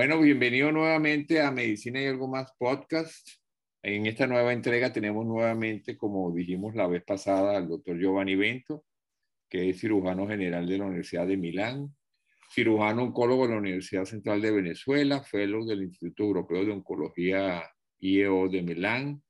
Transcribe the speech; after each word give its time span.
Bueno, 0.00 0.18
bienvenido 0.18 0.72
nuevamente 0.72 1.42
a 1.42 1.50
Medicina 1.50 2.00
y 2.00 2.06
algo 2.06 2.26
más 2.26 2.50
podcast. 2.56 3.28
En 3.82 4.06
esta 4.06 4.26
nueva 4.26 4.54
entrega 4.54 4.90
tenemos 4.94 5.26
nuevamente, 5.26 5.98
como 5.98 6.32
dijimos 6.32 6.74
la 6.74 6.86
vez 6.86 7.04
pasada, 7.04 7.58
al 7.58 7.68
doctor 7.68 7.98
Giovanni 7.98 8.34
Bento, 8.34 8.86
que 9.50 9.68
es 9.68 9.78
cirujano 9.78 10.26
general 10.26 10.66
de 10.66 10.78
la 10.78 10.86
Universidad 10.86 11.26
de 11.26 11.36
Milán, 11.36 11.94
cirujano 12.50 13.02
oncólogo 13.02 13.46
de 13.46 13.52
la 13.52 13.58
Universidad 13.58 14.06
Central 14.06 14.40
de 14.40 14.52
Venezuela, 14.52 15.22
fellow 15.22 15.66
del 15.66 15.82
Instituto 15.82 16.22
Europeo 16.22 16.64
de 16.64 16.72
Oncología 16.72 17.62
IEO 17.98 18.48
de 18.48 18.62
Milán. 18.62 19.22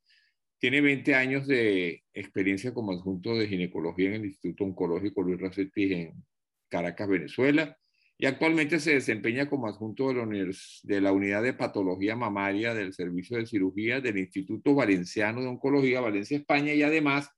Tiene 0.60 0.80
20 0.82 1.16
años 1.16 1.48
de 1.48 2.04
experiencia 2.14 2.72
como 2.72 2.92
adjunto 2.92 3.34
de 3.34 3.48
ginecología 3.48 4.10
en 4.10 4.14
el 4.20 4.26
Instituto 4.26 4.62
Oncológico 4.62 5.20
Luis 5.22 5.40
Racetti 5.40 5.94
en 5.94 6.24
Caracas, 6.68 7.08
Venezuela 7.08 7.76
y 8.20 8.26
actualmente 8.26 8.80
se 8.80 8.92
desempeña 8.92 9.48
como 9.48 9.66
adjunto 9.66 10.08
de 10.08 10.14
la, 10.14 10.26
de 10.26 11.10
Unidad 11.10 11.42
de 11.42 11.54
Patología 11.54 12.16
Mamaria 12.16 12.74
del 12.74 12.92
Servicio 12.92 13.38
de 13.38 13.46
Cirugía 13.46 14.02
del 14.02 14.18
Instituto 14.18 14.74
Valenciano 14.74 15.40
de 15.40 15.46
Oncología, 15.46 16.02
Valencia, 16.02 16.36
España, 16.36 16.74
y 16.74 16.82
además 16.82 17.30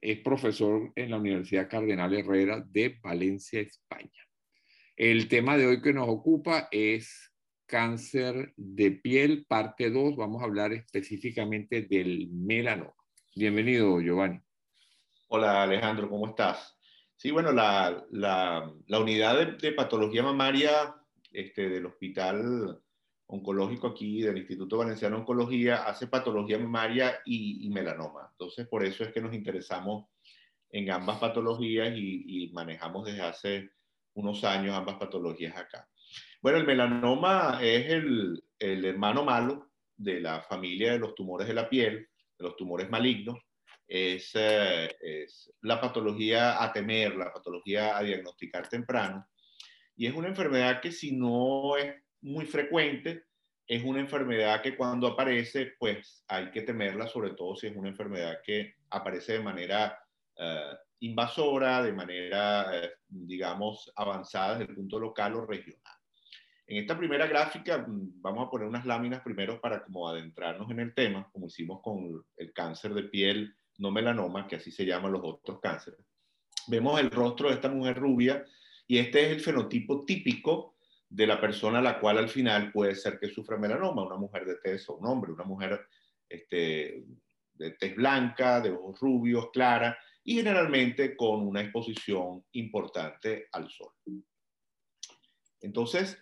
es 0.00 0.20
profesor 0.20 0.92
en 0.94 1.10
la 1.10 1.18
Universidad 1.18 1.68
Cardenal 1.68 2.14
Herrera 2.14 2.64
de 2.64 2.96
Valencia, 3.02 3.60
España. 3.60 4.22
El 4.94 5.26
tema 5.26 5.56
de 5.56 5.66
hoy 5.66 5.82
que 5.82 5.92
nos 5.92 6.08
ocupa 6.08 6.68
es 6.70 7.32
cáncer 7.66 8.52
de 8.56 8.92
piel, 8.92 9.46
parte 9.48 9.90
2. 9.90 10.14
Vamos 10.14 10.42
a 10.42 10.44
hablar 10.44 10.72
específicamente 10.74 11.82
del 11.82 12.28
melanoma. 12.30 12.94
Bienvenido, 13.34 14.00
Giovanni. 14.00 14.38
Hola, 15.26 15.64
Alejandro, 15.64 16.08
¿cómo 16.08 16.28
estás? 16.28 16.77
Sí, 17.18 17.32
bueno, 17.32 17.50
la, 17.50 18.06
la, 18.12 18.72
unidad 19.00 19.58
de, 19.58 19.72
patología 19.72 20.22
mamaria 20.22 20.94
este, 21.32 21.68
del 21.68 21.86
Hospital 21.86 22.80
Oncológico 23.26 23.88
aquí, 23.88 24.22
del 24.22 24.38
Instituto 24.38 24.78
Valenciano 24.78 25.16
de 25.16 25.20
Oncología, 25.22 25.82
hace 25.82 26.06
patología 26.06 26.60
mamaria 26.60 27.18
y, 27.24 27.68
melanoma. 27.70 28.28
Entonces, 28.30 28.68
por 28.68 28.84
eso 28.84 29.02
es 29.02 29.12
que 29.12 29.20
nos 29.20 29.34
interesamos 29.34 30.06
en 30.70 30.92
ambas 30.92 31.18
patologías 31.18 31.92
y, 31.96 32.44
y 32.44 32.52
manejamos 32.52 33.06
desde 33.06 33.22
hace 33.22 33.70
unos 34.14 34.44
años 34.44 34.76
ambas 34.76 34.94
patologías 34.94 35.56
acá. 35.56 35.88
Bueno, 36.40 36.58
el 36.58 36.66
melanoma 36.66 37.58
es 37.60 37.90
el, 37.94 38.44
el 38.60 38.84
hermano 38.84 39.24
malo 39.24 39.72
de 39.96 40.20
la 40.20 40.42
familia 40.42 40.92
de 40.92 41.00
los 41.00 41.16
tumores 41.16 41.48
de 41.48 41.54
la 41.54 41.68
piel, 41.68 42.08
de 42.38 42.44
los 42.44 42.56
tumores 42.56 42.88
malignos, 42.88 43.40
es, 43.88 44.32
eh, 44.34 44.94
es, 45.00 45.50
la 45.62 45.80
patología 45.80 46.62
a 46.62 46.72
temer, 46.72 47.16
la 47.16 47.32
patología 47.32 47.96
a 47.96 48.02
diagnosticar 48.02 48.68
temprano. 48.68 49.26
Y 49.96 50.06
es 50.06 50.14
una 50.14 50.28
enfermedad 50.28 50.80
que 50.80 50.92
si 50.92 51.16
no 51.16 51.76
es 51.76 51.94
muy 52.20 52.44
frecuente, 52.44 53.24
es 53.66 53.82
una 53.82 54.00
enfermedad 54.00 54.62
que 54.62 54.76
cuando 54.76 55.08
aparece, 55.08 55.72
pues 55.78 56.24
hay 56.28 56.50
que 56.50 56.62
temerla, 56.62 57.08
sobre 57.08 57.30
todo 57.30 57.56
si 57.56 57.66
es 57.66 57.76
una 57.76 57.88
enfermedad 57.88 58.38
que 58.44 58.76
aparece 58.90 59.34
de 59.34 59.40
manera 59.40 59.98
uh, 60.36 60.74
invasora, 61.00 61.82
de 61.82 61.92
manera, 61.92 62.70
uh, 62.70 62.86
digamos, 63.08 63.92
avanzada 63.96 64.58
desde 64.58 64.70
el 64.70 64.76
punto 64.76 64.98
local 64.98 65.34
o 65.34 65.46
regional. 65.46 65.94
En 66.66 66.78
esta 66.78 66.96
primera 66.96 67.26
gráfica 67.26 67.78
mm, 67.78 68.22
vamos 68.22 68.46
a 68.46 68.50
poner 68.50 68.68
unas 68.68 68.86
láminas 68.86 69.22
primero 69.22 69.60
para 69.60 69.82
como 69.84 70.08
adentrarnos 70.08 70.70
en 70.70 70.80
el 70.80 70.94
tema, 70.94 71.28
como 71.32 71.46
hicimos 71.46 71.80
con 71.82 72.24
el 72.36 72.52
cáncer 72.52 72.94
de 72.94 73.04
piel 73.04 73.54
no 73.78 73.90
melanoma, 73.90 74.46
que 74.46 74.56
así 74.56 74.70
se 74.70 74.84
llaman 74.84 75.12
los 75.12 75.22
otros 75.24 75.60
cánceres. 75.60 76.00
Vemos 76.66 77.00
el 77.00 77.10
rostro 77.10 77.48
de 77.48 77.54
esta 77.54 77.68
mujer 77.68 77.96
rubia 77.96 78.44
y 78.86 78.98
este 78.98 79.26
es 79.26 79.32
el 79.32 79.40
fenotipo 79.40 80.04
típico 80.04 80.76
de 81.08 81.26
la 81.26 81.40
persona 81.40 81.78
a 81.78 81.82
la 81.82 81.98
cual 81.98 82.18
al 82.18 82.28
final 82.28 82.70
puede 82.70 82.94
ser 82.94 83.18
que 83.18 83.28
sufra 83.28 83.56
melanoma, 83.56 84.04
una 84.04 84.16
mujer 84.16 84.44
de 84.44 84.56
tez 84.56 84.88
o 84.90 84.96
un 84.96 85.06
hombre, 85.06 85.32
una 85.32 85.44
mujer 85.44 85.86
este, 86.28 87.04
de 87.54 87.70
tez 87.72 87.96
blanca, 87.96 88.60
de 88.60 88.70
ojos 88.70 89.00
rubios, 89.00 89.50
clara 89.50 89.98
y 90.22 90.34
generalmente 90.34 91.16
con 91.16 91.46
una 91.46 91.62
exposición 91.62 92.44
importante 92.52 93.48
al 93.52 93.70
sol. 93.70 93.92
Entonces, 95.60 96.18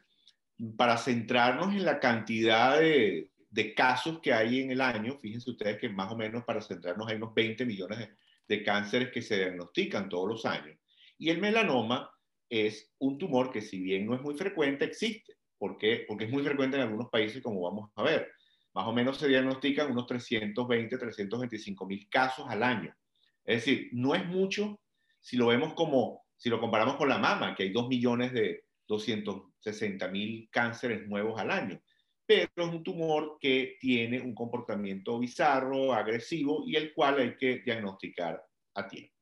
para 0.76 0.96
centrarnos 0.96 1.74
en 1.74 1.84
la 1.84 1.98
cantidad 1.98 2.78
de, 2.78 3.30
de 3.56 3.72
casos 3.72 4.20
que 4.20 4.34
hay 4.34 4.60
en 4.60 4.70
el 4.70 4.82
año, 4.82 5.16
fíjense 5.16 5.50
ustedes 5.50 5.78
que 5.78 5.88
más 5.88 6.12
o 6.12 6.16
menos 6.16 6.44
para 6.44 6.60
centrarnos 6.60 7.08
hay 7.08 7.16
unos 7.16 7.32
20 7.32 7.64
millones 7.64 8.10
de, 8.46 8.62
cánceres 8.62 9.10
que 9.10 9.22
se 9.22 9.38
diagnostican 9.38 10.10
todos 10.10 10.28
los 10.28 10.44
años. 10.44 10.78
Y 11.16 11.30
el 11.30 11.40
melanoma 11.40 12.10
es 12.50 12.92
un 12.98 13.16
tumor 13.16 13.50
que 13.50 13.62
si 13.62 13.80
bien 13.80 14.04
no 14.04 14.14
es 14.14 14.20
muy 14.20 14.34
frecuente, 14.34 14.84
existe. 14.84 15.38
¿Por 15.56 15.78
qué? 15.78 16.04
Porque 16.06 16.26
es 16.26 16.30
muy 16.30 16.42
frecuente 16.42 16.76
en 16.76 16.82
algunos 16.82 17.08
países, 17.08 17.42
como 17.42 17.62
vamos 17.62 17.90
a 17.94 18.02
ver. 18.02 18.30
Más 18.74 18.86
o 18.86 18.92
menos 18.92 19.16
se 19.16 19.26
diagnostican 19.26 19.90
unos 19.90 20.06
320, 20.06 20.98
325 20.98 21.86
mil 21.86 22.06
casos 22.10 22.44
al 22.50 22.62
año. 22.62 22.94
Es 23.42 23.64
decir, 23.64 23.88
no 23.92 24.14
es 24.14 24.26
mucho 24.26 24.78
si 25.18 25.38
lo 25.38 25.46
vemos 25.46 25.72
como, 25.72 26.26
si 26.36 26.50
lo 26.50 26.60
comparamos 26.60 26.96
con 26.96 27.08
la 27.08 27.16
mama, 27.16 27.54
que 27.54 27.62
hay 27.62 27.70
2 27.70 27.88
millones 27.88 28.34
de 28.34 28.64
260 28.86 30.08
mil 30.08 30.46
cánceres 30.52 31.08
nuevos 31.08 31.40
al 31.40 31.50
año 31.50 31.80
pero 32.26 32.50
es 32.56 32.68
un 32.68 32.82
tumor 32.82 33.38
que 33.40 33.76
tiene 33.80 34.20
un 34.20 34.34
comportamiento 34.34 35.18
bizarro, 35.18 35.92
agresivo 35.92 36.64
y 36.66 36.76
el 36.76 36.92
cual 36.92 37.18
hay 37.18 37.36
que 37.36 37.60
diagnosticar 37.60 38.44
a 38.74 38.88
tiempo. 38.88 39.14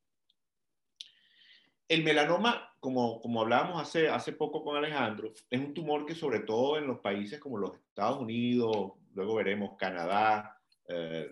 El 1.87 2.03
melanoma, 2.03 2.73
como, 2.79 3.21
como 3.21 3.41
hablábamos 3.41 3.81
hace, 3.81 4.09
hace 4.09 4.31
poco 4.31 4.63
con 4.63 4.75
Alejandro, 4.75 5.31
es 5.49 5.59
un 5.59 5.73
tumor 5.73 6.05
que 6.05 6.15
sobre 6.15 6.39
todo 6.39 6.79
en 6.79 6.87
los 6.87 6.99
países 6.99 7.39
como 7.39 7.59
los 7.59 7.75
Estados 7.75 8.19
Unidos, 8.19 8.93
luego 9.13 9.35
veremos 9.35 9.77
Canadá, 9.77 10.59
eh, 10.87 11.31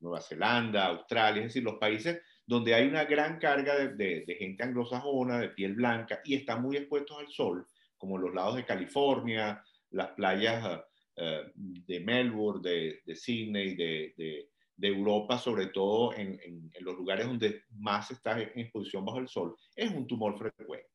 Nueva 0.00 0.20
Zelanda, 0.20 0.86
Australia, 0.86 1.42
es 1.42 1.48
decir, 1.48 1.62
los 1.62 1.78
países 1.78 2.20
donde 2.44 2.74
hay 2.74 2.86
una 2.86 3.04
gran 3.04 3.38
carga 3.38 3.76
de, 3.76 4.24
de, 4.24 4.36
gente 4.38 4.62
anglosajona, 4.62 5.38
de 5.38 5.48
piel 5.50 5.74
blanca, 5.74 6.20
y 6.24 6.34
están 6.34 6.62
muy 6.62 6.76
expuestos 6.76 7.18
al 7.18 7.28
sol, 7.28 7.66
como 7.96 8.18
los 8.18 8.34
lados 8.34 8.56
de 8.56 8.64
California, 8.64 9.64
las 9.90 10.08
playas 10.10 10.82
uh, 11.16 11.50
de 11.54 12.00
Melbourne, 12.00 12.60
de, 12.62 13.00
de 13.04 13.16
Sydney, 13.16 13.74
de, 13.74 14.14
de, 14.16 14.50
de, 14.76 14.88
Europa, 14.88 15.38
sobre 15.38 15.66
todo 15.68 16.12
en, 16.14 16.38
en, 16.42 16.70
en, 16.72 16.84
los 16.84 16.96
lugares 16.96 17.26
donde 17.26 17.62
más 17.70 18.10
está 18.10 18.40
en 18.40 18.58
exposición 18.58 19.04
bajo 19.04 19.18
el 19.18 19.28
sol, 19.28 19.56
es 19.74 19.90
un 19.90 20.06
tumor 20.06 20.38
frecuente. 20.38 20.88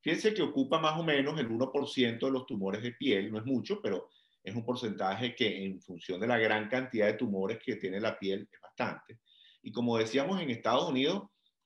Fíjense 0.00 0.32
que 0.32 0.42
ocupa 0.42 0.78
más 0.78 0.98
o 0.98 1.02
menos 1.02 1.38
el 1.38 1.48
1% 1.50 2.18
de 2.18 2.30
los 2.30 2.46
tumores 2.46 2.82
de 2.82 2.92
piel, 2.92 3.30
no 3.30 3.38
es 3.38 3.44
mucho, 3.44 3.80
pero 3.82 4.08
es 4.42 4.54
un 4.54 4.64
porcentaje 4.64 5.34
que 5.34 5.64
en 5.64 5.80
función 5.82 6.18
de 6.18 6.26
la 6.26 6.38
gran 6.38 6.68
cantidad 6.68 7.06
de 7.06 7.14
tumores 7.14 7.58
que 7.62 7.76
tiene 7.76 8.00
la 8.00 8.18
piel 8.18 8.48
es 8.50 8.60
bastante. 8.60 9.20
Y 9.62 9.70
como 9.70 9.98
decíamos, 9.98 10.40
en 10.40 10.50
Estados 10.50 10.88
Unidos 10.88 11.24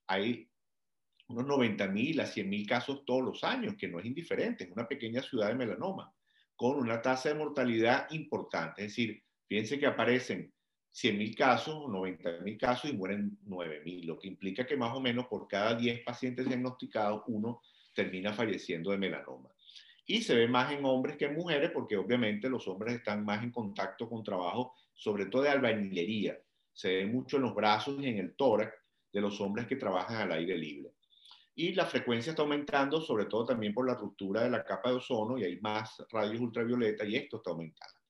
hay 0.08 0.48
unos 1.28 1.46
90 1.46 1.86
mil 1.88 2.20
a 2.20 2.26
100 2.26 2.48
mil 2.48 2.66
casos 2.66 3.04
todos 3.06 3.22
los 3.22 3.44
años, 3.44 3.76
que 3.78 3.88
no 3.88 4.00
es 4.00 4.06
indiferente, 4.06 4.64
es 4.64 4.70
una 4.70 4.88
pequeña 4.88 5.22
ciudad 5.22 5.48
de 5.48 5.54
melanoma 5.54 6.12
con 6.56 6.76
una 6.76 7.02
tasa 7.02 7.30
de 7.30 7.34
mortalidad 7.34 8.10
importante. 8.10 8.82
Es 8.82 8.88
decir, 8.88 9.22
fíjense 9.48 9.78
que 9.78 9.86
aparecen 9.86 10.52
100.000 10.92 11.36
casos, 11.36 11.74
90.000 11.86 12.58
casos 12.58 12.90
y 12.90 12.94
mueren 12.94 13.38
9.000, 13.46 14.04
lo 14.04 14.18
que 14.18 14.28
implica 14.28 14.64
que 14.66 14.76
más 14.76 14.94
o 14.94 15.00
menos 15.00 15.26
por 15.26 15.48
cada 15.48 15.74
10 15.74 16.04
pacientes 16.04 16.46
diagnosticados, 16.46 17.22
uno 17.26 17.60
termina 17.94 18.32
falleciendo 18.32 18.90
de 18.90 18.98
melanoma. 18.98 19.50
Y 20.06 20.22
se 20.22 20.34
ve 20.34 20.46
más 20.46 20.72
en 20.72 20.84
hombres 20.84 21.16
que 21.16 21.24
en 21.24 21.34
mujeres, 21.34 21.70
porque 21.72 21.96
obviamente 21.96 22.48
los 22.48 22.68
hombres 22.68 22.94
están 22.94 23.24
más 23.24 23.42
en 23.42 23.50
contacto 23.50 24.08
con 24.08 24.22
trabajo, 24.22 24.74
sobre 24.94 25.26
todo 25.26 25.42
de 25.42 25.48
albañilería. 25.48 26.38
Se 26.72 26.96
ve 26.96 27.06
mucho 27.06 27.38
en 27.38 27.44
los 27.44 27.54
brazos 27.54 28.00
y 28.00 28.06
en 28.06 28.18
el 28.18 28.36
tórax 28.36 28.74
de 29.12 29.20
los 29.20 29.40
hombres 29.40 29.66
que 29.66 29.76
trabajan 29.76 30.16
al 30.16 30.32
aire 30.32 30.56
libre 30.58 30.92
y 31.56 31.72
la 31.72 31.86
frecuencia 31.86 32.30
está 32.30 32.42
aumentando, 32.42 33.00
sobre 33.00 33.26
todo 33.26 33.46
también 33.46 33.72
por 33.72 33.86
la 33.86 33.94
ruptura 33.94 34.42
de 34.42 34.50
la 34.50 34.64
capa 34.64 34.90
de 34.90 34.96
ozono 34.96 35.38
y 35.38 35.44
hay 35.44 35.60
más 35.60 36.02
rayos 36.10 36.40
ultravioleta 36.40 37.04
y 37.04 37.16
esto 37.16 37.36
está 37.36 37.50
aumentando. 37.50 38.00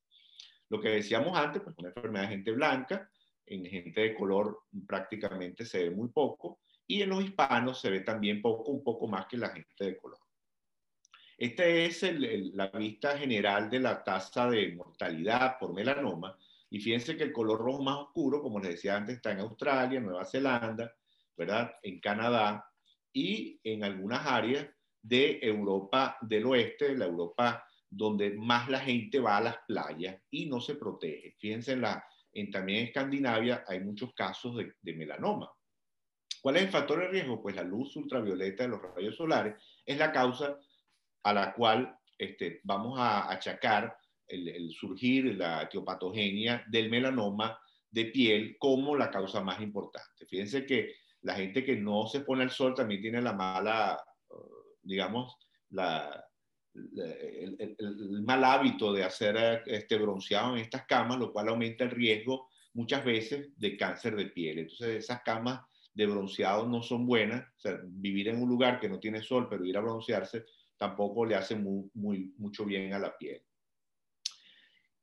Lo 0.70 0.80
que 0.80 0.88
decíamos 0.88 1.36
antes, 1.36 1.62
pues 1.62 1.76
una 1.78 1.88
enfermedad 1.88 2.24
de 2.24 2.34
gente 2.36 2.52
blanca, 2.52 3.10
en 3.46 3.66
gente 3.66 4.00
de 4.00 4.14
color 4.14 4.62
prácticamente 4.86 5.66
se 5.66 5.84
ve 5.84 5.90
muy 5.90 6.08
poco 6.08 6.60
y 6.86 7.02
en 7.02 7.10
los 7.10 7.22
hispanos 7.22 7.80
se 7.80 7.90
ve 7.90 8.00
también 8.00 8.40
poco, 8.40 8.72
un 8.72 8.82
poco 8.82 9.06
más 9.08 9.26
que 9.26 9.36
la 9.36 9.50
gente 9.50 9.84
de 9.84 9.96
color. 9.98 10.18
Esta 11.36 11.66
es 11.66 12.02
el, 12.02 12.24
el, 12.24 12.56
la 12.56 12.68
vista 12.68 13.18
general 13.18 13.68
de 13.68 13.80
la 13.80 14.02
tasa 14.02 14.48
de 14.48 14.72
mortalidad 14.74 15.58
por 15.58 15.74
melanoma 15.74 16.38
y 16.70 16.80
fíjense 16.80 17.16
que 17.16 17.24
el 17.24 17.32
color 17.32 17.60
rojo 17.60 17.82
más 17.82 17.98
oscuro, 17.98 18.40
como 18.40 18.58
les 18.58 18.70
decía 18.70 18.96
antes, 18.96 19.16
está 19.16 19.32
en 19.32 19.40
Australia, 19.40 20.00
Nueva 20.00 20.24
Zelanda, 20.24 20.94
¿verdad? 21.36 21.74
En 21.82 22.00
Canadá, 22.00 22.64
y 23.14 23.58
en 23.64 23.82
algunas 23.84 24.26
áreas 24.26 24.68
de 25.00 25.38
Europa 25.40 26.18
del 26.20 26.44
Oeste, 26.44 26.94
la 26.94 27.06
Europa 27.06 27.66
donde 27.88 28.30
más 28.32 28.68
la 28.68 28.80
gente 28.80 29.20
va 29.20 29.38
a 29.38 29.42
las 29.42 29.56
playas 29.66 30.20
y 30.30 30.46
no 30.46 30.60
se 30.60 30.74
protege. 30.74 31.34
Fíjense, 31.38 31.72
en 31.72 31.80
la, 31.80 32.04
en, 32.32 32.50
también 32.50 32.86
Escandinavia 32.86 33.64
hay 33.66 33.80
muchos 33.80 34.12
casos 34.12 34.56
de, 34.56 34.74
de 34.82 34.92
melanoma. 34.92 35.50
¿Cuál 36.42 36.56
es 36.56 36.64
el 36.64 36.68
factor 36.68 36.98
de 36.98 37.08
riesgo? 37.08 37.40
Pues 37.40 37.56
la 37.56 37.62
luz 37.62 37.96
ultravioleta 37.96 38.64
de 38.64 38.68
los 38.68 38.82
rayos 38.82 39.16
solares 39.16 39.54
es 39.86 39.96
la 39.96 40.12
causa 40.12 40.58
a 41.22 41.32
la 41.32 41.54
cual 41.54 41.98
este, 42.18 42.60
vamos 42.64 42.98
a 42.98 43.32
achacar 43.32 43.96
el, 44.26 44.70
surgir, 44.70 45.36
la 45.36 45.62
etiopatogenia 45.62 46.64
del 46.68 46.90
melanoma 46.90 47.58
de 47.90 48.06
piel 48.06 48.56
como 48.58 48.96
la 48.96 49.10
causa 49.10 49.40
más 49.40 49.60
importante. 49.60 50.26
Fíjense 50.26 50.66
que 50.66 50.94
la 51.24 51.34
gente 51.34 51.64
que 51.64 51.76
no 51.76 52.06
se 52.06 52.20
pone 52.20 52.44
al 52.44 52.50
sol 52.50 52.74
también 52.74 53.00
tiene 53.00 53.20
la 53.20 53.32
mala, 53.32 53.98
uh, 54.28 54.36
digamos, 54.82 55.36
la, 55.70 56.24
el, 56.74 58.22
mal 58.22 58.44
hábito 58.44 58.92
de 58.92 59.04
hacer 59.04 59.62
este 59.66 59.96
bronceado 59.96 60.54
en 60.54 60.62
estas 60.62 60.86
camas, 60.86 61.18
lo 61.18 61.32
cual 61.32 61.48
aumenta 61.48 61.84
el 61.84 61.90
riesgo 61.90 62.48
muchas 62.74 63.04
veces 63.04 63.48
de 63.56 63.76
cáncer 63.76 64.16
de 64.16 64.26
piel. 64.26 64.58
Entonces, 64.58 65.04
esas 65.04 65.22
camas 65.22 65.62
de 65.94 66.06
bronceado 66.06 66.68
no 66.68 66.82
son 66.82 67.06
buenas. 67.06 67.46
vivir 67.84 68.28
en 68.28 68.42
un 68.42 68.48
lugar 68.48 68.78
que 68.78 68.88
no 68.88 69.00
tiene 69.00 69.22
sol, 69.22 69.48
pero 69.48 69.64
ir 69.64 69.78
a 69.78 69.80
broncearse, 69.80 70.44
tampoco 70.76 71.24
le 71.24 71.36
hace 71.36 71.56
muy, 71.56 71.88
muy, 71.94 72.34
mucho 72.36 72.66
bien 72.66 72.92
a 72.92 72.98
la 72.98 73.16
piel. 73.16 73.42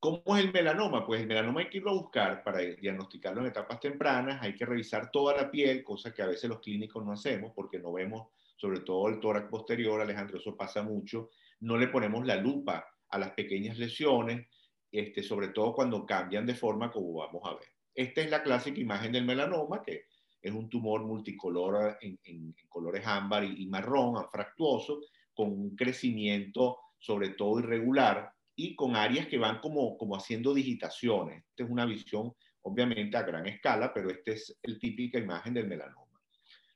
¿Cómo 0.01 0.35
es 0.35 0.45
el 0.45 0.51
melanoma? 0.51 1.05
Pues 1.05 1.21
el 1.21 1.27
melanoma 1.27 1.59
hay 1.59 1.69
que 1.69 1.77
irlo 1.77 1.91
a 1.91 2.01
buscar 2.01 2.43
para 2.43 2.57
diagnosticarlo 2.57 3.41
en 3.41 3.49
etapas 3.49 3.79
tempranas, 3.79 4.41
hay 4.41 4.55
que 4.55 4.65
revisar 4.65 5.11
toda 5.11 5.37
la 5.37 5.51
piel, 5.51 5.83
cosa 5.83 6.11
que 6.11 6.23
a 6.23 6.25
veces 6.25 6.49
los 6.49 6.59
clínicos 6.59 7.05
no 7.05 7.11
hacemos 7.11 7.51
porque 7.55 7.77
no 7.77 7.93
vemos 7.93 8.29
sobre 8.57 8.79
todo 8.79 9.09
el 9.09 9.19
tórax 9.19 9.47
posterior, 9.47 10.01
Alejandro, 10.01 10.39
eso 10.39 10.57
pasa 10.57 10.81
mucho, 10.81 11.29
no 11.59 11.77
le 11.77 11.87
ponemos 11.87 12.25
la 12.25 12.35
lupa 12.35 12.83
a 13.09 13.19
las 13.19 13.33
pequeñas 13.33 13.77
lesiones, 13.77 14.47
este, 14.91 15.21
sobre 15.21 15.49
todo 15.49 15.71
cuando 15.71 16.03
cambian 16.03 16.47
de 16.47 16.55
forma 16.55 16.91
como 16.91 17.13
vamos 17.13 17.43
a 17.45 17.53
ver. 17.53 17.67
Esta 17.93 18.21
es 18.21 18.31
la 18.31 18.41
clásica 18.41 18.79
imagen 18.79 19.11
del 19.11 19.25
melanoma, 19.25 19.83
que 19.83 20.05
es 20.41 20.51
un 20.51 20.67
tumor 20.67 21.03
multicolor 21.03 21.99
en, 22.01 22.55
colores 22.69 23.05
ámbar 23.05 23.43
y, 23.43 23.61
y 23.61 23.67
marrón, 23.67 24.17
anfractuoso, 24.17 25.01
con 25.31 25.51
un 25.51 25.75
crecimiento 25.75 26.79
sobre 26.97 27.29
todo 27.29 27.59
irregular 27.59 28.31
y 28.63 28.75
con 28.75 28.95
áreas 28.95 29.25
que 29.25 29.39
van 29.39 29.59
como, 29.59 29.97
como 29.97 30.15
haciendo 30.15 30.53
digitaciones. 30.53 31.43
Esta 31.49 31.63
es 31.63 31.69
una 31.69 31.85
visión 31.85 32.31
obviamente 32.61 33.17
a 33.17 33.23
gran 33.23 33.47
escala, 33.47 33.91
pero 33.91 34.11
esta 34.11 34.31
es 34.31 34.55
el 34.61 34.77
típica 34.77 35.17
imagen 35.17 35.55
del 35.55 35.67
melanoma. 35.67 36.19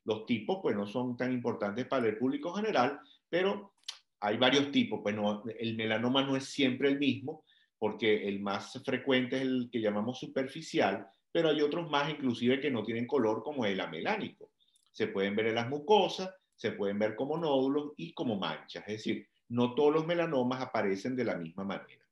Los 0.04 0.26
tipos 0.26 0.58
pues 0.60 0.74
no 0.74 0.84
son 0.84 1.16
tan 1.16 1.32
importantes 1.32 1.86
para 1.86 2.08
el 2.08 2.18
público 2.18 2.52
general, 2.54 2.98
pero 3.28 3.74
hay 4.18 4.36
varios 4.36 4.72
tipos. 4.72 5.00
Pues 5.00 5.14
el 5.60 5.76
melanoma 5.76 6.24
no 6.24 6.36
es 6.36 6.46
siempre 6.46 6.88
el 6.88 6.98
mismo, 6.98 7.44
porque 7.78 8.26
el 8.26 8.40
más 8.40 8.82
frecuente 8.84 9.36
es 9.36 9.42
el 9.42 9.68
que 9.70 9.80
llamamos 9.80 10.18
superficial, 10.18 11.06
pero 11.30 11.50
hay 11.50 11.60
otros 11.60 11.88
más 11.88 12.10
inclusive 12.10 12.58
que 12.58 12.70
no 12.70 12.82
tienen 12.82 13.06
color 13.06 13.44
como 13.44 13.64
el 13.64 13.80
amelánico. 13.80 14.50
Se 14.90 15.06
pueden 15.06 15.36
ver 15.36 15.48
en 15.48 15.54
las 15.54 15.68
mucosas, 15.68 16.34
se 16.56 16.72
pueden 16.72 16.98
ver 16.98 17.14
como 17.14 17.38
nódulos 17.38 17.92
y 17.96 18.12
como 18.12 18.36
manchas, 18.36 18.82
es 18.88 18.94
decir, 18.94 19.28
no 19.48 19.74
todos 19.74 19.92
los 19.92 20.06
melanomas 20.06 20.60
aparecen 20.60 21.16
de 21.16 21.24
la 21.24 21.36
misma 21.36 21.64
manera. 21.64 22.04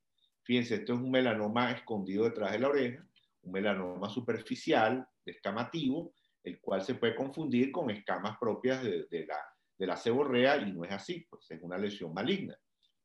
Fíjense, 0.43 0.77
esto 0.77 0.95
es 0.95 1.01
un 1.01 1.11
melanoma 1.11 1.73
escondido 1.73 2.25
detrás 2.25 2.53
de 2.53 2.59
la 2.59 2.69
oreja, 2.69 3.07
un 3.43 3.53
melanoma 3.53 4.09
superficial, 4.09 5.07
descamativo, 5.25 6.13
el 6.43 6.61
cual 6.61 6.83
se 6.83 6.95
puede 6.95 7.17
confundir 7.17 7.73
con 7.73 7.91
escamas 7.91 8.37
propias 8.39 8.83
de, 8.83 9.27
la, 9.27 9.39
de 9.79 9.87
la 9.87 10.59
y 10.67 10.73
no 10.73 10.85
es 10.85 10.93
así, 10.93 11.27
pues 11.29 11.51
es 11.51 11.63
una 11.63 11.79
lesión 11.79 12.13
maligna. 12.13 12.57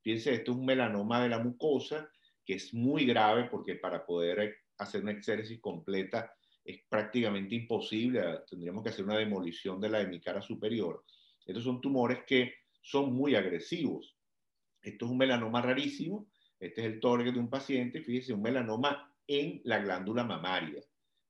Fíjense, 0.01 0.33
esto 0.33 0.51
es 0.51 0.57
un 0.57 0.65
melanoma 0.65 1.23
de 1.23 1.29
la 1.29 1.39
mucosa 1.39 2.09
que 2.45 2.55
es 2.55 2.73
muy 2.73 3.05
grave 3.05 3.45
porque 3.45 3.75
para 3.75 4.05
poder 4.05 4.57
hacer 4.77 5.01
una 5.01 5.11
exéresis 5.11 5.59
completa 5.61 6.33
es 6.63 6.81
prácticamente 6.87 7.55
imposible, 7.55 8.21
tendríamos 8.49 8.83
que 8.83 8.89
hacer 8.89 9.05
una 9.05 9.17
demolición 9.17 9.79
de 9.79 9.89
la 9.89 10.01
hemicara 10.01 10.41
superior. 10.41 11.03
Estos 11.45 11.63
son 11.63 11.81
tumores 11.81 12.19
que 12.27 12.53
son 12.81 13.13
muy 13.13 13.35
agresivos. 13.35 14.18
Esto 14.81 15.05
es 15.05 15.11
un 15.11 15.17
melanoma 15.17 15.61
rarísimo, 15.61 16.27
este 16.59 16.81
es 16.81 16.87
el 16.87 16.99
tórax 16.99 17.33
de 17.33 17.39
un 17.39 17.49
paciente, 17.49 18.01
fíjese, 18.01 18.33
un 18.33 18.41
melanoma 18.41 19.13
en 19.27 19.61
la 19.63 19.79
glándula 19.79 20.23
mamaria. 20.23 20.79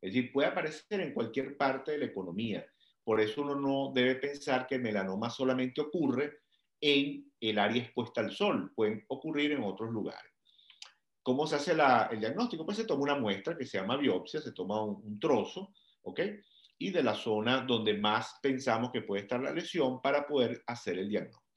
Es 0.02 0.14
decir, 0.14 0.32
puede 0.32 0.48
aparecer 0.48 1.02
en 1.02 1.14
cualquier 1.14 1.58
parte 1.58 1.92
de 1.92 1.98
la 2.00 2.06
economía. 2.06 2.66
Por 3.04 3.20
eso 3.20 3.42
uno 3.42 3.56
no 3.56 3.92
debe 3.94 4.16
pensar 4.16 4.68
que 4.68 4.76
el 4.76 4.82
melanoma 4.82 5.30
solamente 5.30 5.82
ocurre 5.82 6.40
en 6.82 7.32
el 7.40 7.60
área 7.60 7.84
expuesta 7.84 8.22
al 8.22 8.32
sol, 8.32 8.72
pueden 8.76 9.04
ocurrir 9.08 9.52
en 9.52 9.64
otros 9.64 9.92
lugares. 9.92 10.32
¿Cómo 11.22 11.46
se 11.46 11.56
hace 11.56 11.72
el 11.72 12.20
diagnóstico? 12.20 12.66
Pues 12.66 12.78
se 12.78 12.86
toma 12.86 13.04
una 13.04 13.16
muestra 13.16 13.58
que 13.58 13.66
se 13.66 13.78
llama 13.78 13.98
biopsia, 13.98 14.42
se 14.42 14.54
toma 14.54 14.84
un, 14.84 15.20
trozo, 15.20 15.74
¿ok? 16.04 16.22
Y 16.78 16.92
de 16.92 17.04
la 17.04 17.14
zona 17.14 17.62
donde 17.62 17.94
más 17.98 18.40
pensamos 18.42 18.92
que 18.92 19.02
puede 19.02 19.24
estar 19.24 19.42
la 19.42 19.52
lesión 19.52 20.02
para 20.02 20.26
poder 20.26 20.64
hacer 20.66 20.98
el 20.98 21.10
diagnóstico. 21.10 21.49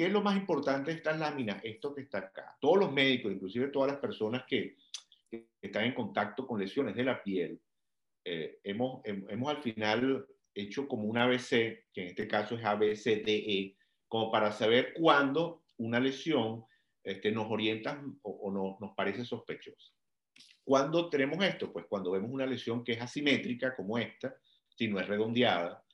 ¿Qué 0.00 0.06
es 0.06 0.12
lo 0.14 0.22
más 0.22 0.34
importante 0.34 0.90
de 0.90 0.96
estas 0.96 1.18
láminas? 1.18 1.62
Esto 1.62 1.94
que 1.94 2.00
está 2.00 2.20
acá. 2.20 2.56
Todos 2.58 2.78
los 2.78 2.90
médicos, 2.90 3.32
inclusive 3.32 3.68
todas 3.68 3.92
las 3.92 4.00
personas 4.00 4.44
que, 4.48 4.78
están 5.60 5.84
en 5.84 5.92
contacto 5.92 6.46
con 6.46 6.58
lesiones 6.58 6.94
de 6.94 7.04
la 7.04 7.22
piel, 7.22 7.60
eh, 8.24 8.60
hemos, 8.64 9.02
hemos 9.04 9.50
al 9.50 9.62
final 9.62 10.26
hecho 10.54 10.88
como 10.88 11.04
un 11.04 11.18
ABC, 11.18 11.84
que 11.92 12.00
en 12.00 12.06
este 12.06 12.26
caso 12.26 12.54
es 12.54 12.64
ABCDE, 12.64 13.76
como 14.08 14.32
para 14.32 14.52
saber 14.52 14.94
cuándo 14.94 15.64
una 15.76 16.00
lesión 16.00 16.64
este, 17.04 17.30
nos 17.30 17.50
orienta 17.50 18.02
o, 18.22 18.50
no, 18.50 18.78
nos 18.80 18.96
parece 18.96 19.26
sospechosa. 19.26 19.92
¿Cuándo 20.64 21.10
tenemos 21.10 21.44
esto? 21.44 21.70
Pues 21.70 21.84
cuando 21.86 22.12
vemos 22.12 22.30
una 22.30 22.46
lesión 22.46 22.82
que 22.84 22.92
es 22.92 23.02
asimétrica, 23.02 23.76
como 23.76 23.98
esta, 23.98 24.34
si 24.74 24.88
no 24.88 24.98
es 24.98 25.06
redondeada, 25.06 25.84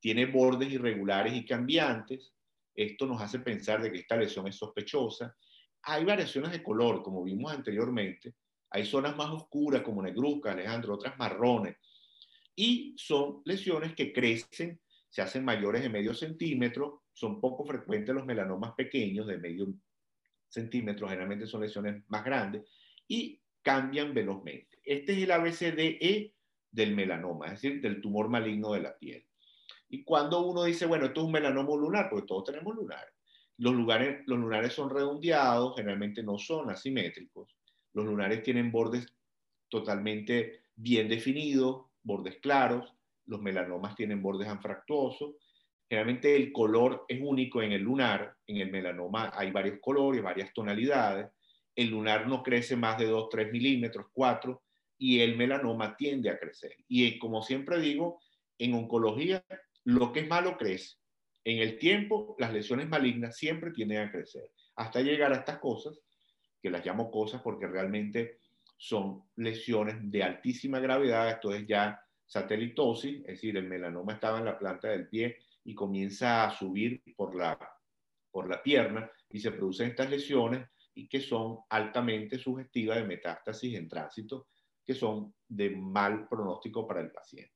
tiene 0.00 0.26
bordes 0.26 0.70
irregulares 0.70 1.32
y 1.32 1.46
cambiantes, 1.46 2.34
esto 2.74 3.06
nos 3.06 3.20
hace 3.20 3.38
pensar 3.38 3.82
de 3.82 3.92
que 3.92 3.98
esta 3.98 4.16
lesión 4.16 4.46
es 4.48 4.56
sospechosa. 4.56 5.36
Hay 5.82 6.04
variaciones 6.04 6.50
de 6.52 6.62
color, 6.62 7.02
como 7.02 7.22
vimos 7.22 7.52
anteriormente. 7.52 8.34
Hay 8.70 8.84
zonas 8.84 9.16
más 9.16 9.30
oscuras, 9.30 9.82
como 9.82 10.02
negruzca, 10.02 10.52
Alejandro, 10.52 10.94
otras 10.94 11.16
marrones. 11.18 11.76
Y 12.56 12.94
son 12.96 13.42
lesiones 13.44 13.94
que 13.94 14.12
crecen, 14.12 14.80
se 15.08 15.22
hacen 15.22 15.44
mayores 15.44 15.82
de 15.82 15.88
medio 15.88 16.14
centímetro. 16.14 17.04
Son 17.12 17.40
poco 17.40 17.64
frecuentes 17.64 18.14
los 18.14 18.26
melanomas 18.26 18.74
pequeños, 18.74 19.26
de 19.26 19.38
medio 19.38 19.72
centímetro, 20.48 21.08
generalmente 21.08 21.46
son 21.46 21.62
lesiones 21.62 22.02
más 22.08 22.24
grandes, 22.24 22.62
y 23.08 23.40
cambian 23.62 24.14
velozmente. 24.14 24.78
Este 24.82 25.12
es 25.12 25.18
el 25.18 25.30
ABCDE 25.32 26.34
del 26.70 26.94
melanoma, 26.94 27.46
es 27.46 27.62
decir, 27.62 27.80
del 27.80 28.00
tumor 28.00 28.28
maligno 28.28 28.72
de 28.72 28.80
la 28.80 28.96
piel. 28.96 29.26
Y 29.94 30.02
cuando 30.02 30.40
uno 30.40 30.64
dice, 30.64 30.86
bueno, 30.86 31.06
esto 31.06 31.20
es 31.20 31.26
un 31.26 31.32
melanoma 31.32 31.76
lunar, 31.76 32.08
porque 32.10 32.26
todos 32.26 32.46
tenemos 32.46 32.74
lunares. 32.74 33.14
Los, 33.58 33.74
lugares, 33.74 34.24
los 34.26 34.40
lunares 34.40 34.72
son 34.72 34.90
redondeados, 34.90 35.76
generalmente 35.76 36.20
no 36.20 36.36
son 36.36 36.68
asimétricos. 36.68 37.54
Los 37.92 38.04
lunares 38.04 38.42
tienen 38.42 38.72
bordes 38.72 39.06
totalmente 39.68 40.64
bien 40.74 41.08
definidos, 41.08 41.84
bordes 42.02 42.40
claros. 42.40 42.92
Los 43.26 43.40
melanomas 43.40 43.94
tienen 43.94 44.20
bordes 44.20 44.48
anfractuosos. 44.48 45.36
Generalmente 45.88 46.34
el 46.34 46.50
color 46.50 47.04
es 47.06 47.20
único 47.22 47.62
en 47.62 47.70
el 47.70 47.82
lunar. 47.82 48.34
En 48.48 48.56
el 48.56 48.72
melanoma 48.72 49.30
hay 49.32 49.52
varios 49.52 49.78
colores, 49.80 50.24
varias 50.24 50.52
tonalidades. 50.52 51.28
El 51.76 51.90
lunar 51.90 52.26
no 52.26 52.42
crece 52.42 52.74
más 52.74 52.98
de 52.98 53.06
2, 53.06 53.28
3 53.30 53.52
milímetros, 53.52 54.06
4, 54.12 54.60
y 54.98 55.20
el 55.20 55.36
melanoma 55.36 55.96
tiende 55.96 56.30
a 56.30 56.38
crecer. 56.40 56.74
Y 56.88 57.16
como 57.20 57.42
siempre 57.42 57.78
digo, 57.78 58.18
en 58.58 58.74
oncología 58.74 59.44
lo 59.84 60.12
que 60.12 60.20
es 60.20 60.28
malo 60.28 60.56
crece. 60.56 60.96
En 61.44 61.58
el 61.58 61.78
tiempo, 61.78 62.36
las 62.38 62.52
lesiones 62.52 62.88
malignas 62.88 63.36
siempre 63.36 63.70
tienden 63.70 63.98
a 63.98 64.10
crecer, 64.10 64.50
hasta 64.76 65.00
llegar 65.00 65.32
a 65.32 65.36
estas 65.36 65.58
cosas, 65.58 66.00
que 66.62 66.70
las 66.70 66.84
llamo 66.84 67.10
cosas 67.10 67.42
porque 67.42 67.66
realmente 67.66 68.38
son 68.76 69.24
lesiones 69.36 69.96
de 70.00 70.22
altísima 70.22 70.80
gravedad, 70.80 71.28
esto 71.28 71.54
es 71.54 71.66
ya 71.66 72.00
satelitosis, 72.24 73.20
es 73.20 73.26
decir, 73.26 73.56
el 73.56 73.68
melanoma 73.68 74.14
estaba 74.14 74.38
en 74.38 74.46
la 74.46 74.58
planta 74.58 74.88
del 74.88 75.08
pie 75.08 75.38
y 75.64 75.74
comienza 75.74 76.44
a 76.44 76.50
subir 76.50 77.02
por 77.14 77.36
la, 77.36 77.58
por 78.30 78.48
la 78.48 78.62
pierna 78.62 79.10
y 79.28 79.38
se 79.38 79.52
producen 79.52 79.90
estas 79.90 80.10
lesiones 80.10 80.66
y 80.94 81.08
que 81.08 81.20
son 81.20 81.58
altamente 81.68 82.38
sugestivas 82.38 82.96
de 82.96 83.04
metástasis 83.04 83.74
en 83.76 83.88
tránsito, 83.88 84.48
que 84.84 84.94
son 84.94 85.34
de 85.46 85.70
mal 85.70 86.26
pronóstico 86.28 86.86
para 86.86 87.00
el 87.00 87.10
paciente. 87.10 87.53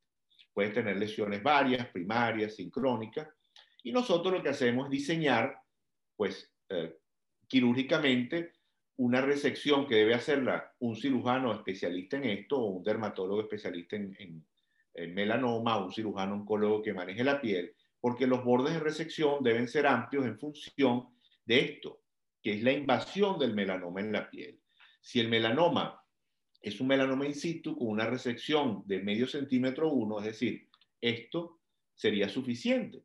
Puede 0.58 0.70
tener 0.70 0.96
lesiones 0.96 1.40
varias, 1.40 1.86
primarias, 1.86 2.56
sincrónicas. 2.56 3.28
Y 3.84 3.92
nosotros 3.92 4.34
lo 4.34 4.42
que 4.42 4.48
hacemos 4.48 4.86
es 4.86 4.90
diseñar, 4.90 5.56
pues, 6.16 6.52
eh, 6.68 6.96
quirúrgicamente 7.46 8.54
una 8.96 9.20
resección 9.20 9.86
que 9.86 9.94
debe 9.94 10.14
hacerla 10.14 10.74
un 10.80 10.96
cirujano 10.96 11.52
especialista 11.52 12.16
en 12.16 12.24
esto 12.24 12.58
o 12.58 12.70
un 12.70 12.82
dermatólogo 12.82 13.42
especialista 13.42 13.94
en, 13.94 14.44
melanoma 15.14 15.78
un 15.78 15.92
cirujano 15.92 16.34
oncólogo 16.34 16.82
que 16.82 16.92
maneje 16.92 17.22
la 17.22 17.40
piel, 17.40 17.72
porque 18.00 18.26
los 18.26 18.42
bordes 18.42 18.74
de 18.74 18.80
resección 18.80 19.44
deben 19.44 19.68
ser 19.68 19.86
amplios 19.86 20.26
en 20.26 20.40
función 20.40 21.06
de 21.44 21.60
esto, 21.60 22.00
que 22.42 22.54
es 22.54 22.64
la 22.64 22.72
invasión 22.72 23.38
del 23.38 23.54
melanoma 23.54 24.00
en 24.00 24.10
la 24.10 24.28
piel. 24.28 24.60
Si 25.00 25.20
el 25.20 25.28
melanoma 25.28 26.02
es 26.60 26.80
un 26.80 26.88
melanoma 26.88 27.26
in 27.26 27.34
situ 27.34 27.76
con 27.76 27.88
una 27.88 28.06
resección 28.06 28.82
de 28.86 29.00
medio 29.00 29.26
centímetro 29.26 29.92
uno, 29.92 30.18
es 30.18 30.26
decir, 30.26 30.68
esto 31.00 31.60
sería 31.94 32.28
suficiente. 32.28 33.04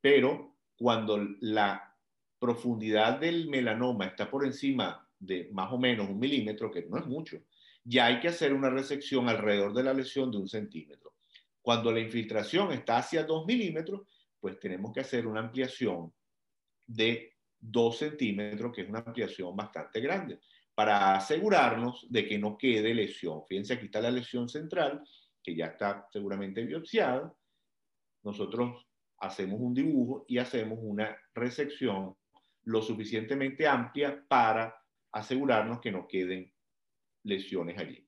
Pero 0.00 0.56
cuando 0.76 1.18
la 1.40 1.96
profundidad 2.38 3.20
del 3.20 3.48
melanoma 3.48 4.06
está 4.06 4.30
por 4.30 4.44
encima 4.44 5.08
de 5.18 5.48
más 5.52 5.72
o 5.72 5.78
menos 5.78 6.08
un 6.08 6.18
milímetro, 6.18 6.70
que 6.70 6.82
no 6.82 6.98
es 6.98 7.06
mucho, 7.06 7.38
ya 7.84 8.06
hay 8.06 8.20
que 8.20 8.28
hacer 8.28 8.52
una 8.52 8.70
resección 8.70 9.28
alrededor 9.28 9.74
de 9.74 9.82
la 9.82 9.94
lesión 9.94 10.30
de 10.30 10.38
un 10.38 10.48
centímetro. 10.48 11.14
Cuando 11.62 11.92
la 11.92 12.00
infiltración 12.00 12.72
está 12.72 12.98
hacia 12.98 13.24
dos 13.24 13.46
milímetros, 13.46 14.02
pues 14.40 14.58
tenemos 14.60 14.92
que 14.92 15.00
hacer 15.00 15.26
una 15.26 15.40
ampliación 15.40 16.12
de 16.86 17.34
dos 17.58 17.98
centímetros, 17.98 18.72
que 18.74 18.82
es 18.82 18.88
una 18.88 18.98
ampliación 18.98 19.56
bastante 19.56 20.00
grande, 20.00 20.40
para 20.74 21.14
asegurarnos 21.14 22.06
de 22.10 22.26
que 22.26 22.38
no 22.38 22.58
quede 22.58 22.94
lesión. 22.94 23.42
Fíjense, 23.46 23.74
aquí 23.74 23.86
está 23.86 24.00
la 24.00 24.10
lesión 24.10 24.48
central, 24.48 25.02
que 25.42 25.54
ya 25.54 25.66
está 25.66 26.06
seguramente 26.10 26.64
biopsiada. 26.64 27.32
Nosotros 28.22 28.86
hacemos 29.18 29.60
un 29.60 29.74
dibujo 29.74 30.24
y 30.28 30.38
hacemos 30.38 30.78
una 30.82 31.16
resección 31.34 32.16
lo 32.64 32.82
suficientemente 32.82 33.66
amplia 33.66 34.24
para 34.26 34.74
asegurarnos 35.12 35.80
que 35.80 35.92
no 35.92 36.08
queden 36.08 36.52
lesiones 37.22 37.78
allí. 37.78 38.06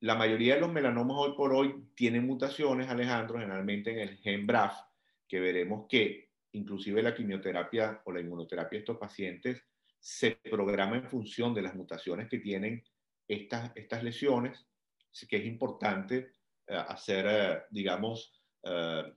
La 0.00 0.14
mayoría 0.14 0.54
de 0.54 0.60
los 0.60 0.72
melanomas 0.72 1.16
hoy 1.18 1.36
por 1.36 1.52
hoy 1.52 1.88
tienen 1.94 2.26
mutaciones, 2.26 2.88
Alejandro, 2.88 3.38
generalmente 3.38 3.90
en 3.90 3.98
el 3.98 4.16
gen 4.18 4.46
BRAF, 4.46 4.76
que 5.26 5.40
veremos 5.40 5.86
que 5.88 6.30
inclusive 6.52 7.02
la 7.02 7.14
quimioterapia 7.14 8.00
o 8.04 8.12
la 8.12 8.20
inmunoterapia 8.20 8.78
de 8.78 8.80
estos 8.80 8.96
pacientes 8.96 9.62
se 9.98 10.32
programa 10.36 10.96
en 10.96 11.04
función 11.04 11.54
de 11.54 11.62
las 11.62 11.74
mutaciones 11.74 12.28
que 12.28 12.38
tienen 12.38 12.84
estas, 13.26 13.72
estas 13.74 14.02
lesiones, 14.02 14.66
que 15.28 15.36
es 15.36 15.46
importante 15.46 16.32
eh, 16.66 16.74
hacer, 16.74 17.26
eh, 17.28 17.62
digamos, 17.70 18.32
eh, 18.62 19.12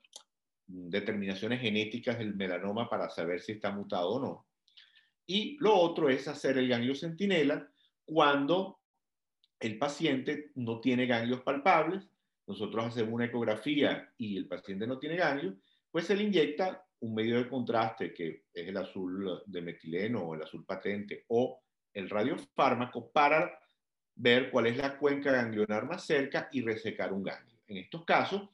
determinaciones 0.66 1.62
genéticas 1.62 2.18
del 2.18 2.36
melanoma 2.36 2.90
para 2.90 3.10
saber 3.10 3.42
si 3.42 3.54
está 3.54 3.72
mutado 3.72 4.10
o 4.10 4.20
no. 4.20 4.48
Y 5.26 5.58
lo 5.60 5.76
otro 5.76 6.10
es 6.10 6.28
hacer 6.28 6.58
el 6.58 6.68
ganglio 6.68 6.96
centinela 6.96 7.70
cuando 8.06 8.80
el 9.60 9.78
paciente 9.78 10.52
no 10.56 10.80
tiene 10.80 11.06
ganglios 11.06 11.42
palpables, 11.42 12.08
nosotros 12.48 12.86
hacemos 12.86 13.14
una 13.14 13.26
ecografía 13.26 14.12
y 14.18 14.36
el 14.36 14.48
paciente 14.48 14.88
no 14.88 14.98
tiene 14.98 15.18
ganglios, 15.18 15.56
pues 15.92 16.06
se 16.06 16.16
le 16.16 16.24
inyecta 16.24 16.84
un 17.02 17.16
medio 17.16 17.38
de 17.38 17.50
contraste 17.50 18.14
que 18.14 18.46
es 18.54 18.68
el 18.68 18.78
azul 18.78 19.42
de 19.46 19.62
metileno 19.62 20.22
o 20.22 20.36
el 20.36 20.44
azul 20.44 20.66
patente 20.66 21.26
o 21.30 21.62
el 21.94 22.10
radiofármaco 22.10 23.12
para 23.12 23.60
ver 24.16 24.52
cuál 24.52 24.68
es 24.68 24.78
la 24.78 24.98
cuenca 24.98 25.32
ganglionar 25.32 25.86
más 25.86 26.06
cerca 26.06 26.48
y 26.52 26.62
resecar 26.62 27.12
un 27.12 27.24
ganglio. 27.24 27.60
En 27.68 27.78
estos 27.78 28.06
casos, 28.06 28.50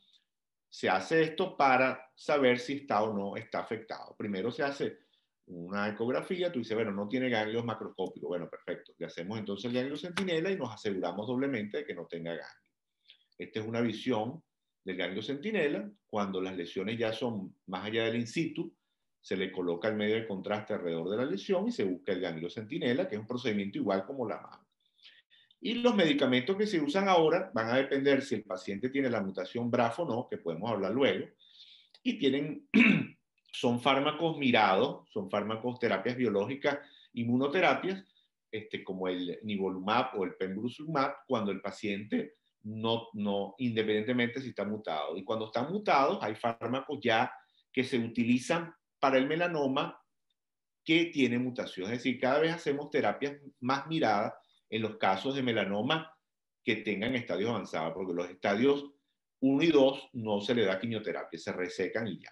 se 0.69 0.89
hace 0.89 1.23
esto 1.23 1.57
para 1.57 2.11
saber 2.15 2.59
si 2.59 2.77
está 2.77 3.03
o 3.03 3.13
no 3.13 3.35
está 3.35 3.59
afectado. 3.59 4.15
Primero 4.17 4.51
se 4.51 4.63
hace 4.63 4.99
una 5.47 5.89
ecografía, 5.89 6.51
tú 6.51 6.59
dices, 6.59 6.75
bueno, 6.75 6.91
no 6.91 7.07
tiene 7.07 7.29
ganglios 7.29 7.63
macroscópicos. 7.63 8.27
Bueno, 8.27 8.49
perfecto. 8.49 8.93
Le 8.97 9.05
hacemos 9.05 9.39
entonces 9.39 9.65
el 9.65 9.73
ganglio 9.75 9.97
centinela 9.97 10.51
y 10.51 10.57
nos 10.57 10.73
aseguramos 10.73 11.27
doblemente 11.27 11.77
de 11.77 11.85
que 11.85 11.95
no 11.95 12.05
tenga 12.05 12.31
ganglio. 12.31 12.71
Esta 13.37 13.59
es 13.59 13.65
una 13.65 13.81
visión 13.81 14.43
del 14.87 14.95
ganglio 14.95 15.21
centinela. 15.21 15.91
Cuando 16.07 16.41
las 16.41 16.55
lesiones 16.55 16.97
ya 16.97 17.11
son 17.11 17.53
más 17.65 17.85
allá 17.85 18.05
del 18.05 18.15
in 18.15 18.27
situ, 18.27 18.73
se 19.19 19.35
le 19.35 19.51
coloca 19.51 19.89
el 19.89 19.97
medio 19.97 20.15
de 20.15 20.25
contraste 20.25 20.73
alrededor 20.73 21.09
de 21.09 21.17
la 21.17 21.25
lesión 21.25 21.67
y 21.67 21.73
se 21.73 21.83
busca 21.83 22.13
el 22.13 22.21
ganglio 22.21 22.49
centinela, 22.49 23.05
que 23.07 23.15
es 23.15 23.21
un 23.21 23.27
procedimiento 23.27 23.77
igual 23.77 24.05
como 24.05 24.27
la 24.27 24.39
mano. 24.39 24.65
Y 25.59 25.73
los 25.73 25.93
medicamentos 25.93 26.55
que 26.55 26.67
se 26.67 26.79
usan 26.79 27.09
ahora 27.09 27.51
van 27.53 27.69
a 27.69 27.75
depender 27.75 28.21
si 28.21 28.35
el 28.35 28.43
paciente 28.43 28.89
tiene 28.89 29.09
la 29.09 29.21
mutación 29.21 29.69
BRAF 29.69 29.99
o 29.99 30.05
no, 30.05 30.27
que 30.29 30.37
podemos 30.37 30.71
hablar 30.71 30.93
luego, 30.93 31.25
y 32.01 32.17
tienen, 32.17 32.69
son 33.51 33.81
fármacos 33.81 34.37
mirados, 34.37 35.09
son 35.11 35.29
fármacos 35.29 35.79
terapias 35.79 36.15
biológicas, 36.15 36.79
inmunoterapias, 37.11 38.05
este, 38.49 38.85
como 38.85 39.09
el 39.09 39.37
nivolumab 39.43 40.17
o 40.17 40.23
el 40.23 40.35
pembrolizumab, 40.35 41.13
cuando 41.27 41.51
el 41.51 41.59
paciente 41.59 42.35
no, 42.63 43.07
no, 43.13 43.55
independientemente 43.57 44.41
si 44.41 44.49
está 44.49 44.65
mutado. 44.65 45.15
Y 45.15 45.23
cuando 45.23 45.45
están 45.45 45.71
mutados, 45.71 46.19
hay 46.21 46.35
fármacos 46.35 46.99
ya 47.01 47.31
que 47.71 47.83
se 47.83 47.97
utilizan 47.97 48.73
para 48.99 49.17
el 49.17 49.27
melanoma 49.27 50.01
que 50.83 51.05
tiene 51.05 51.37
mutación. 51.37 51.91
Es 51.91 51.99
decir, 51.99 52.19
cada 52.19 52.39
vez 52.39 52.53
hacemos 52.53 52.89
terapias 52.89 53.37
más 53.59 53.87
miradas 53.87 54.33
en 54.69 54.81
los 54.81 54.97
casos 54.97 55.35
de 55.35 55.43
melanoma 55.43 56.13
que 56.63 56.77
tengan 56.77 57.15
estadios 57.15 57.49
avanzados, 57.49 57.93
porque 57.93 58.13
los 58.13 58.29
estadios 58.29 58.91
1 59.39 59.63
y 59.63 59.67
2 59.67 60.09
no 60.13 60.41
se 60.41 60.55
le 60.55 60.65
da 60.65 60.79
quimioterapia, 60.79 61.39
se 61.39 61.53
resecan 61.53 62.07
y 62.07 62.19
ya. 62.19 62.31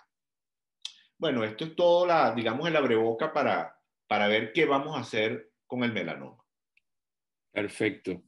Bueno, 1.18 1.44
esto 1.44 1.66
es 1.66 1.76
todo, 1.76 2.06
la, 2.06 2.34
digamos, 2.34 2.68
el 2.68 2.76
abreboca 2.76 3.32
para, 3.32 3.78
para 4.08 4.28
ver 4.28 4.52
qué 4.52 4.66
vamos 4.66 4.98
a 4.98 5.02
hacer 5.02 5.54
con 5.66 5.84
el 5.84 5.94
melanoma. 5.94 6.44
Perfecto. 7.52 8.22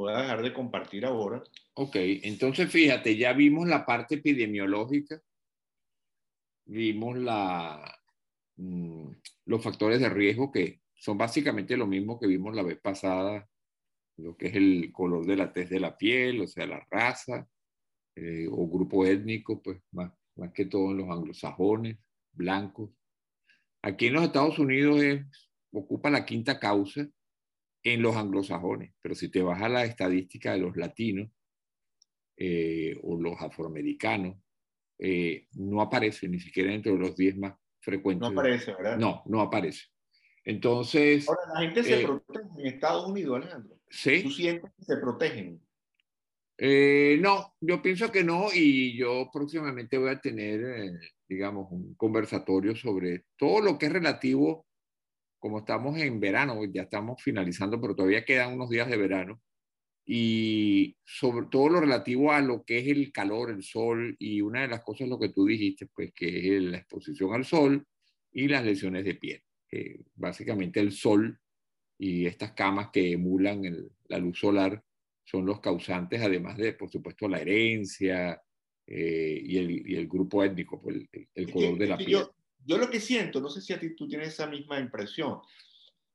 Voy 0.00 0.12
a 0.12 0.22
dejar 0.22 0.42
de 0.42 0.52
compartir 0.52 1.04
ahora. 1.04 1.42
Ok, 1.74 1.96
entonces 1.96 2.70
fíjate, 2.70 3.16
ya 3.16 3.32
vimos 3.32 3.68
la 3.68 3.84
parte 3.86 4.16
epidemiológica, 4.16 5.20
vimos 6.66 7.18
la, 7.18 8.00
Mm, 8.60 9.12
los 9.46 9.62
factores 9.64 10.00
de 10.00 10.10
riesgo 10.10 10.52
que 10.52 10.82
son 10.94 11.16
básicamente 11.16 11.78
lo 11.78 11.86
mismo 11.86 12.20
que 12.20 12.26
vimos 12.26 12.54
la 12.54 12.62
vez 12.62 12.78
pasada, 12.78 13.48
lo 14.18 14.36
que 14.36 14.48
es 14.48 14.54
el 14.54 14.92
color 14.92 15.24
de 15.24 15.36
la 15.36 15.50
tez 15.50 15.70
de 15.70 15.80
la 15.80 15.96
piel, 15.96 16.42
o 16.42 16.46
sea, 16.46 16.66
la 16.66 16.86
raza 16.90 17.48
eh, 18.16 18.46
o 18.50 18.68
grupo 18.68 19.06
étnico, 19.06 19.62
pues 19.62 19.80
más, 19.92 20.12
más 20.36 20.52
que 20.52 20.66
todo 20.66 20.90
en 20.90 20.98
los 20.98 21.08
anglosajones, 21.08 21.96
blancos. 22.32 22.90
Aquí 23.82 24.08
en 24.08 24.14
los 24.14 24.24
Estados 24.24 24.58
Unidos 24.58 25.00
ocupa 25.72 26.10
la 26.10 26.26
quinta 26.26 26.60
causa 26.60 27.08
en 27.82 28.02
los 28.02 28.16
anglosajones, 28.16 28.94
pero 29.00 29.14
si 29.14 29.30
te 29.30 29.42
vas 29.42 29.62
a 29.62 29.68
la 29.68 29.84
estadística 29.84 30.52
de 30.52 30.58
los 30.58 30.76
latinos 30.76 31.30
eh, 32.36 32.98
o 33.02 33.20
los 33.20 33.40
afroamericanos, 33.40 34.36
eh, 34.98 35.46
no 35.52 35.80
aparece 35.80 36.28
ni 36.28 36.40
siquiera 36.40 36.72
entre 36.72 36.96
los 36.96 37.16
10 37.16 37.38
más 37.38 37.54
frecuente. 37.80 38.20
No 38.20 38.28
aparece, 38.28 38.74
¿verdad? 38.74 38.98
No, 38.98 39.22
no 39.26 39.40
aparece. 39.40 39.86
Entonces... 40.44 41.28
Ahora, 41.28 41.40
la 41.54 41.60
gente 41.60 41.82
se 41.82 42.02
eh, 42.02 42.06
protege 42.06 42.48
en 42.58 42.66
Estados 42.66 43.06
Unidos, 43.08 43.36
Alejandro. 43.36 43.78
Sí. 43.88 44.22
¿Tú 44.22 44.30
sientes 44.30 44.70
que 44.76 44.84
se 44.84 44.96
protegen? 44.98 45.60
Eh, 46.62 47.18
no, 47.22 47.54
yo 47.60 47.80
pienso 47.80 48.12
que 48.12 48.22
no 48.22 48.48
y 48.52 48.94
yo 48.94 49.30
próximamente 49.32 49.96
voy 49.96 50.10
a 50.10 50.20
tener, 50.20 50.60
eh, 50.62 50.92
digamos, 51.26 51.72
un 51.72 51.94
conversatorio 51.94 52.76
sobre 52.76 53.24
todo 53.38 53.62
lo 53.62 53.78
que 53.78 53.86
es 53.86 53.92
relativo, 53.92 54.66
como 55.40 55.60
estamos 55.60 55.98
en 55.98 56.20
verano, 56.20 56.64
ya 56.66 56.82
estamos 56.82 57.22
finalizando, 57.22 57.80
pero 57.80 57.96
todavía 57.96 58.24
quedan 58.24 58.52
unos 58.52 58.70
días 58.70 58.88
de 58.88 58.96
verano, 58.96 59.42
y 60.06 60.96
sobre 61.04 61.46
todo 61.46 61.68
lo 61.68 61.80
relativo 61.80 62.32
a 62.32 62.40
lo 62.40 62.64
que 62.64 62.78
es 62.78 62.88
el 62.88 63.12
calor, 63.12 63.50
el 63.50 63.62
sol, 63.62 64.16
y 64.18 64.40
una 64.40 64.62
de 64.62 64.68
las 64.68 64.82
cosas 64.82 65.08
lo 65.08 65.18
que 65.18 65.28
tú 65.30 65.46
dijiste, 65.46 65.86
pues 65.94 66.12
que 66.12 66.56
es 66.56 66.62
la 66.62 66.78
exposición 66.78 67.32
al 67.32 67.44
sol 67.44 67.86
y 68.32 68.48
las 68.48 68.64
lesiones 68.64 69.04
de 69.04 69.14
piel. 69.14 69.42
básicamente 70.16 70.80
el 70.80 70.92
sol 70.92 71.38
y 71.96 72.26
estas 72.26 72.52
camas 72.52 72.90
que 72.92 73.12
emulan 73.12 73.62
la 74.08 74.18
luz 74.18 74.40
solar 74.40 74.82
son 75.22 75.46
los 75.46 75.60
causantes, 75.60 76.20
además 76.20 76.56
de, 76.56 76.72
por 76.72 76.90
supuesto, 76.90 77.28
la 77.28 77.40
herencia 77.40 78.42
eh, 78.86 79.40
y, 79.44 79.58
el, 79.58 79.88
y, 79.88 79.94
el, 79.94 80.08
grupo 80.08 80.42
étnico, 80.42 80.82
pues, 80.82 80.96
el, 81.34 81.52
color 81.52 81.78
de 81.78 81.86
la 81.86 81.96
piel. 81.96 82.10
Yo, 82.10 82.34
yo 82.64 82.78
lo 82.78 82.90
que 82.90 83.00
siento, 83.00 83.40
no 83.40 83.48
sé 83.48 83.60
si 83.60 83.72
a 83.72 83.78
ti 83.80 83.94
tú 83.94 84.08
tienes 84.08 84.28
esa 84.28 84.46
misma 84.46 84.78
impresión, 84.78 85.40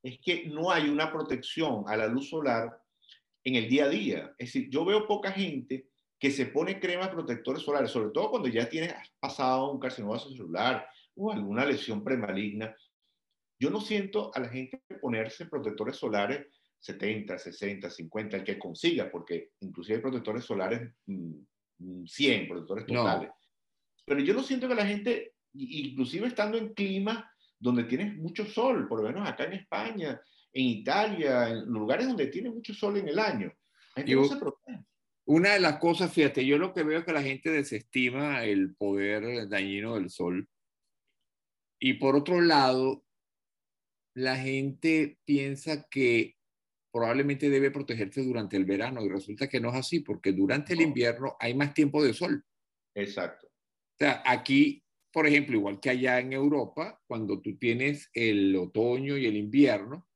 es 0.03 0.19
que 0.19 0.45
no 0.47 0.71
hay 0.71 0.89
una 0.89 1.11
protección 1.11 1.83
a 1.87 1.97
la 1.97 2.07
luz 2.07 2.29
solar 2.29 2.81
en 3.43 3.55
el 3.55 3.69
día 3.69 3.85
a 3.85 3.89
día. 3.89 4.35
Es 4.37 4.53
decir, 4.53 4.69
yo 4.69 4.85
veo 4.85 5.07
poca 5.07 5.31
gente 5.31 5.89
que 6.19 6.31
se 6.31 6.47
pone 6.47 6.79
cremas 6.79 7.09
protectores 7.09 7.63
solares, 7.63 7.91
sobre 7.91 8.11
todo 8.11 8.31
cuando 8.31 8.49
ya 8.49 8.69
tienes 8.69 8.93
pasado 9.19 9.71
un 9.71 9.79
carcinoma 9.79 10.19
celular 10.19 10.87
o 11.15 11.31
alguna 11.31 11.65
lesión 11.65 12.03
premaligna. 12.03 12.75
Yo 13.59 13.69
no 13.69 13.79
siento 13.79 14.31
a 14.33 14.39
la 14.39 14.49
gente 14.49 14.81
ponerse 15.01 15.45
protectores 15.45 15.95
solares 15.97 16.47
70, 16.79 17.37
60, 17.37 17.89
50, 17.89 18.37
el 18.37 18.43
que 18.43 18.59
consiga, 18.59 19.09
porque 19.09 19.51
inclusive 19.61 19.97
hay 19.97 20.01
protectores 20.01 20.43
solares 20.43 20.91
100, 21.05 21.47
mm, 21.77 22.05
mm, 22.43 22.47
protectores 22.47 22.85
totales. 22.85 23.31
Pero 24.05 24.19
yo 24.21 24.33
no 24.33 24.43
siento 24.43 24.67
que 24.67 24.75
la 24.75 24.85
gente, 24.85 25.34
inclusive 25.55 26.27
estando 26.27 26.57
en 26.57 26.73
climas 26.73 27.23
donde 27.59 27.85
tienes 27.85 28.15
mucho 28.17 28.45
sol, 28.45 28.87
por 28.87 29.01
lo 29.01 29.07
menos 29.07 29.27
acá 29.27 29.45
en 29.45 29.53
España, 29.53 30.21
en 30.53 30.65
Italia, 30.65 31.49
en 31.49 31.65
lugares 31.65 32.07
donde 32.07 32.27
tiene 32.27 32.49
mucho 32.49 32.73
sol 32.73 32.97
en 32.97 33.09
el 33.09 33.19
año. 33.19 33.51
Una 35.27 35.53
de 35.53 35.59
las 35.59 35.79
cosas, 35.79 36.13
fíjate, 36.13 36.45
yo 36.45 36.57
lo 36.57 36.73
que 36.73 36.83
veo 36.83 36.99
es 36.99 37.05
que 37.05 37.13
la 37.13 37.23
gente 37.23 37.49
desestima 37.49 38.43
el 38.43 38.75
poder 38.75 39.49
dañino 39.49 39.95
del 39.95 40.09
sol. 40.09 40.47
Y 41.79 41.93
por 41.93 42.15
otro 42.15 42.41
lado, 42.41 43.03
la 44.15 44.37
gente 44.37 45.17
piensa 45.25 45.87
que 45.89 46.35
probablemente 46.91 47.49
debe 47.49 47.71
protegerse 47.71 48.23
durante 48.23 48.55
el 48.55 48.65
verano 48.65 49.03
y 49.03 49.09
resulta 49.09 49.49
que 49.49 49.59
no 49.59 49.69
es 49.69 49.75
así 49.75 49.99
porque 49.99 50.31
durante 50.31 50.73
el 50.73 50.81
invierno 50.81 51.35
hay 51.39 51.53
más 51.53 51.73
tiempo 51.73 52.01
de 52.01 52.13
sol. 52.13 52.45
Exacto. 52.93 53.47
O 53.47 53.97
sea, 53.97 54.23
aquí 54.25 54.84
por 55.15 55.27
ejemplo, 55.27 55.55
igual 55.55 55.79
que 55.79 55.91
allá 55.91 56.19
en 56.19 56.33
Europa, 56.33 57.01
cuando 57.07 57.41
tú 57.41 57.57
tienes 57.57 58.09
el 58.13 58.53
otoño 58.53 59.15
y 59.15 59.25
el 59.25 59.37
invierno, 59.37 60.09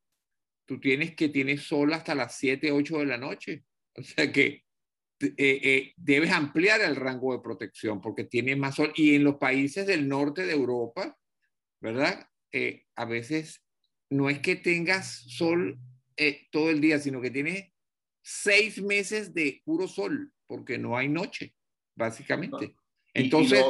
tú 0.65 0.77
tienes 0.77 1.15
que 1.15 1.29
tienes 1.29 1.61
sol 1.63 1.93
hasta 1.93 2.13
las 2.13 2.35
7, 2.37 2.73
8 2.73 2.97
de 2.97 3.05
la 3.05 3.17
noche. 3.17 3.63
O 3.95 4.03
sea 4.03 4.29
que 4.29 4.65
eh, 5.21 5.33
eh, 5.37 5.93
debes 5.95 6.31
ampliar 6.31 6.81
el 6.81 6.97
rango 6.97 7.31
de 7.31 7.39
protección 7.39 8.01
porque 8.01 8.25
tiene 8.25 8.57
más 8.57 8.75
sol. 8.75 8.91
Y 8.93 9.15
en 9.15 9.23
los 9.23 9.35
países 9.35 9.87
del 9.87 10.05
norte 10.05 10.45
de 10.45 10.51
Europa, 10.51 11.17
¿verdad? 11.79 12.29
Eh, 12.51 12.83
a 12.95 13.05
veces 13.05 13.63
no 14.09 14.29
es 14.29 14.39
que 14.39 14.57
tengas 14.57 15.23
sol 15.29 15.79
todo 16.51 16.69
el 16.69 16.81
día, 16.81 16.99
sino 16.99 17.21
que 17.21 17.31
tienes 17.31 17.71
seis 18.21 18.81
meses 18.81 19.33
de 19.33 19.61
puro 19.63 19.87
sol, 19.87 20.33
porque 20.45 20.77
no 20.77 20.97
hay 20.97 21.07
noche, 21.07 21.55
básicamente. 21.95 22.75
Entonces, 23.13 23.63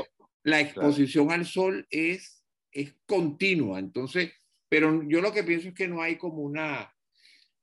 la 0.43 0.62
exposición 0.62 1.31
al 1.31 1.46
sol 1.46 1.88
es, 1.89 2.43
es 2.72 2.96
continua. 3.05 3.79
Entonces, 3.79 4.31
pero 4.69 5.03
yo 5.03 5.22
lo 5.22 5.34
que 5.34 5.43
pienso 5.43 5.69
es 5.69 5.74
que 5.74 5.88
no 5.88 6.01
hay 6.01 6.17
como 6.17 6.43
una, 6.43 6.93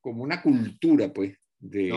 como 0.00 0.22
una 0.22 0.42
cultura, 0.42 1.12
pues, 1.12 1.38
de, 1.58 1.92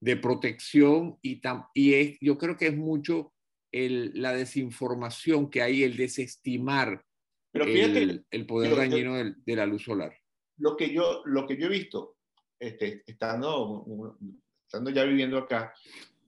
de 0.00 0.16
protección 0.16 1.18
y, 1.22 1.40
y 1.74 1.94
es, 1.94 2.18
yo 2.20 2.38
creo 2.38 2.56
que 2.56 2.68
es 2.68 2.76
mucho 2.76 3.32
el, 3.72 4.12
la 4.14 4.32
desinformación 4.32 5.50
que 5.50 5.62
hay, 5.62 5.82
el 5.82 5.96
desestimar 5.96 7.04
Pero 7.52 7.64
el, 7.64 8.24
el, 8.30 8.46
poder 8.46 8.76
dañino 8.76 9.14
de, 9.16 9.34
de, 9.44 9.56
la 9.56 9.66
luz 9.66 9.84
solar. 9.84 10.16
Lo 10.58 10.76
que 10.76 10.92
yo, 10.92 11.22
lo 11.24 11.46
que 11.46 11.56
yo 11.56 11.66
he 11.66 11.70
visto, 11.70 12.16
este, 12.58 13.02
estando, 13.06 14.16
estando 14.64 14.90
ya 14.90 15.04
viviendo 15.04 15.38
acá, 15.38 15.74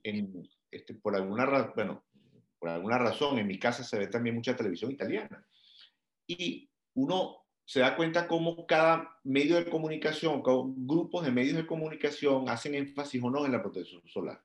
en, 0.03 0.49
este, 0.71 0.95
por, 0.95 1.15
alguna, 1.15 1.73
bueno, 1.75 2.05
por 2.63 2.71
alguna 2.71 2.97
razón, 2.97 3.41
en 3.41 3.49
mi 3.49 3.59
casa 3.59 3.83
se 3.83 3.99
ve 3.99 4.07
también 4.07 4.37
mucha 4.37 4.55
televisión 4.55 4.93
italiana. 4.93 5.45
Y 6.29 6.71
uno 6.95 7.39
se 7.65 7.81
da 7.81 7.97
cuenta 7.97 8.29
cómo 8.29 8.69
cada 8.69 9.19
medio 9.25 9.57
de 9.57 9.69
comunicación, 9.69 10.45
grupos 10.45 11.25
de 11.25 11.33
medios 11.33 11.57
de 11.57 11.67
comunicación 11.67 12.49
hacen 12.49 12.77
énfasis 12.77 13.21
o 13.21 13.31
no 13.31 13.45
en 13.45 13.51
la 13.51 13.61
protección 13.61 14.01
solar. 14.07 14.41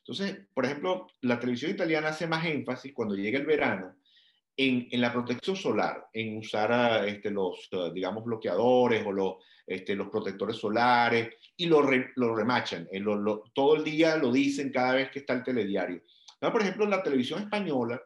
Entonces, 0.00 0.46
por 0.52 0.66
ejemplo, 0.66 1.06
la 1.22 1.40
televisión 1.40 1.70
italiana 1.70 2.08
hace 2.08 2.26
más 2.26 2.44
énfasis 2.44 2.92
cuando 2.92 3.14
llega 3.14 3.38
el 3.38 3.46
verano 3.46 3.96
en, 4.54 5.00
la 5.00 5.10
protección 5.10 5.56
solar, 5.56 6.06
en 6.12 6.36
usar 6.36 6.70
a, 6.70 7.06
este, 7.06 7.30
los, 7.30 7.66
uh, 7.72 7.90
digamos, 7.94 8.24
bloqueadores 8.24 9.06
o 9.06 9.12
los, 9.12 9.36
este, 9.66 9.94
los 9.94 10.10
protectores 10.10 10.58
solares 10.58 11.34
y 11.56 11.64
lo, 11.64 11.80
lo 12.16 12.36
remachan. 12.36 12.86
Eh, 12.92 13.02
todo 13.54 13.76
el 13.76 13.84
día 13.84 14.18
lo 14.18 14.30
dicen 14.30 14.70
cada 14.70 14.96
vez 14.96 15.10
que 15.10 15.20
está 15.20 15.32
el 15.32 15.44
telediario. 15.44 16.02
Por 16.40 16.62
ejemplo, 16.62 16.84
en 16.84 16.90
la 16.90 17.02
televisión 17.02 17.42
española, 17.42 18.00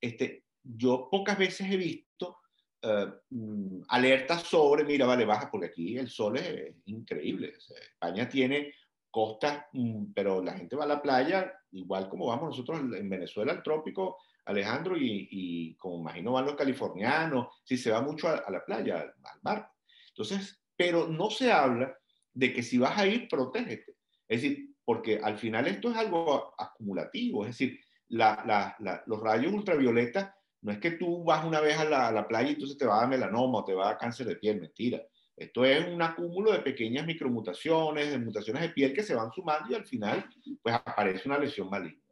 este, 0.00 0.44
yo 0.62 1.08
pocas 1.10 1.38
veces 1.38 1.70
he 1.70 1.76
visto 1.76 2.38
uh, 2.82 3.82
alertas 3.88 4.42
sobre, 4.42 4.84
mira, 4.84 5.06
vale, 5.06 5.24
baja, 5.24 5.50
porque 5.50 5.68
aquí 5.68 5.96
el 5.96 6.08
sol 6.08 6.36
es, 6.36 6.74
increíble. 6.86 7.54
España 7.92 8.28
tiene 8.28 8.74
costas, 9.10 9.64
mm, 9.72 10.12
pero 10.14 10.42
la 10.42 10.54
gente 10.54 10.76
va 10.76 10.84
a 10.84 10.88
la 10.88 11.02
playa, 11.02 11.52
igual 11.72 12.08
como 12.08 12.26
vamos 12.26 12.50
nosotros 12.50 12.80
en 12.80 13.08
Venezuela 13.08 13.52
al 13.52 13.62
trópico, 13.62 14.18
Alejandro, 14.44 14.96
y, 14.96 15.28
y 15.30 15.74
como 15.76 16.00
imagino 16.00 16.32
van 16.32 16.46
los 16.46 16.56
californianos, 16.56 17.48
si 17.64 17.76
se 17.76 17.90
va 17.90 18.00
mucho 18.00 18.28
a, 18.28 18.50
la 18.50 18.64
playa, 18.64 19.00
al 19.00 19.42
mar. 19.42 19.70
Entonces, 20.08 20.62
pero 20.76 21.06
no 21.06 21.30
se 21.30 21.52
habla 21.52 21.96
de 22.32 22.52
que 22.52 22.62
si 22.62 22.78
vas 22.78 22.96
a 22.96 23.06
ir, 23.06 23.28
protégete. 23.28 23.96
Es 24.26 24.42
decir, 24.42 24.67
porque 24.88 25.20
al 25.22 25.36
final 25.36 25.66
esto 25.66 25.90
es 25.90 25.98
algo 25.98 26.54
acumulativo, 26.56 27.44
es 27.44 27.50
decir, 27.50 27.78
la, 28.08 28.74
la, 28.78 29.02
los 29.04 29.20
rayos 29.20 29.52
ultravioletas 29.52 30.32
no 30.62 30.72
es 30.72 30.78
que 30.78 30.92
tú 30.92 31.24
vas 31.24 31.44
una 31.44 31.60
vez 31.60 31.76
a 31.76 31.84
la, 31.84 32.26
playa 32.26 32.48
y 32.48 32.52
entonces 32.54 32.78
te 32.78 32.86
va 32.86 32.96
a 32.96 33.00
dar 33.00 33.10
melanoma 33.10 33.58
o 33.58 33.64
te 33.66 33.74
va 33.74 33.84
a 33.84 33.88
dar 33.88 33.98
cáncer 33.98 34.26
de 34.28 34.36
piel, 34.36 34.62
mentira. 34.62 35.02
Esto 35.36 35.66
es 35.66 35.86
un 35.86 36.00
acúmulo 36.00 36.52
de 36.52 36.60
pequeñas 36.60 37.04
micromutaciones, 37.04 38.10
de 38.10 38.18
mutaciones 38.18 38.62
de 38.62 38.70
piel 38.70 38.94
que 38.94 39.02
se 39.02 39.14
van 39.14 39.30
sumando 39.30 39.70
y 39.70 39.74
al 39.74 39.84
final 39.84 40.24
pues 40.62 40.74
aparece 40.74 41.28
una 41.28 41.38
lesión 41.38 41.68
maligna. 41.68 42.02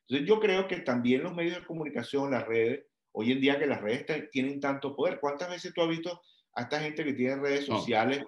Entonces 0.00 0.26
yo 0.26 0.40
creo 0.40 0.66
que 0.66 0.78
también 0.78 1.22
los 1.22 1.36
medios 1.36 1.54
de 1.60 1.64
comunicación, 1.64 2.32
las 2.32 2.48
redes, 2.48 2.84
hoy 3.12 3.30
en 3.30 3.40
día 3.40 3.60
que 3.60 3.66
las 3.66 3.80
redes 3.80 4.28
tienen 4.32 4.58
tanto 4.58 4.96
poder, 4.96 5.20
¿cuántas 5.20 5.50
veces 5.50 5.72
tú 5.72 5.82
has 5.82 5.88
visto 5.88 6.20
a 6.56 6.62
esta 6.62 6.80
gente 6.80 7.04
que 7.04 7.12
tiene 7.12 7.36
redes 7.36 7.66
sociales? 7.66 8.24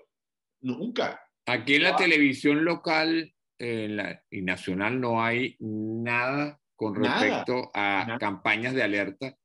Nunca. 0.60 1.20
Aquí 1.46 1.74
en 1.74 1.82
la 1.82 1.96
televisión 1.96 2.64
local 2.64 3.32
y 3.58 4.42
nacional 4.42 5.00
no 5.00 5.22
hay 5.22 5.56
nada 5.60 6.60
con 6.74 6.94
respecto 6.94 7.70
a 7.74 8.16
campañas 8.20 8.74
de 8.74 8.82
alerta. 8.82 9.36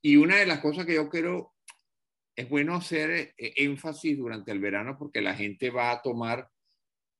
Y 0.00 0.16
una 0.16 0.36
de 0.36 0.46
las 0.46 0.60
cosas 0.60 0.86
que 0.86 0.94
yo 0.94 1.08
quiero, 1.08 1.54
es 2.36 2.48
bueno 2.48 2.76
hacer 2.76 3.10
eh, 3.10 3.34
énfasis 3.56 4.16
durante 4.16 4.52
el 4.52 4.60
verano 4.60 4.96
porque 4.98 5.20
la 5.20 5.34
gente 5.34 5.70
va 5.70 5.90
a 5.90 6.02
tomar 6.02 6.48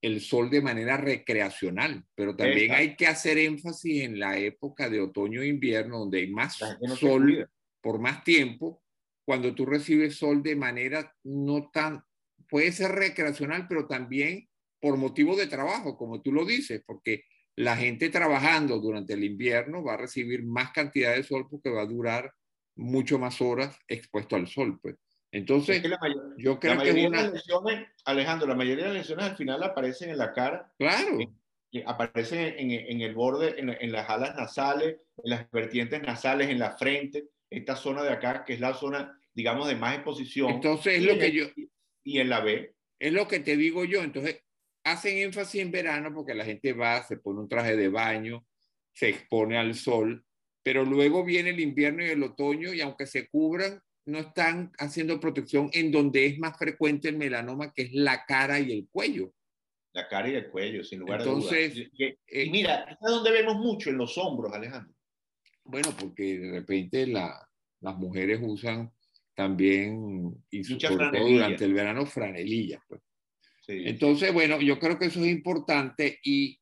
el 0.02 0.20
sol 0.20 0.50
de 0.50 0.60
manera 0.60 0.96
recreacional, 0.96 2.04
pero 2.14 2.36
también 2.36 2.72
hay 2.72 2.94
que 2.96 3.06
hacer 3.06 3.38
énfasis 3.38 4.02
en 4.02 4.20
la 4.20 4.38
época 4.38 4.88
de 4.88 5.00
otoño 5.00 5.42
e 5.42 5.48
invierno, 5.48 6.00
donde 6.00 6.18
hay 6.18 6.30
más 6.30 6.58
sol 6.96 7.48
por 7.80 7.98
más 7.98 8.22
tiempo, 8.22 8.82
cuando 9.24 9.54
tú 9.54 9.66
recibes 9.66 10.16
sol 10.16 10.42
de 10.42 10.54
manera 10.54 11.12
no 11.24 11.70
tan, 11.72 12.04
puede 12.48 12.70
ser 12.72 12.92
recreacional, 12.92 13.66
pero 13.68 13.88
también 13.88 14.48
por 14.80 14.96
motivo 14.96 15.36
de 15.36 15.46
trabajo, 15.46 15.96
como 15.96 16.22
tú 16.22 16.32
lo 16.32 16.44
dices, 16.44 16.82
porque 16.86 17.24
la 17.56 17.76
gente 17.76 18.10
trabajando 18.10 18.78
durante 18.78 19.14
el 19.14 19.24
invierno 19.24 19.82
va 19.82 19.94
a 19.94 19.98
recibir 19.98 20.44
más 20.44 20.72
cantidad 20.72 21.14
de 21.14 21.22
sol 21.22 21.46
porque 21.50 21.70
va 21.70 21.82
a 21.82 21.86
durar 21.86 22.32
mucho 22.76 23.18
más 23.18 23.40
horas 23.40 23.78
expuesto 23.88 24.36
al 24.36 24.46
sol, 24.46 24.78
pues. 24.80 24.96
Entonces, 25.32 25.82
yo 26.38 26.58
creo 26.58 26.78
que 26.80 27.06
una... 27.06 27.28
lesiones, 27.28 27.88
Alejandro, 28.04 28.46
la 28.46 28.54
mayoría 28.54 28.84
de 28.84 28.90
las 28.90 28.98
lesiones 29.00 29.26
al 29.26 29.36
final 29.36 29.62
aparecen 29.62 30.10
en 30.10 30.18
la 30.18 30.32
cara. 30.32 30.72
Claro. 30.78 31.18
aparecen 31.84 32.54
en, 32.56 32.70
en, 32.70 33.00
el 33.02 33.14
borde, 33.14 33.58
en, 33.58 33.70
en, 33.70 33.92
las 33.92 34.08
alas 34.08 34.34
nasales, 34.36 34.96
en 35.22 35.30
las 35.30 35.50
vertientes 35.50 36.02
nasales, 36.02 36.48
en 36.48 36.58
la 36.58 36.76
frente, 36.76 37.28
esta 37.50 37.76
zona 37.76 38.02
de 38.02 38.10
acá, 38.10 38.44
que 38.44 38.54
es 38.54 38.60
la 38.60 38.72
zona, 38.72 39.18
digamos, 39.34 39.68
de 39.68 39.76
más 39.76 39.94
exposición. 39.96 40.50
Entonces, 40.50 40.98
es 40.98 41.04
lo 41.04 41.18
que 41.18 41.32
yo... 41.32 41.46
Y 42.04 42.20
en 42.20 42.28
la 42.28 42.40
B. 42.40 42.74
Es 42.98 43.12
lo 43.12 43.26
que 43.26 43.40
te 43.40 43.56
digo 43.56 43.84
yo. 43.84 44.02
Entonces, 44.02 44.42
hacen 44.86 45.18
énfasis 45.18 45.60
en 45.60 45.72
verano 45.72 46.14
porque 46.14 46.34
la 46.34 46.44
gente 46.44 46.72
va, 46.72 47.02
se 47.02 47.16
pone 47.16 47.40
un 47.40 47.48
traje 47.48 47.76
de 47.76 47.88
baño, 47.88 48.46
se 48.92 49.08
expone 49.08 49.58
al 49.58 49.74
sol, 49.74 50.24
pero 50.62 50.84
luego 50.84 51.24
viene 51.24 51.50
el 51.50 51.60
invierno 51.60 52.04
y 52.04 52.10
el 52.10 52.22
otoño 52.22 52.72
y 52.72 52.80
aunque 52.80 53.06
se 53.06 53.28
cubran, 53.28 53.82
no 54.06 54.18
están 54.20 54.70
haciendo 54.78 55.18
protección 55.18 55.70
en 55.72 55.90
donde 55.90 56.26
es 56.26 56.38
más 56.38 56.56
frecuente 56.56 57.08
el 57.08 57.16
melanoma, 57.16 57.72
que 57.72 57.82
es 57.82 57.92
la 57.92 58.24
cara 58.24 58.60
y 58.60 58.72
el 58.72 58.88
cuello. 58.88 59.32
La 59.92 60.06
cara 60.06 60.28
y 60.28 60.34
el 60.34 60.50
cuello, 60.50 60.84
sin 60.84 61.00
lugar 61.00 61.22
a 61.22 61.24
dudas. 61.24 61.52
Y, 61.52 61.90
eh, 61.98 62.50
mira, 62.50 62.84
¿es 62.88 62.96
donde 63.00 63.32
vemos 63.32 63.56
mucho? 63.56 63.90
En 63.90 63.98
los 63.98 64.16
hombros, 64.16 64.52
Alejandro. 64.52 64.94
Bueno, 65.64 65.88
porque 65.98 66.38
de 66.38 66.52
repente 66.52 67.08
la, 67.08 67.44
las 67.80 67.96
mujeres 67.96 68.38
usan 68.40 68.92
también, 69.34 70.44
y 70.48 70.62
sobre 70.62 71.10
todo 71.10 71.28
durante 71.28 71.64
el 71.64 71.74
verano, 71.74 72.06
franelillas. 72.06 72.80
Pues. 72.88 73.00
Entonces, 73.68 74.32
bueno, 74.32 74.60
yo 74.60 74.78
creo 74.78 74.98
que 74.98 75.06
eso 75.06 75.20
es 75.24 75.30
importante 75.30 76.18
y 76.22 76.60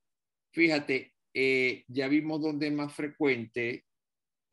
fíjate, 0.53 1.13
eh, 1.35 1.85
ya 1.89 2.09
vimos 2.09 2.41
dónde 2.41 2.69
es 2.69 2.73
más 2.73 2.95
frecuente 2.95 3.85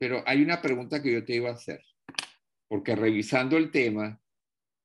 pero 0.02 0.24
hay 0.26 0.42
una 0.42 0.60
pregunta 0.64 1.00
que 1.00 1.14
yo 1.14 1.24
te 1.24 1.36
iba 1.36 1.52
a 1.52 1.54
hacer, 1.54 1.80
porque 2.68 2.96
revisando 2.96 3.56
el 3.56 3.70
tema, 3.70 4.20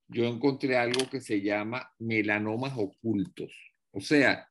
yo 0.09 0.27
encontré 0.27 0.77
algo 0.77 1.09
que 1.09 1.23
se 1.23 1.41
llama 1.41 1.91
melanomas 1.99 2.75
ocultos. 2.77 3.51
O 3.93 4.01
sea, 4.03 4.47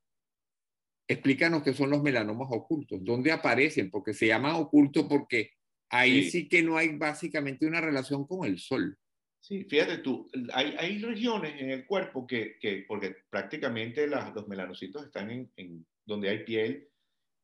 explícanos 1.07 1.61
qué 1.61 1.71
son 1.71 1.91
los 1.91 2.01
melanomas 2.01 2.47
ocultos, 2.49 2.99
dónde 3.03 3.31
aparecen, 3.31 3.91
porque 3.91 4.15
se 4.15 4.25
llaman 4.25 4.55
ocultos 4.55 5.05
porque 5.07 5.51
ahí 5.91 6.31
sí. 6.31 6.49
que 6.49 6.63
no 6.63 6.77
hay 6.77 6.97
básicamente 6.97 7.67
una 7.67 7.79
relación 7.79 8.25
con 8.25 8.47
el 8.47 8.57
sol. 8.57 8.97
Sí, 9.45 9.63
fíjate 9.63 9.99
tú, 9.99 10.27
hay, 10.53 10.75
hay 10.79 10.97
regiones 10.97 11.61
en 11.61 11.69
el 11.69 11.85
cuerpo 11.85 12.25
que, 12.25 12.57
que 12.57 12.83
porque 12.87 13.15
prácticamente 13.29 14.07
los 14.07 14.47
melanocitos 14.47 15.05
están 15.05 15.29
en, 15.29 15.51
en, 15.55 15.85
donde 16.03 16.29
hay 16.29 16.43
piel 16.43 16.89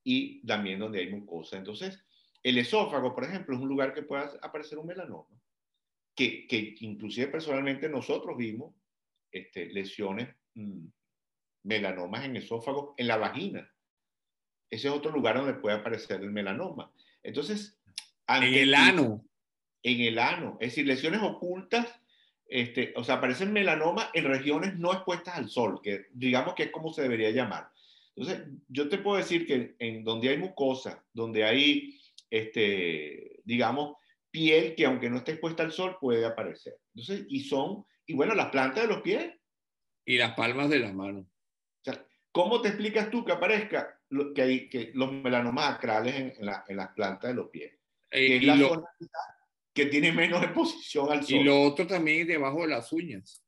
y 0.03 0.43
también 0.47 0.79
donde 0.79 0.97
hay 0.97 1.11
mucosa. 1.11 1.57
Entonces, 1.57 2.03
el 2.41 2.57
esófago, 2.57 3.13
por 3.13 3.25
ejemplo, 3.25 3.55
es 3.55 3.61
un 3.61 3.69
lugar 3.69 3.93
que 3.93 4.01
puede 4.01 4.23
aparecer 4.41 4.79
un 4.79 4.87
melanoma, 4.87 5.29
que, 6.15 6.47
que 6.47 6.75
inclusive 6.79 7.27
personalmente 7.27 7.87
nosotros 7.87 8.35
vimos 8.35 8.73
este, 9.31 9.67
lesiones, 9.67 10.35
mm, 10.55 10.87
melanomas 11.65 12.25
en 12.25 12.35
esófago, 12.35 12.95
en 12.97 13.09
la 13.09 13.17
vagina. 13.17 13.71
Ese 14.71 14.87
es 14.87 14.93
otro 14.95 15.11
lugar 15.11 15.37
donde 15.37 15.53
puede 15.53 15.75
aparecer 15.75 16.19
el 16.21 16.31
melanoma. 16.31 16.91
Entonces, 17.21 17.79
en 18.27 18.55
el 18.55 18.73
ano. 18.73 19.23
En 19.83 20.01
el 20.01 20.19
ano. 20.19 20.57
Es 20.59 20.71
decir, 20.71 20.87
lesiones 20.87 21.21
ocultas, 21.21 21.87
este, 22.47 22.93
o 22.95 23.03
sea, 23.03 23.15
aparecen 23.15 23.53
melanomas 23.53 24.09
en 24.13 24.25
regiones 24.25 24.77
no 24.77 24.91
expuestas 24.91 25.35
al 25.35 25.49
sol, 25.49 25.79
que 25.81 26.07
digamos 26.11 26.53
que 26.53 26.63
es 26.63 26.71
como 26.71 26.93
se 26.93 27.01
debería 27.01 27.31
llamar. 27.31 27.69
Entonces, 28.15 28.45
yo 28.67 28.89
te 28.89 28.97
puedo 28.97 29.17
decir 29.17 29.47
que 29.47 29.75
en 29.79 30.03
donde 30.03 30.29
hay 30.29 30.37
mucosa, 30.37 31.03
donde 31.13 31.45
hay 31.45 31.97
este, 32.31 33.41
digamos, 33.43 33.97
piel 34.31 34.73
que 34.75 34.85
aunque 34.85 35.09
no 35.09 35.17
esté 35.17 35.33
expuesta 35.33 35.63
al 35.63 35.71
sol 35.71 35.97
puede 35.99 36.25
aparecer. 36.25 36.77
Entonces, 36.95 37.25
y 37.29 37.41
son, 37.41 37.85
y 38.05 38.13
bueno, 38.13 38.33
las 38.33 38.49
plantas 38.49 38.83
de 38.83 38.93
los 38.93 39.01
pies. 39.01 39.33
Y 40.05 40.17
las 40.17 40.33
palmas 40.33 40.69
de 40.69 40.79
las 40.79 40.93
manos. 40.93 41.25
O 41.25 41.83
sea, 41.83 42.05
¿Cómo 42.31 42.61
te 42.61 42.69
explicas 42.69 43.11
tú 43.11 43.25
que 43.25 43.33
aparezca 43.33 43.99
que, 44.33 44.41
hay, 44.41 44.69
que 44.69 44.91
los 44.93 45.11
melanomas 45.11 45.75
acrales 45.75 46.15
en, 46.15 46.33
en, 46.39 46.77
las 46.77 46.89
plantas 46.93 47.29
de 47.29 47.35
los 47.35 47.49
pies? 47.49 47.73
Eh, 48.09 48.27
que 48.27 48.37
es 48.37 48.43
la 48.43 48.57
zona 48.57 48.87
que 49.73 49.85
tiene 49.85 50.11
menos 50.11 50.43
exposición 50.43 51.11
al 51.11 51.23
sol. 51.23 51.35
Y 51.35 51.43
lo 51.43 51.61
otro 51.61 51.87
también 51.87 52.27
debajo 52.27 52.61
de 52.61 52.67
las 52.67 52.91
uñas. 52.91 53.43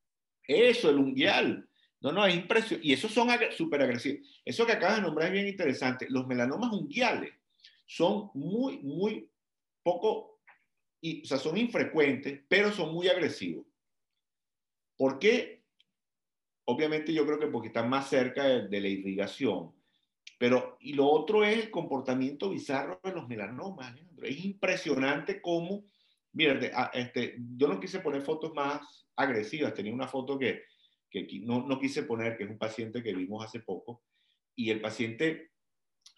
Eso, 0.47 0.89
el 0.89 0.97
unguial. 0.97 1.67
No, 2.01 2.11
no, 2.11 2.25
es 2.25 2.35
impresionante. 2.35 2.87
Y 2.87 2.93
esos 2.93 3.11
son 3.11 3.29
súper 3.55 3.81
agresivos. 3.81 4.41
Eso 4.43 4.65
que 4.65 4.73
acabas 4.73 4.97
de 4.97 5.03
nombrar 5.03 5.27
es 5.27 5.33
bien 5.33 5.47
interesante. 5.47 6.07
Los 6.09 6.27
melanomas 6.27 6.71
unguiales 6.71 7.33
son 7.85 8.29
muy, 8.33 8.79
muy 8.79 9.29
poco, 9.83 10.39
y, 11.01 11.21
o 11.21 11.25
sea, 11.25 11.37
son 11.37 11.57
infrecuentes, 11.57 12.41
pero 12.47 12.71
son 12.71 12.93
muy 12.93 13.07
agresivos. 13.07 13.65
¿Por 14.97 15.19
qué? 15.19 15.63
Obviamente 16.65 17.13
yo 17.13 17.25
creo 17.25 17.39
que 17.39 17.47
porque 17.47 17.67
están 17.67 17.89
más 17.89 18.09
cerca 18.09 18.45
de, 18.45 18.81
la 18.81 18.87
irrigación. 18.87 19.73
Pero, 20.39 20.77
y 20.79 20.93
lo 20.93 21.07
otro 21.07 21.43
es 21.43 21.57
el 21.57 21.71
comportamiento 21.71 22.49
bizarro 22.49 22.99
de 23.03 23.13
los 23.13 23.27
melanomas, 23.27 23.93
Es 24.21 24.43
impresionante 24.45 25.41
cómo, 25.41 25.85
mira, 26.33 26.59
ah, 26.75 26.91
este, 26.93 27.37
yo 27.55 27.67
no 27.67 27.79
quise 27.79 27.99
poner 27.99 28.21
fotos 28.21 28.53
más 28.53 28.81
agresivas, 29.15 29.73
tenía 29.73 29.93
una 29.93 30.07
foto 30.07 30.37
que, 30.37 30.63
que 31.09 31.27
no, 31.41 31.65
no, 31.67 31.79
quise 31.79 32.03
poner, 32.03 32.37
que 32.37 32.43
es 32.43 32.49
un 32.49 32.57
paciente 32.57 33.01
que 33.01 33.13
vimos 33.13 33.45
hace 33.45 33.59
poco, 33.59 34.03
y 34.55 34.69
el 34.69 34.81
paciente 34.81 35.51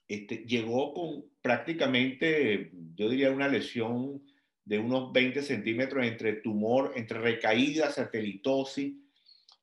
este, 0.08 0.38
llegó 0.46 0.94
con 0.94 1.26
prácticamente, 1.42 2.72
yo 2.96 3.10
diría, 3.10 3.32
una 3.32 3.48
lesión 3.48 4.24
de 4.64 4.80
unos 4.80 5.12
20 5.14 5.42
centímetros 5.44 6.06
entre 6.06 6.34
tumor, 6.38 6.94
entre 6.96 7.20
recaída, 7.20 7.92
satelitosis. 7.92 8.96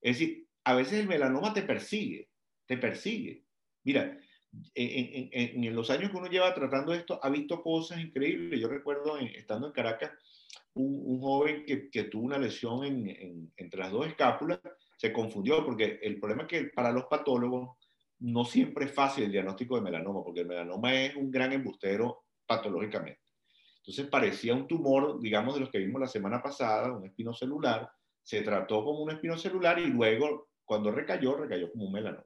Es 0.01 0.19
decir, 0.19 0.47
a 0.65 0.75
veces 0.75 1.01
el 1.01 1.09
melanoma 1.09 1.53
te 1.53 1.63
persigue, 1.63 2.29
te 2.67 2.77
persigue. 2.77 3.45
Mira, 3.85 4.19
en, 4.75 5.65
en, 5.65 5.75
los 5.75 5.91
años 5.91 6.11
que 6.11 6.17
uno 6.17 6.29
lleva 6.29 6.55
tratando 6.55 6.93
esto, 6.93 7.19
ha 7.23 7.31
visto 7.31 7.63
cosas 7.63 8.01
increíbles. 8.01 8.61
Yo 8.61 8.69
recuerdo, 8.69 9.17
estando 9.19 9.67
en 9.67 9.73
Caracas, 9.73 10.13
un, 10.75 11.21
joven 11.21 11.65
que, 11.67 12.05
tuvo 12.05 12.25
una 12.25 12.39
lesión 12.39 12.85
entre 13.57 13.81
las 13.81 13.93
dos 13.93 14.07
escápulas, 14.07 14.61
se 14.97 15.13
confundió 15.13 15.65
porque 15.65 15.99
el 16.03 16.19
problema 16.19 16.43
es 16.43 16.49
que 16.49 16.65
para 16.67 16.93
los 16.93 17.05
patólogos 17.05 17.77
no 18.21 18.45
siempre 18.45 18.87
es 18.87 18.93
fácil 18.93 19.25
el 19.25 19.33
diagnóstico 19.33 19.75
de 19.75 19.83
melanoma, 19.83 20.23
porque 20.23 20.41
el 20.41 20.47
melanoma 20.47 20.95
es 20.95 21.17
un 21.17 21.31
gran 21.31 21.53
embustero 21.53 22.25
patológicamente. 22.47 23.21
Entonces 23.79 24.07
parecía 24.07 24.55
un 24.55 24.69
tumor, 24.69 25.21
digamos, 25.21 25.55
de 25.55 25.61
los 25.61 25.71
que 25.71 25.79
vimos 25.79 26.01
la 26.01 26.07
semana 26.07 26.41
pasada, 26.41 26.93
un 26.93 27.05
espinocelular, 27.05 27.91
se 28.23 28.43
trató 28.43 28.85
como 28.85 29.01
un 29.01 29.11
espinocelular 29.11 29.81
y 29.81 29.87
luego, 29.87 30.51
cuando 30.65 30.93
recayó, 30.93 31.37
recayó 31.37 31.71
como 31.73 31.87
un 31.87 31.93
melanoma. 31.93 32.25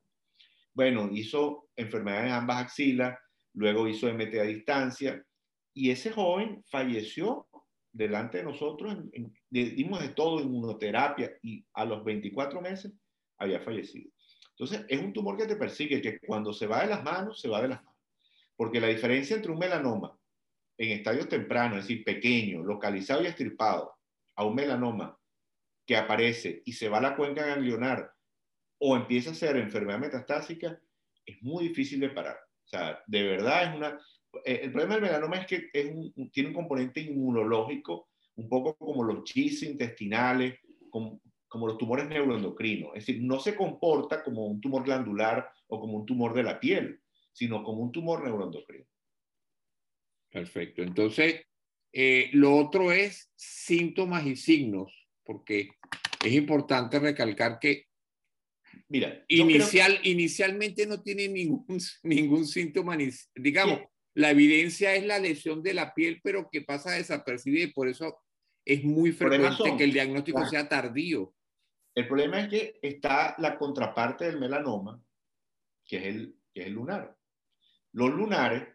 Bueno, 0.74 1.08
hizo 1.10 1.70
enfermedades 1.74 2.26
en 2.26 2.32
ambas 2.32 2.64
axilas, 2.64 3.18
luego 3.54 3.88
hizo 3.88 4.12
MT 4.12 4.34
a 4.34 4.42
distancia, 4.42 5.24
y 5.72 5.90
ese 5.90 6.10
joven 6.10 6.62
falleció 6.70 7.48
delante 7.96 8.38
de 8.38 8.44
nosotros, 8.44 8.96
dimos 9.50 10.00
de 10.00 10.08
todo, 10.10 10.40
inmunoterapia, 10.40 11.32
y 11.42 11.64
a 11.72 11.84
los 11.84 12.04
24 12.04 12.60
meses 12.60 12.92
había 13.38 13.60
fallecido. 13.60 14.10
Entonces, 14.50 14.84
es 14.88 15.00
un 15.00 15.12
tumor 15.12 15.36
que 15.36 15.46
te 15.46 15.56
persigue, 15.56 16.00
que 16.00 16.18
cuando 16.20 16.52
se 16.52 16.66
va 16.66 16.82
de 16.82 16.88
las 16.88 17.02
manos, 17.02 17.40
se 17.40 17.48
va 17.48 17.62
de 17.62 17.68
las 17.68 17.82
manos. 17.82 18.00
Porque 18.56 18.80
la 18.80 18.88
diferencia 18.88 19.36
entre 19.36 19.52
un 19.52 19.58
melanoma 19.58 20.18
en 20.78 20.92
estadios 20.92 21.28
tempranos, 21.28 21.78
es 21.78 21.84
decir, 21.88 22.04
pequeño, 22.04 22.62
localizado 22.62 23.22
y 23.22 23.26
estirpado, 23.26 23.94
a 24.34 24.44
un 24.44 24.54
melanoma 24.54 25.18
que 25.86 25.96
aparece 25.96 26.62
y 26.66 26.72
se 26.72 26.88
va 26.88 26.98
a 26.98 27.02
la 27.02 27.16
cuenca 27.16 27.46
ganglionar 27.46 28.12
o 28.78 28.96
empieza 28.96 29.30
a 29.30 29.34
ser 29.34 29.56
enfermedad 29.56 29.98
metastásica, 29.98 30.78
es 31.24 31.42
muy 31.42 31.68
difícil 31.68 32.00
de 32.00 32.10
parar. 32.10 32.36
O 32.36 32.68
sea, 32.68 33.02
de 33.06 33.22
verdad 33.22 33.70
es 33.70 33.76
una... 33.76 33.98
Eh, 34.44 34.60
el 34.64 34.72
problema 34.72 34.94
del 34.94 35.04
melanoma 35.04 35.36
es 35.36 35.46
que 35.46 35.58
tiene 36.32 36.48
un 36.48 36.54
componente 36.54 37.00
inmunológico, 37.00 38.08
un 38.36 38.48
poco 38.48 38.76
como 38.76 39.02
los 39.02 39.24
chis 39.24 39.62
intestinales, 39.62 40.58
como, 40.90 41.20
como 41.48 41.66
los 41.66 41.78
tumores 41.78 42.08
neuroendocrinos. 42.08 42.90
Es 42.94 43.06
decir, 43.06 43.22
no 43.22 43.40
se 43.40 43.54
comporta 43.54 44.22
como 44.22 44.46
un 44.46 44.60
tumor 44.60 44.84
glandular 44.84 45.48
o 45.68 45.80
como 45.80 45.98
un 45.98 46.06
tumor 46.06 46.34
de 46.34 46.42
la 46.42 46.60
piel, 46.60 47.00
sino 47.32 47.62
como 47.62 47.82
un 47.82 47.92
tumor 47.92 48.22
neuroendocrino. 48.24 48.86
Perfecto. 50.30 50.82
Entonces, 50.82 51.42
eh, 51.92 52.28
lo 52.32 52.54
otro 52.56 52.92
es 52.92 53.32
síntomas 53.34 54.26
y 54.26 54.36
signos, 54.36 54.92
porque 55.24 55.70
es 56.24 56.32
importante 56.32 56.98
recalcar 56.98 57.58
que 57.58 57.86
Mira, 58.88 59.24
inicial, 59.28 59.98
inicialmente 60.04 60.86
no 60.86 61.02
tiene 61.02 61.28
ningún, 61.28 61.64
ningún 62.02 62.46
síntoma, 62.46 62.96
ni, 62.96 63.08
digamos, 63.34 63.80
la 64.16 64.30
evidencia 64.30 64.94
es 64.94 65.04
la 65.04 65.18
lesión 65.18 65.62
de 65.62 65.74
la 65.74 65.92
piel, 65.92 66.20
pero 66.24 66.48
que 66.50 66.62
pasa 66.62 66.92
desapercibida 66.92 67.64
y 67.64 67.72
por 67.72 67.86
eso 67.86 68.18
es 68.64 68.82
muy 68.82 69.12
frecuente 69.12 69.76
que 69.76 69.84
el 69.84 69.92
diagnóstico 69.92 70.42
sea 70.46 70.66
tardío. 70.66 71.34
El 71.94 72.08
problema 72.08 72.40
es 72.40 72.48
que 72.48 72.78
está 72.80 73.34
la 73.36 73.58
contraparte 73.58 74.24
del 74.24 74.40
melanoma, 74.40 74.98
que 75.84 75.98
es 75.98 76.04
el, 76.04 76.36
que 76.54 76.62
es 76.62 76.66
el 76.68 76.72
lunar. 76.72 77.14
Los 77.92 78.08
lunares, 78.14 78.66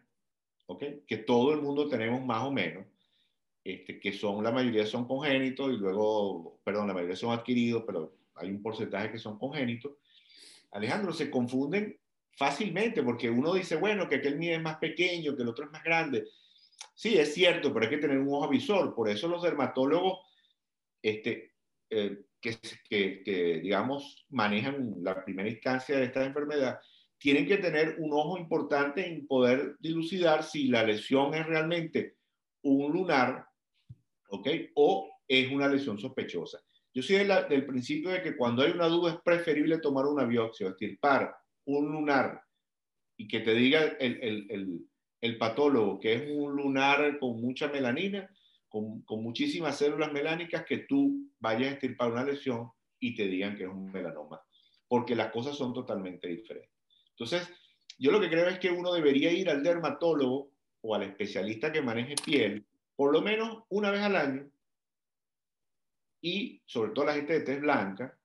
¿okay? 0.66 1.02
que 1.08 1.18
todo 1.18 1.52
el 1.52 1.60
mundo 1.60 1.88
tenemos 1.88 2.24
más 2.24 2.44
o 2.44 2.52
menos, 2.52 2.86
este, 3.64 3.98
que 3.98 4.12
son, 4.12 4.44
la 4.44 4.52
mayoría 4.52 4.86
son 4.86 5.08
congénitos 5.08 5.72
y 5.72 5.76
luego, 5.76 6.60
perdón, 6.62 6.86
la 6.86 6.94
mayoría 6.94 7.16
son 7.16 7.32
adquiridos, 7.32 7.82
pero 7.84 8.16
hay 8.36 8.48
un 8.48 8.62
porcentaje 8.62 9.10
que 9.10 9.18
son 9.18 9.40
congénitos. 9.40 9.92
Alejandro, 10.70 11.12
se 11.12 11.28
confunden 11.28 11.98
fácilmente 12.36 13.02
porque 13.02 13.30
uno 13.30 13.54
dice, 13.54 13.76
bueno, 13.76 14.08
que 14.08 14.16
aquel 14.16 14.38
mío 14.38 14.54
es 14.54 14.62
más 14.62 14.78
pequeño, 14.78 15.36
que 15.36 15.42
el 15.42 15.48
otro 15.48 15.66
es 15.66 15.70
más 15.70 15.84
grande. 15.84 16.28
Sí, 16.94 17.18
es 17.18 17.34
cierto, 17.34 17.72
pero 17.72 17.86
hay 17.86 17.90
que 17.90 17.98
tener 17.98 18.18
un 18.18 18.34
ojo 18.34 18.48
visor. 18.48 18.94
Por 18.94 19.08
eso 19.08 19.28
los 19.28 19.42
dermatólogos 19.42 20.20
este, 21.02 21.52
eh, 21.90 22.24
que, 22.40 23.22
que, 23.22 23.60
digamos, 23.62 24.26
manejan 24.30 24.94
la 25.02 25.24
primera 25.24 25.48
instancia 25.48 25.96
de 25.96 26.04
esta 26.04 26.24
enfermedad, 26.24 26.80
tienen 27.18 27.46
que 27.46 27.58
tener 27.58 27.96
un 27.98 28.12
ojo 28.12 28.36
importante 28.36 29.06
en 29.06 29.26
poder 29.26 29.76
dilucidar 29.78 30.42
si 30.42 30.66
la 30.68 30.82
lesión 30.82 31.34
es 31.34 31.46
realmente 31.46 32.16
un 32.62 32.92
lunar, 32.92 33.46
¿ok? 34.28 34.48
O 34.74 35.08
es 35.28 35.50
una 35.52 35.68
lesión 35.68 35.98
sospechosa. 35.98 36.60
Yo 36.92 37.02
soy 37.02 37.24
del 37.48 37.64
principio 37.64 38.10
de 38.10 38.22
que 38.22 38.36
cuando 38.36 38.62
hay 38.62 38.72
una 38.72 38.88
duda 38.88 39.12
es 39.12 39.20
preferible 39.20 39.78
tomar 39.78 40.06
una 40.06 40.24
biopsia, 40.24 40.66
es 40.68 40.72
decir, 40.72 40.98
para 41.00 41.41
un 41.64 41.92
lunar 41.92 42.42
y 43.16 43.28
que 43.28 43.40
te 43.40 43.54
diga 43.54 43.82
el, 43.82 44.18
el, 44.22 44.46
el, 44.50 44.80
el 45.20 45.38
patólogo 45.38 46.00
que 46.00 46.14
es 46.14 46.30
un 46.30 46.54
lunar 46.54 47.18
con 47.18 47.40
mucha 47.40 47.68
melanina, 47.68 48.28
con, 48.68 49.02
con, 49.02 49.22
muchísimas 49.22 49.76
células 49.76 50.12
melánicas, 50.12 50.64
que 50.64 50.78
tú 50.78 51.30
vayas 51.38 51.70
a 51.70 51.74
estirpar 51.74 52.10
una 52.10 52.24
lesión 52.24 52.70
y 52.98 53.14
te 53.14 53.26
digan 53.26 53.56
que 53.56 53.64
es 53.64 53.68
un 53.68 53.92
melanoma, 53.92 54.40
porque 54.88 55.14
las 55.14 55.30
cosas 55.30 55.56
son 55.56 55.72
totalmente 55.74 56.28
diferentes. 56.28 56.70
Entonces, 57.10 57.48
yo 57.98 58.10
lo 58.10 58.20
que 58.20 58.30
creo 58.30 58.48
es 58.48 58.58
que 58.58 58.70
uno 58.70 58.92
debería 58.92 59.32
ir 59.32 59.50
al 59.50 59.62
dermatólogo 59.62 60.50
o 60.80 60.94
al 60.94 61.02
especialista 61.02 61.70
que 61.70 61.82
maneje 61.82 62.14
piel 62.24 62.66
por 62.96 63.12
lo 63.12 63.22
menos 63.22 63.64
una 63.68 63.90
vez 63.90 64.02
al 64.02 64.16
año 64.16 64.50
y 66.20 66.62
sobre 66.66 66.92
todo 66.92 67.06
la 67.06 67.14
gente 67.14 67.32
de 67.32 67.40
tez 67.40 67.60
blanca, 67.60 68.16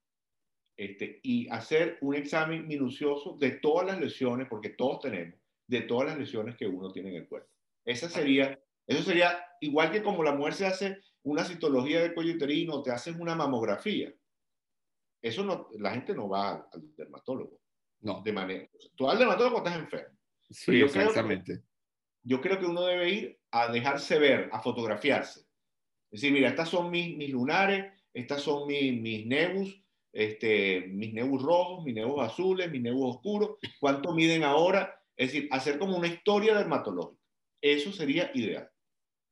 este, 0.78 1.20
y 1.24 1.50
hacer 1.50 1.98
un 2.02 2.14
examen 2.14 2.68
minucioso 2.68 3.36
de 3.40 3.52
todas 3.52 3.88
las 3.88 4.00
lesiones, 4.00 4.48
porque 4.48 4.70
todos 4.70 5.00
tenemos, 5.00 5.40
de 5.66 5.82
todas 5.82 6.10
las 6.10 6.20
lesiones 6.20 6.56
que 6.56 6.68
uno 6.68 6.92
tiene 6.92 7.10
en 7.10 7.16
el 7.16 7.28
cuerpo. 7.28 7.50
Esa 7.84 8.08
sería, 8.08 8.60
eso 8.86 9.02
sería 9.02 9.44
igual 9.60 9.92
que 9.92 10.04
como 10.04 10.24
la 10.24 10.34
mujer 10.34 10.54
se 10.54 10.68
hace 10.68 11.00
una 11.24 11.44
citología 11.44 12.02
de 12.02 12.14
cuello 12.14 12.36
uterino, 12.36 12.84
te 12.84 12.92
hacen 12.92 13.20
una 13.20 13.34
mamografía. 13.34 14.14
Eso 15.20 15.44
no, 15.44 15.68
la 15.80 15.92
gente 15.92 16.14
no 16.14 16.30
va 16.30 16.68
al 16.72 16.96
dermatólogo. 16.96 17.60
No. 18.02 18.22
De 18.22 18.32
manera, 18.32 18.70
tú 18.96 19.10
al 19.10 19.18
dermatólogo 19.18 19.58
estás 19.58 19.78
enfermo. 19.78 20.16
Sí, 20.50 20.80
exactamente. 20.80 21.64
yo 22.24 22.40
creo 22.40 22.60
que 22.60 22.68
uno 22.68 22.86
debe 22.86 23.10
ir 23.10 23.40
a 23.52 23.72
dejarse 23.72 24.20
ver, 24.20 24.50
a 24.54 24.62
fotografiarse. 24.62 25.42
Es 26.12 26.22
decir, 26.22 26.32
mira, 26.32 26.50
estas 26.50 26.70
son 26.70 26.92
mis, 26.92 27.18
mis 27.18 27.32
lunares, 27.32 27.92
estas 28.14 28.44
son 28.44 28.68
mis, 28.68 29.02
mis 29.02 29.26
nebus, 29.26 29.82
este, 30.12 30.88
mis 30.88 31.14
nebus 31.14 31.42
rojos, 31.42 31.86
mis 31.86 31.96
nebus 31.96 32.22
azules, 32.24 32.72
mis 32.72 32.82
nebus 32.82 33.16
oscuros, 33.16 33.58
cuánto 33.80 34.14
miden 34.14 34.44
ahora. 34.44 35.00
Es 35.16 35.32
decir, 35.32 35.48
hacer 35.52 35.80
como 35.80 35.98
una 35.98 36.08
historia 36.08 36.56
dermatológica. 36.56 37.22
Eso 37.62 37.92
sería 37.92 38.32
ideal. 38.34 38.70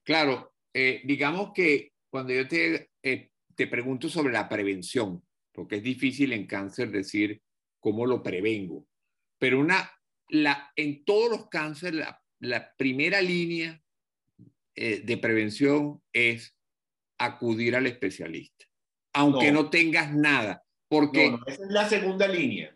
Claro, 0.03 0.53
eh, 0.73 1.01
digamos 1.05 1.51
que 1.53 1.93
cuando 2.09 2.33
yo 2.33 2.47
te, 2.47 2.89
eh, 3.03 3.29
te 3.55 3.67
pregunto 3.67 4.09
sobre 4.09 4.33
la 4.33 4.49
prevención, 4.49 5.23
porque 5.51 5.77
es 5.77 5.83
difícil 5.83 6.33
en 6.33 6.47
cáncer 6.47 6.91
decir 6.91 7.41
cómo 7.79 8.05
lo 8.05 8.21
prevengo, 8.21 8.88
pero 9.39 9.59
una, 9.59 9.91
la, 10.29 10.71
en 10.75 11.05
todos 11.05 11.29
los 11.29 11.49
cánceres, 11.49 11.99
la, 11.99 12.21
la 12.39 12.75
primera 12.75 13.21
línea 13.21 13.81
eh, 14.75 15.01
de 15.03 15.17
prevención 15.17 16.01
es 16.11 16.57
acudir 17.17 17.75
al 17.75 17.88
especialista, 17.88 18.65
aunque 19.13 19.51
no, 19.51 19.69
tengas 19.69 20.13
nada. 20.13 20.64
Porque... 20.99 21.31
No, 21.31 21.39
esa 21.45 21.63
es 21.63 21.69
la 21.69 21.89
segunda 21.89 22.27
línea. 22.27 22.75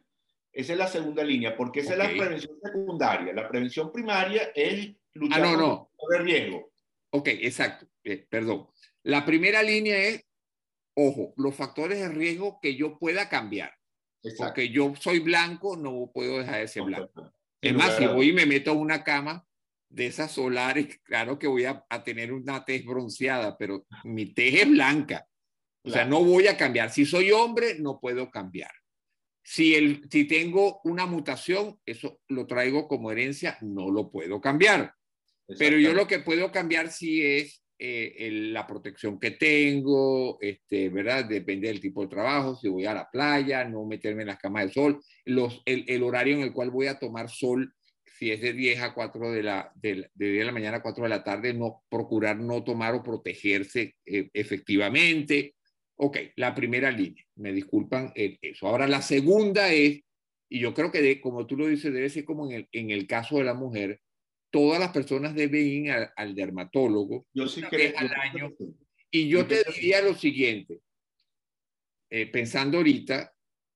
Esa 0.51 0.73
es 0.73 0.79
la 0.79 0.87
segunda 0.87 1.23
línea, 1.23 1.55
porque 1.55 1.81
esa 1.81 1.93
es 1.93 1.97
la 1.99 2.09
prevención 2.09 2.57
secundaria. 2.61 3.33
La 3.33 3.47
prevención 3.47 3.91
primaria 3.91 4.51
es 4.53 4.93
luchar 5.13 5.41
ah, 5.41 5.51
no, 5.51 5.57
no. 5.57 5.91
contra 5.95 6.19
el 6.19 6.25
riesgo. 6.25 6.71
Ok, 7.11 7.27
exacto. 7.27 7.87
Eh, 8.03 8.25
perdón. 8.29 8.67
La 9.03 9.25
primera 9.25 9.63
línea 9.63 9.97
es, 9.97 10.25
ojo, 10.95 11.33
los 11.37 11.55
factores 11.55 11.99
de 11.99 12.09
riesgo 12.09 12.59
que 12.61 12.75
yo 12.75 12.97
pueda 12.97 13.29
cambiar. 13.29 13.73
Exacto. 14.23 14.45
Porque 14.45 14.69
yo 14.69 14.93
soy 14.99 15.19
blanco, 15.19 15.77
no 15.77 16.11
puedo 16.13 16.39
dejar 16.39 16.59
de 16.59 16.67
ser 16.67 16.83
blanco. 16.83 17.31
Es 17.61 17.73
más, 17.73 17.95
si 17.97 18.05
voy 18.07 18.29
y 18.29 18.33
me 18.33 18.45
meto 18.45 18.71
a 18.71 18.73
una 18.73 19.03
cama 19.03 19.45
de 19.89 20.07
esas 20.07 20.31
solares, 20.31 20.99
claro 21.03 21.37
que 21.39 21.47
voy 21.47 21.65
a, 21.65 21.85
tener 22.03 22.33
una 22.33 22.63
tez 22.65 22.85
bronceada, 22.85 23.57
pero 23.57 23.85
mi 24.03 24.33
tez 24.33 24.61
es 24.61 24.69
blanca. 24.69 25.25
O 25.83 25.89
sea, 25.89 26.05
no 26.05 26.23
voy 26.23 26.47
a 26.47 26.57
cambiar. 26.57 26.91
Si 26.91 27.05
soy 27.05 27.31
hombre, 27.31 27.77
no 27.79 27.99
puedo 27.99 28.29
cambiar. 28.29 28.71
Si, 29.41 29.75
el, 29.75 30.07
si 30.11 30.25
tengo 30.25 30.81
una 30.83 31.05
mutación, 31.05 31.79
eso 31.85 32.19
lo 32.27 32.45
traigo 32.45 32.87
como 32.87 33.11
herencia, 33.11 33.57
no 33.61 33.89
lo 33.89 34.11
puedo 34.11 34.41
cambiar. 34.41 34.93
Pero 35.57 35.77
yo 35.77 35.93
lo 35.93 36.05
que 36.05 36.19
puedo 36.19 36.51
cambiar 36.51 36.91
sí 36.91 37.23
es 37.23 37.63
eh, 37.79 38.29
la 38.51 38.67
protección 38.67 39.19
que 39.19 39.31
tengo, 39.31 40.37
este, 40.41 40.89
¿verdad? 40.89 41.25
Depende 41.25 41.69
del 41.69 41.79
tipo 41.79 42.03
de 42.03 42.09
trabajo, 42.09 42.55
si 42.55 42.67
voy 42.67 42.85
a 42.85 42.93
la 42.93 43.09
playa, 43.09 43.63
no 43.63 43.85
meterme 43.85 44.23
en 44.23 44.27
las 44.27 44.37
camas 44.37 44.65
de 44.65 44.73
sol, 44.73 45.01
los, 45.25 45.61
el, 45.65 45.85
el, 45.87 46.03
horario 46.03 46.35
en 46.35 46.41
el 46.41 46.51
cual 46.51 46.71
voy 46.71 46.87
a 46.87 46.99
tomar 46.99 47.29
sol, 47.29 47.73
si 48.03 48.31
es 48.31 48.41
de 48.41 48.51
10 48.51 48.81
a 48.81 48.93
4 48.93 49.31
de 49.31 49.43
la, 49.43 49.71
de, 49.75 50.09
de, 50.13 50.27
de 50.27 50.43
la 50.43 50.51
mañana 50.51 50.77
a 50.77 50.81
4 50.81 51.03
de 51.03 51.09
la 51.09 51.23
tarde, 51.23 51.53
no, 51.53 51.83
procurar 51.89 52.37
no 52.37 52.65
tomar 52.65 52.93
o 52.95 53.01
protegerse 53.01 53.95
eh, 54.05 54.29
efectivamente. 54.33 55.55
Ok, 56.01 56.17
la 56.37 56.55
primera 56.55 56.91
línea, 56.91 57.25
me 57.35 57.51
disculpan 57.51 58.13
eso. 58.15 58.67
Ahora 58.67 58.87
la 58.87 59.01
segunda 59.01 59.73
es, 59.73 60.01
y 60.49 60.59
yo 60.59 60.73
creo 60.73 60.91
que 60.93 61.01
de, 61.01 61.19
como 61.19 61.45
tú 61.45 61.57
lo 61.57 61.67
dices, 61.67 61.93
debe 61.93 62.09
ser 62.09 62.23
como 62.23 62.49
en 62.49 62.53
el, 62.53 62.69
en 62.71 62.89
el 62.89 63.05
caso 63.05 63.37
de 63.37 63.43
la 63.43 63.53
mujer, 63.53 64.01
todas 64.49 64.79
las 64.79 64.91
personas 64.91 65.35
deben 65.35 65.65
ir 65.65 65.91
al, 66.15 66.35
dermatólogo 66.35 67.27
yo 67.33 67.49
sí 67.49 67.61
creo, 67.63 67.91
al 67.97 68.13
año. 68.13 68.55
Y 69.11 69.27
yo, 69.27 69.45
te 69.45 69.61
diría 69.73 70.01
lo 70.01 70.13
siguiente, 70.13 70.79
eh, 72.09 72.27
pensando 72.27 72.77
ahorita, 72.77 73.33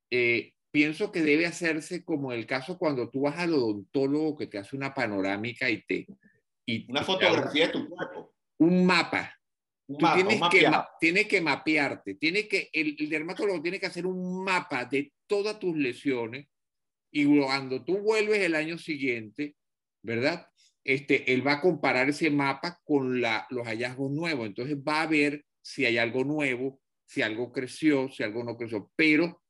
eh, 0.10 0.54
pienso 0.72 1.12
que 1.12 1.24
debe 1.24 1.46
hacerse 1.46 2.06
como 2.06 2.32
el 2.32 2.46
caso 2.46 2.78
cuando 2.78 3.10
tú 3.10 3.22
vas 3.22 3.38
al 3.38 3.54
odontólogo 3.54 4.38
que 4.38 4.48
te 4.48 4.58
hace 4.58 4.78
una 4.78 4.94
panorámica 4.94 5.70
y 5.70 5.84
te... 5.84 6.08
Y 6.66 6.90
una 6.90 7.04
fotografía 7.04 7.68
de 7.68 7.74
tu 7.74 7.90
cuerpo. 7.90 8.34
Un 8.60 8.86
mapa. 8.86 9.38
Tú 9.98 10.06
tienes, 10.16 10.42
que, 10.52 10.72
tienes 11.00 11.28
que 11.28 11.42
mapearte, 11.42 12.16
tiene 12.16 12.48
que, 12.48 12.70
el, 12.74 12.96
el 13.00 13.10
dermatólogo 13.10 13.62
tiene 13.62 13.80
que 13.80 13.86
hacer 13.86 14.06
un 14.06 14.44
mapa 14.44 14.86
de 14.86 15.14
todas 15.28 15.60
tus 15.60 15.76
lesiones 15.76 16.48
y 17.12 17.26
cuando 17.40 17.84
tú 17.84 18.00
vuelves 18.00 18.40
el 18.40 18.56
año 18.56 18.78
siguiente, 18.78 19.56
¿verdad? 20.02 20.48
este, 20.84 21.34
él 21.34 21.46
va 21.46 21.54
a 21.54 21.62
comparar 21.62 22.10
ese 22.10 22.30
mapa 22.30 22.80
con 22.84 23.22
la, 23.22 23.48
los 23.50 23.66
hallazgos 23.66 24.12
nuevos. 24.12 24.48
Entonces 24.48 24.78
va 24.78 25.02
a 25.02 25.08
ver 25.08 25.46
si 25.62 25.86
hay 25.86 25.98
algo 25.98 26.24
nuevo, 26.24 26.82
si 27.06 27.22
algo 27.22 27.52
creció, 27.52 28.10
si 28.10 28.24
algo 28.24 28.44
no 28.44 28.58
creció. 28.58 28.92
Pero 28.96 29.42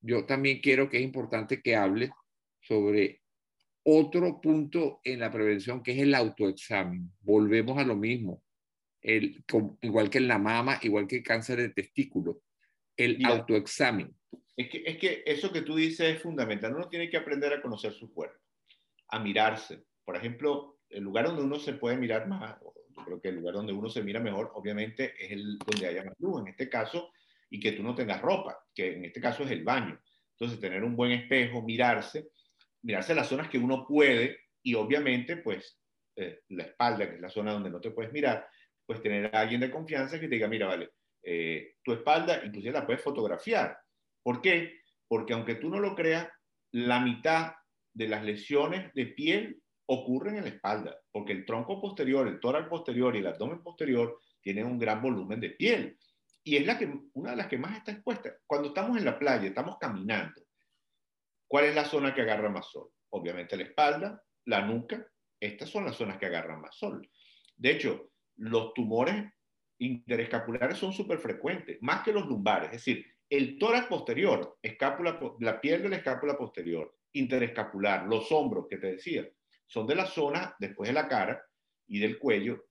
yo 0.00 0.24
también 0.24 0.60
quiero 0.60 0.88
que 0.88 0.98
es 0.98 1.04
importante 1.04 1.62
que 1.62 1.76
hable 1.76 2.10
sobre 2.60 3.22
otro 3.84 4.40
punto 4.40 5.00
en 5.04 5.20
la 5.20 5.30
prevención, 5.30 5.82
que 5.82 5.92
es 5.92 5.98
el 5.98 6.14
autoexamen. 6.14 7.12
Volvemos 7.20 7.78
a 7.78 7.84
lo 7.84 7.96
mismo. 7.96 8.42
El, 9.02 9.44
igual 9.82 10.08
que 10.08 10.18
en 10.18 10.28
la 10.28 10.38
mama, 10.38 10.78
igual 10.82 11.06
que 11.06 11.16
el 11.16 11.22
cáncer 11.22 11.58
de 11.58 11.70
testículo. 11.70 12.42
El 12.96 13.24
autoexamen. 13.24 14.14
Es 14.56 14.68
que, 14.68 14.82
es 14.86 14.98
que 14.98 15.22
eso 15.26 15.52
que 15.52 15.62
tú 15.62 15.74
dices 15.74 16.16
es 16.16 16.22
fundamental. 16.22 16.74
Uno 16.74 16.88
tiene 16.88 17.10
que 17.10 17.16
aprender 17.16 17.52
a 17.52 17.60
conocer 17.60 17.92
su 17.92 18.12
cuerpo, 18.12 18.38
a 19.08 19.18
mirarse, 19.18 19.84
por 20.04 20.16
ejemplo, 20.16 20.78
el 20.90 21.02
lugar 21.02 21.26
donde 21.26 21.42
uno 21.42 21.58
se 21.58 21.74
puede 21.74 21.96
mirar 21.96 22.28
más, 22.28 22.58
yo 22.60 23.04
creo 23.04 23.20
que 23.20 23.28
el 23.28 23.36
lugar 23.36 23.54
donde 23.54 23.72
uno 23.72 23.88
se 23.88 24.02
mira 24.02 24.20
mejor, 24.20 24.50
obviamente, 24.54 25.14
es 25.18 25.32
el 25.32 25.58
donde 25.58 25.86
haya 25.86 26.04
más 26.04 26.14
luz, 26.18 26.42
en 26.42 26.48
este 26.48 26.68
caso, 26.68 27.12
y 27.48 27.60
que 27.60 27.72
tú 27.72 27.82
no 27.82 27.94
tengas 27.94 28.20
ropa, 28.20 28.58
que 28.74 28.96
en 28.96 29.04
este 29.04 29.20
caso 29.20 29.44
es 29.44 29.50
el 29.50 29.64
baño. 29.64 29.98
Entonces, 30.32 30.60
tener 30.60 30.82
un 30.84 30.96
buen 30.96 31.12
espejo, 31.12 31.62
mirarse, 31.62 32.28
mirarse 32.82 33.14
las 33.14 33.28
zonas 33.28 33.48
que 33.48 33.58
uno 33.58 33.86
puede, 33.86 34.38
y 34.62 34.74
obviamente, 34.74 35.36
pues, 35.38 35.78
eh, 36.16 36.40
la 36.50 36.64
espalda, 36.64 37.08
que 37.08 37.16
es 37.16 37.20
la 37.20 37.30
zona 37.30 37.52
donde 37.52 37.70
no 37.70 37.80
te 37.80 37.90
puedes 37.90 38.12
mirar, 38.12 38.46
pues 38.86 39.02
tener 39.02 39.34
a 39.34 39.40
alguien 39.40 39.60
de 39.60 39.70
confianza 39.70 40.18
que 40.18 40.28
te 40.28 40.34
diga, 40.34 40.48
mira, 40.48 40.66
vale, 40.66 40.90
eh, 41.22 41.76
tu 41.82 41.92
espalda 41.92 42.44
inclusive 42.44 42.72
la 42.72 42.86
puedes 42.86 43.02
fotografiar. 43.02 43.78
¿Por 44.22 44.40
qué? 44.40 44.80
Porque 45.08 45.32
aunque 45.32 45.56
tú 45.56 45.68
no 45.68 45.78
lo 45.78 45.94
creas, 45.94 46.28
la 46.72 47.00
mitad 47.00 47.52
de 47.92 48.08
las 48.08 48.24
lesiones 48.24 48.92
de 48.94 49.06
piel 49.06 49.62
ocurren 49.86 50.36
en 50.36 50.44
la 50.44 50.50
espalda, 50.50 50.96
porque 51.10 51.32
el 51.32 51.44
tronco 51.44 51.80
posterior, 51.80 52.26
el 52.26 52.40
tórax 52.40 52.68
posterior 52.68 53.14
y 53.14 53.18
el 53.18 53.26
abdomen 53.26 53.62
posterior 53.62 54.18
tienen 54.40 54.66
un 54.66 54.78
gran 54.78 55.02
volumen 55.02 55.40
de 55.40 55.50
piel. 55.50 55.98
Y 56.44 56.56
es 56.56 56.66
la 56.66 56.78
que, 56.78 56.92
una 57.12 57.30
de 57.30 57.36
las 57.36 57.46
que 57.46 57.58
más 57.58 57.76
está 57.76 57.92
expuesta. 57.92 58.34
Cuando 58.46 58.68
estamos 58.68 58.96
en 58.96 59.04
la 59.04 59.18
playa, 59.18 59.46
estamos 59.46 59.76
caminando, 59.78 60.42
¿cuál 61.46 61.66
es 61.66 61.74
la 61.74 61.84
zona 61.84 62.14
que 62.14 62.22
agarra 62.22 62.48
más 62.48 62.66
sol? 62.70 62.90
Obviamente 63.10 63.56
la 63.56 63.64
espalda, 63.64 64.22
la 64.46 64.62
nuca, 64.62 65.06
estas 65.38 65.68
son 65.68 65.84
las 65.84 65.96
zonas 65.96 66.18
que 66.18 66.26
agarran 66.26 66.60
más 66.60 66.76
sol. 66.76 67.08
De 67.56 67.72
hecho, 67.72 68.11
los 68.36 68.72
tumores 68.74 69.32
interescapulares 69.78 70.78
son 70.78 70.92
súper 70.92 71.18
frecuentes, 71.18 71.78
más 71.80 72.02
que 72.02 72.12
los 72.12 72.26
lumbares, 72.26 72.66
es 72.66 72.84
decir, 72.84 73.06
el 73.28 73.58
tórax 73.58 73.86
posterior, 73.86 74.58
escápula, 74.62 75.18
la 75.40 75.60
piel 75.60 75.82
de 75.82 75.88
la 75.88 75.96
escápula 75.96 76.36
posterior, 76.36 76.94
interescapular, 77.12 78.06
los 78.06 78.30
hombros 78.30 78.66
que 78.68 78.76
te 78.76 78.92
decía, 78.92 79.26
son 79.66 79.86
de 79.86 79.94
la 79.94 80.06
zona 80.06 80.54
después 80.58 80.88
de 80.88 80.94
la 80.94 81.08
cara 81.08 81.42
y 81.86 81.98
del 81.98 82.18
cuello 82.18 82.66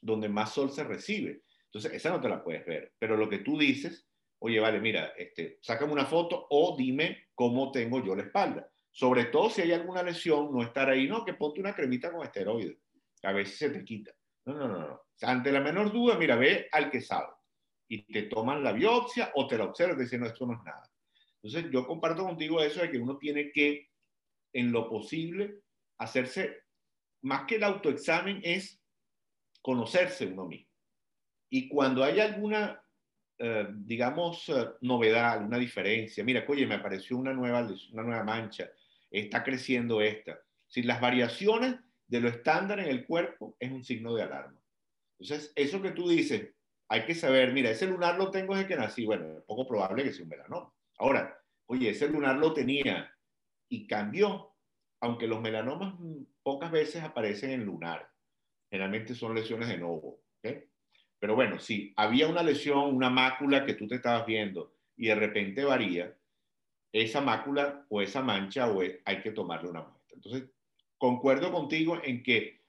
donde 0.00 0.28
más 0.28 0.52
sol 0.52 0.70
se 0.70 0.84
recibe. 0.84 1.42
Entonces, 1.64 1.92
esa 1.92 2.10
no 2.10 2.20
te 2.20 2.28
la 2.28 2.42
puedes 2.42 2.64
ver. 2.64 2.92
Pero 2.98 3.16
lo 3.16 3.28
que 3.28 3.38
tú 3.38 3.58
dices, 3.58 4.08
oye, 4.38 4.60
vale, 4.60 4.80
mira, 4.80 5.12
este, 5.16 5.58
sácame 5.60 5.92
una 5.92 6.06
foto 6.06 6.46
o 6.50 6.76
dime 6.76 7.26
cómo 7.34 7.72
tengo 7.72 8.04
yo 8.04 8.14
la 8.14 8.22
espalda. 8.22 8.70
Sobre 8.92 9.26
todo 9.26 9.50
si 9.50 9.62
hay 9.62 9.72
alguna 9.72 10.02
lesión, 10.02 10.52
no 10.52 10.62
estar 10.62 10.88
ahí, 10.88 11.08
no, 11.08 11.24
que 11.24 11.34
ponte 11.34 11.60
una 11.60 11.74
cremita 11.74 12.12
con 12.12 12.24
esteroides. 12.24 12.78
A 13.24 13.32
veces 13.32 13.58
se 13.58 13.70
te 13.70 13.84
quita. 13.84 14.12
No, 14.46 14.54
no, 14.54 14.68
no, 14.68 14.78
no. 14.78 15.02
Ante 15.22 15.50
la 15.50 15.60
menor 15.60 15.92
duda, 15.92 16.16
mira, 16.16 16.36
ve 16.36 16.68
al 16.72 16.90
que 16.90 17.00
sabe. 17.00 17.28
Y 17.88 18.02
te 18.12 18.22
toman 18.22 18.62
la 18.62 18.72
biopsia 18.72 19.32
o 19.34 19.46
te 19.46 19.58
la 19.58 19.64
observan 19.64 19.98
y 19.98 20.02
dicen, 20.02 20.20
no, 20.20 20.26
esto 20.26 20.46
no 20.46 20.54
es 20.54 20.62
nada. 20.64 20.90
Entonces, 21.42 21.70
yo 21.72 21.86
comparto 21.86 22.24
contigo 22.24 22.60
eso 22.60 22.80
de 22.80 22.90
que 22.90 22.98
uno 22.98 23.18
tiene 23.18 23.50
que, 23.52 23.90
en 24.52 24.72
lo 24.72 24.88
posible, 24.88 25.60
hacerse, 25.98 26.64
más 27.22 27.44
que 27.44 27.56
el 27.56 27.64
autoexamen, 27.64 28.40
es 28.42 28.80
conocerse 29.62 30.26
uno 30.26 30.46
mismo. 30.46 30.70
Y 31.50 31.68
cuando 31.68 32.02
hay 32.02 32.20
alguna, 32.20 32.82
eh, 33.38 33.66
digamos, 33.70 34.48
eh, 34.48 34.68
novedad, 34.80 35.32
alguna 35.34 35.58
diferencia, 35.58 36.24
mira, 36.24 36.44
oye, 36.48 36.66
me 36.66 36.74
apareció 36.76 37.16
una 37.16 37.32
nueva, 37.32 37.68
una 37.92 38.02
nueva 38.02 38.24
mancha, 38.24 38.68
está 39.10 39.42
creciendo 39.42 40.00
esta. 40.00 40.38
Si 40.66 40.82
las 40.82 41.00
variaciones 41.00 41.76
de 42.08 42.20
lo 42.20 42.28
estándar 42.28 42.80
en 42.80 42.86
el 42.86 43.06
cuerpo 43.06 43.56
es 43.58 43.70
un 43.70 43.84
signo 43.84 44.14
de 44.14 44.22
alarma. 44.22 44.60
Entonces, 45.18 45.52
eso 45.56 45.82
que 45.82 45.90
tú 45.90 46.08
dices, 46.08 46.50
hay 46.88 47.04
que 47.04 47.14
saber, 47.14 47.52
mira, 47.52 47.70
ese 47.70 47.86
lunar 47.86 48.18
lo 48.18 48.30
tengo 48.30 48.54
desde 48.54 48.68
que 48.68 48.76
nací, 48.76 49.04
bueno, 49.04 49.38
es 49.38 49.44
poco 49.44 49.66
probable 49.66 50.04
que 50.04 50.12
sea 50.12 50.22
un 50.22 50.28
melanoma. 50.28 50.72
Ahora, 50.98 51.38
oye, 51.66 51.90
ese 51.90 52.08
lunar 52.08 52.36
lo 52.36 52.52
tenía 52.52 53.12
y 53.68 53.86
cambió, 53.86 54.54
aunque 55.00 55.26
los 55.26 55.40
melanomas 55.40 55.94
pocas 56.42 56.70
veces 56.70 57.02
aparecen 57.02 57.50
en 57.50 57.64
lunar, 57.64 58.08
generalmente 58.70 59.14
son 59.14 59.34
lesiones 59.34 59.68
de 59.68 59.78
novo. 59.78 60.20
Pero 61.18 61.34
bueno, 61.34 61.58
si 61.58 61.92
había 61.96 62.28
una 62.28 62.42
lesión, 62.42 62.94
una 62.94 63.10
mácula 63.10 63.64
que 63.64 63.74
tú 63.74 63.88
te 63.88 63.96
estabas 63.96 64.26
viendo 64.26 64.74
y 64.96 65.08
de 65.08 65.14
repente 65.14 65.64
varía, 65.64 66.16
esa 66.92 67.20
mácula 67.20 67.84
o 67.88 68.00
esa 68.00 68.22
mancha 68.22 68.70
o 68.70 68.82
e, 68.82 69.02
hay 69.04 69.22
que 69.22 69.32
tomarle 69.32 69.70
una 69.70 69.82
muestra. 69.82 70.14
Entonces, 70.14 70.50
concuerdo 70.98 71.52
contigo 71.52 72.00
en 72.02 72.22
que 72.22 72.62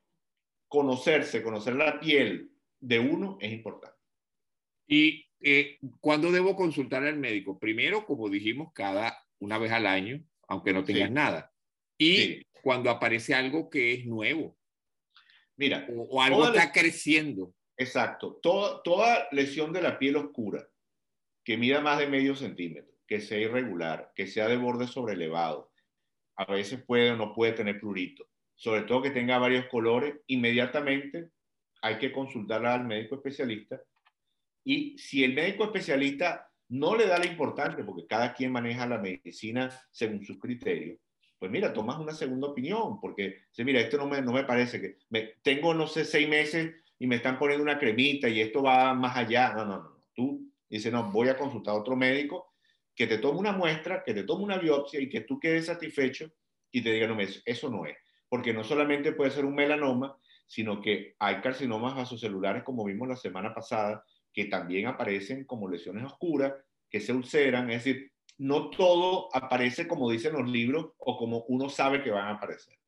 conocerse, 0.67 1.43
conocer 1.43 1.75
la 1.75 1.99
piel 1.99 2.51
de 2.79 2.99
uno 2.99 3.37
es 3.41 3.51
importante. 3.51 3.97
¿Y 4.87 5.25
eh, 5.41 5.77
cuándo 5.99 6.31
debo 6.31 6.55
consultar 6.55 7.03
al 7.03 7.17
médico? 7.17 7.59
Primero, 7.59 8.05
como 8.05 8.29
dijimos, 8.29 8.71
cada 8.73 9.17
una 9.39 9.57
vez 9.57 9.71
al 9.71 9.85
año, 9.85 10.23
aunque 10.47 10.73
no 10.73 10.83
tengas 10.83 11.11
nada 11.11 11.53
y 11.97 12.43
cuando 12.61 12.89
aparece 12.89 13.33
algo 13.33 13.69
que 13.69 13.93
es 13.93 14.05
nuevo. 14.05 14.57
Mira, 15.55 15.87
o, 15.89 16.21
algo 16.21 16.47
está 16.47 16.71
creciendo. 16.71 17.53
Exacto. 17.75 18.39
Toda, 18.41 18.81
toda 18.83 19.27
lesión 19.31 19.73
de 19.73 19.81
la 19.81 19.97
piel 19.97 20.17
oscura 20.17 20.67
que 21.43 21.57
mida 21.57 21.81
más 21.81 21.97
de 21.97 22.07
medio 22.07 22.35
centímetro, 22.35 22.93
que 23.07 23.21
sea 23.21 23.39
irregular, 23.39 24.11
que 24.15 24.27
sea 24.27 24.47
de 24.47 24.57
borde 24.57 24.87
sobrelevado, 24.87 25.71
a 26.37 26.45
veces 26.45 26.81
puede 26.83 27.11
o 27.11 27.17
no 27.17 27.33
puede 27.33 27.53
tener 27.53 27.79
prurito, 27.79 28.27
sobre 28.55 28.83
todo 28.83 29.01
que 29.01 29.11
tenga 29.11 29.37
varios 29.37 29.65
colores, 29.65 30.15
inmediatamente 30.27 31.29
hay 31.81 31.97
que 31.97 32.11
consultar 32.11 32.65
al 32.65 32.85
médico 32.85 33.15
especialista 33.15 33.81
y 34.63 34.97
si 34.97 35.23
el 35.23 35.33
médico 35.33 35.63
especialista 35.63 36.49
no 36.69 36.95
le 36.95 37.07
da 37.07 37.17
la 37.17 37.25
importancia, 37.25 37.85
porque 37.85 38.05
cada 38.05 38.33
quien 38.33 38.51
maneja 38.51 38.85
la 38.85 38.97
medicina 38.97 39.69
según 39.91 40.25
sus 40.25 40.37
criterios, 40.39 40.99
pues 41.39 41.49
mira, 41.51 41.71
tomas 41.71 41.97
una 41.99 42.13
segunda 42.13 42.47
opinión, 42.47 42.99
porque, 42.99 43.43
si 43.51 43.63
mira, 43.63 43.79
esto 43.79 43.97
no 43.97 44.07
me, 44.07 44.21
no 44.21 44.33
me 44.33 44.43
parece 44.43 44.81
que, 44.81 44.97
me, 45.09 45.35
tengo, 45.41 45.73
no 45.73 45.87
sé, 45.87 46.03
seis 46.03 46.27
meses 46.27 46.75
y 46.99 47.07
me 47.07 47.15
están 47.15 47.37
poniendo 47.39 47.63
una 47.63 47.79
cremita 47.79 48.27
y 48.27 48.41
esto 48.41 48.63
va 48.63 48.93
más 48.93 49.15
allá. 49.15 49.53
No, 49.53 49.65
no, 49.65 49.77
no. 49.77 49.97
Tú 50.13 50.51
dices, 50.69 50.91
no, 50.91 51.11
voy 51.11 51.29
a 51.29 51.37
consultar 51.37 51.75
a 51.75 51.77
otro 51.77 51.95
médico 51.95 52.53
que 52.97 53.05
te 53.05 53.19
tome 53.19 53.37
una 53.37 53.51
muestra, 53.51 54.03
que 54.03 54.15
te 54.15 54.23
tome 54.23 54.43
una 54.43 54.57
biopsia 54.57 54.99
y 54.99 55.07
que 55.07 55.21
tú 55.21 55.39
quedes 55.39 55.67
satisfecho 55.67 56.31
y 56.71 56.81
te 56.81 56.91
diga, 56.91 57.07
no, 57.07 57.15
eso 57.19 57.69
no 57.69 57.85
es. 57.85 57.95
Porque 58.27 58.53
no 58.53 58.63
solamente 58.63 59.11
puede 59.11 59.29
ser 59.29 59.45
un 59.45 59.53
melanoma, 59.53 60.17
sino 60.47 60.81
que 60.81 61.15
hay 61.19 61.39
carcinomas 61.39 61.95
vasocelulares, 61.95 62.63
como 62.63 62.83
vimos 62.83 63.07
la 63.07 63.15
semana 63.15 63.53
pasada, 63.53 64.03
que 64.33 64.45
también 64.45 64.87
aparecen 64.87 65.45
como 65.45 65.69
lesiones 65.69 66.05
oscuras, 66.05 66.53
que 66.89 66.99
se 66.99 67.13
ulceran, 67.13 67.69
es 67.69 67.83
decir, 67.83 68.11
no 68.39 68.71
todo 68.71 69.29
aparece 69.31 69.87
como 69.87 70.09
dicen 70.09 70.33
los 70.33 70.49
libros 70.49 70.93
o 70.97 71.17
como 71.17 71.45
uno 71.49 71.69
sabe 71.69 72.01
que 72.01 72.09
van 72.09 72.27
a 72.27 72.31
aparecer. 72.31 72.79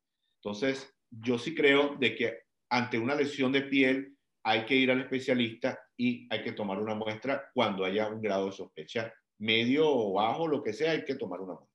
Entonces, 0.42 0.92
yo 1.08 1.38
sí 1.38 1.54
creo 1.54 1.94
de 2.00 2.16
que 2.16 2.38
ante 2.68 2.98
una 2.98 3.14
lesión 3.14 3.52
de 3.52 3.62
piel 3.62 4.16
hay 4.42 4.64
que 4.64 4.74
ir 4.74 4.90
al 4.90 5.02
especialista 5.02 5.78
y 5.96 6.26
hay 6.30 6.42
que 6.42 6.52
tomar 6.52 6.80
una 6.80 6.94
muestra 6.96 7.48
cuando 7.54 7.84
haya 7.84 8.08
un 8.08 8.20
grado 8.20 8.46
de 8.46 8.52
sospecha 8.52 9.12
medio 9.40 9.88
o 9.88 10.12
bajo, 10.12 10.46
lo 10.46 10.62
que 10.62 10.72
sea, 10.72 10.92
hay 10.92 11.04
que 11.04 11.16
tomar 11.16 11.40
una 11.40 11.54
muestra. 11.54 11.70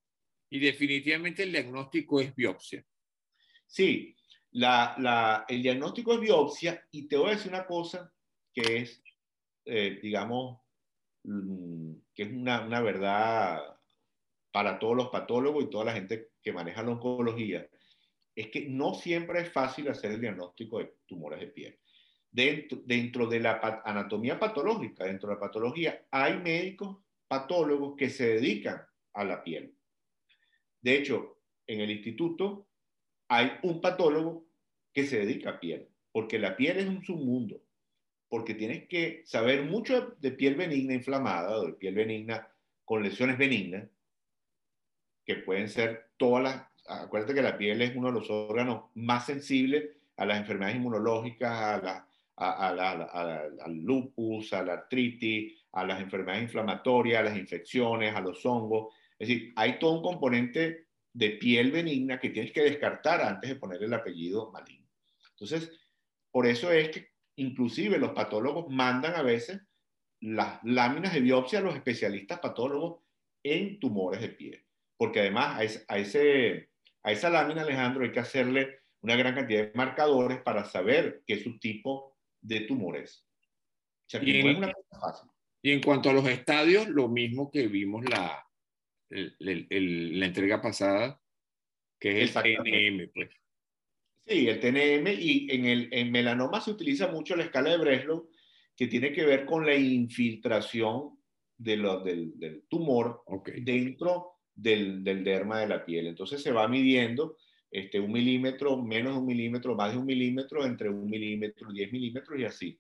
Y 0.49 0.60
definitivamente 0.60 1.43
el 1.43 1.51
diagnóstico 1.51 2.21
es 2.21 2.34
biopsia. 2.34 2.86
Sí, 3.65 4.15
la, 4.51 5.45
el 5.49 5.62
diagnóstico 5.62 6.13
es 6.13 6.19
biopsia 6.19 6.88
y 6.91 7.08
te 7.08 7.17
voy 7.17 7.30
a 7.30 7.36
decir 7.36 7.51
una 7.51 7.65
cosa 7.65 8.12
que 8.54 8.78
es, 8.78 9.04
eh, 9.65 9.99
digamos, 10.01 10.62
mm, 11.23 11.93
que 12.13 12.23
es 12.23 12.32
una, 12.32 12.62
una, 12.65 12.82
verdad 12.82 13.60
para 14.51 14.80
todos 14.80 14.95
los 14.95 15.10
patólogos 15.10 15.65
y 15.65 15.69
toda 15.69 15.86
la 15.86 15.93
gente 15.93 16.30
que 16.41 16.54
maneja 16.54 16.84
la 16.84 16.91
oncología, 16.91 17.67
es 18.36 18.47
que 18.47 18.69
no 18.69 18.93
siempre 18.93 19.41
es 19.41 19.51
fácil 19.51 19.89
hacer 19.89 20.12
el 20.12 20.21
diagnóstico 20.21 20.80
de 20.80 20.93
tumores 21.06 21.39
de 21.39 21.47
piel. 21.47 21.80
Dentro, 22.30 22.80
dentro 22.86 23.28
de 23.28 23.39
la 23.39 23.82
anatomía 23.84 24.39
patológica, 24.39 25.06
dentro 25.06 25.30
de 25.30 25.36
la 25.36 25.41
patología, 25.41 26.06
hay 26.12 26.38
médicos 26.38 27.05
patólogos 27.28 27.96
que 27.98 28.10
se 28.10 28.36
dedican 28.36 28.82
a 29.14 29.24
la 29.24 29.44
piel. 29.44 29.74
De 30.82 30.98
hecho, 30.98 31.40
en 31.68 31.82
el 31.82 31.92
instituto 31.92 32.68
hay 33.28 33.52
un 33.64 33.82
patólogo 33.82 34.46
que 34.94 35.06
se 35.06 35.20
dedica 35.20 35.52
a 35.52 35.60
piel, 35.60 35.88
porque 36.12 36.40
la 36.40 36.56
piel 36.56 36.78
es 36.78 36.88
un 36.88 37.04
submundo, 37.04 37.62
porque 38.30 38.54
tienes 38.54 38.88
que 38.88 39.24
saber 39.26 39.64
mucho 39.64 40.16
de 40.20 40.32
piel 40.32 40.56
benigna 40.56 40.94
inflamada 40.94 41.58
o 41.58 41.66
de 41.66 41.74
piel 41.74 41.96
benigna 41.96 42.48
con 42.84 43.04
lesiones 43.04 43.38
benignas, 43.38 43.90
que 45.26 45.36
pueden 45.36 45.70
ser 45.70 46.12
todas 46.18 46.44
las... 46.44 46.68
Acuérdate 46.88 47.34
que 47.34 47.42
la 47.42 47.58
piel 47.58 47.82
es 47.82 47.96
uno 47.96 48.10
de 48.10 48.20
los 48.20 48.30
órganos 48.30 48.92
más 48.94 49.26
sensibles 49.26 49.90
a 50.18 50.26
las 50.26 50.38
enfermedades 50.38 50.78
inmunológicas, 50.78 51.52
a 51.52 51.82
la, 51.82 52.08
al 52.38 53.78
lupus, 53.78 54.54
a 54.54 54.64
la 54.64 54.74
artritis, 54.74 55.64
a 55.76 55.86
las 55.86 56.02
enfermedades 56.02 56.44
inflamatorias, 56.44 57.20
a 57.20 57.24
las 57.24 57.38
infecciones, 57.38 58.16
a 58.16 58.22
los 58.22 58.46
hongos. 58.46 58.96
Es 59.20 59.28
decir, 59.28 59.54
hay 59.58 59.78
todo 59.78 59.92
un 59.92 60.02
componente 60.02 60.88
de 61.14 61.32
piel 61.32 61.72
benigna 61.72 62.20
que 62.20 62.30
tienes 62.30 62.54
que 62.54 62.64
descartar 62.64 63.22
antes 63.22 63.50
de 63.50 63.58
poner 63.58 63.84
el 63.84 63.94
apellido 63.94 64.52
maligno. 64.52 64.90
Entonces, 65.32 65.72
por 66.32 66.48
eso 66.48 66.72
es 66.72 66.90
que 66.90 67.10
inclusive 67.36 67.98
los 67.98 68.14
patólogos 68.14 68.70
mandan 68.70 69.16
a 69.16 69.22
veces 69.22 69.62
las 70.22 70.64
láminas 70.64 71.14
de 71.14 71.20
biopsia 71.20 71.60
a 71.60 71.64
los 71.64 71.76
especialistas 71.76 72.40
patólogos 72.40 73.02
en 73.44 73.78
tumores 73.80 74.22
de 74.22 74.30
piel. 74.30 74.66
Porque 74.98 75.20
además 75.20 75.86
a, 75.90 75.98
ese, 75.98 76.70
a 77.04 77.12
esa 77.12 77.30
lámina, 77.30 77.64
Alejandro, 77.64 78.06
hay 78.06 78.14
que 78.14 78.22
hacerle 78.22 78.80
una 79.02 79.18
gran 79.18 79.36
cantidad 79.36 79.66
de 79.66 79.72
marcadores 79.76 80.42
para 80.42 80.64
saber 80.64 81.22
qué 81.28 81.38
subtipo 81.38 82.18
de 82.42 82.62
tumores. 82.62 83.28
O 84.08 84.10
sea, 84.10 84.24
y, 84.24 84.40
en, 84.40 84.72
fácil. 84.90 85.30
Y 85.65 85.71
en 85.71 85.82
cuanto 85.82 86.12
a 86.12 86.13
los 86.13 86.28
estadios, 86.28 86.88
lo 86.89 87.08
mismo 87.08 87.49
que 87.49 87.67
vimos 87.67 88.06
la, 88.08 88.47
la 89.10 90.25
entrega 90.28 90.62
pasada, 90.62 91.19
que 91.99 92.21
es 92.21 92.36
el 92.36 92.43
TNM, 92.43 93.10
pues. 93.12 93.32
Sí, 94.28 94.47
el 94.47 94.60
TNM 94.60 95.08
y 95.19 95.47
en 95.49 95.65
el 95.65 95.89
en 95.91 96.12
melanoma 96.12 96.62
se 96.62 96.69
utiliza 96.69 97.08
mucho 97.08 97.36
la 97.36 97.45
escala 97.45 97.71
de 97.71 97.78
Breslow, 97.80 98.30
que 98.75 98.86
tiene 98.86 99.12
que 99.12 99.25
ver 99.25 99.47
con 99.47 99.65
la 99.65 99.73
infiltración 99.73 101.17
de 101.58 101.78
lo, 101.78 102.04
del, 102.04 102.38
del, 102.38 102.67
tumor 102.69 103.23
dentro 103.63 104.34
del, 104.54 105.04
del, 105.04 105.23
derma 105.23 105.62
de 105.62 105.67
la 105.67 105.84
piel. 105.84 106.06
Entonces 106.06 106.43
se 106.43 106.51
va 106.51 106.67
midiendo 106.67 107.38
este, 107.71 107.99
un 107.99 108.12
milímetro, 108.12 108.84
menos 108.84 109.13
de 109.13 109.19
un 109.19 109.25
milímetro, 109.25 109.73
más 109.73 109.93
de 109.93 109.97
un 109.97 110.06
milímetro, 110.06 110.63
entre 110.63 110.89
un 110.89 111.10
milímetro 111.10 111.73
diez 111.73 111.91
milímetros 111.91 112.39
y 112.39 112.45
así. 112.45 112.80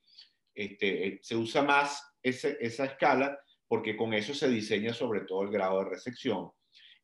Este, 0.53 1.07
eh, 1.07 1.19
se 1.23 1.35
usa 1.35 1.63
más 1.63 2.14
ese, 2.29 2.57
esa 2.59 2.85
escala 2.85 3.39
porque 3.67 3.95
con 3.95 4.13
eso 4.13 4.33
se 4.33 4.49
diseña 4.49 4.93
sobre 4.93 5.21
todo 5.21 5.43
el 5.43 5.51
grado 5.51 5.83
de 5.83 5.89
resección 5.91 6.51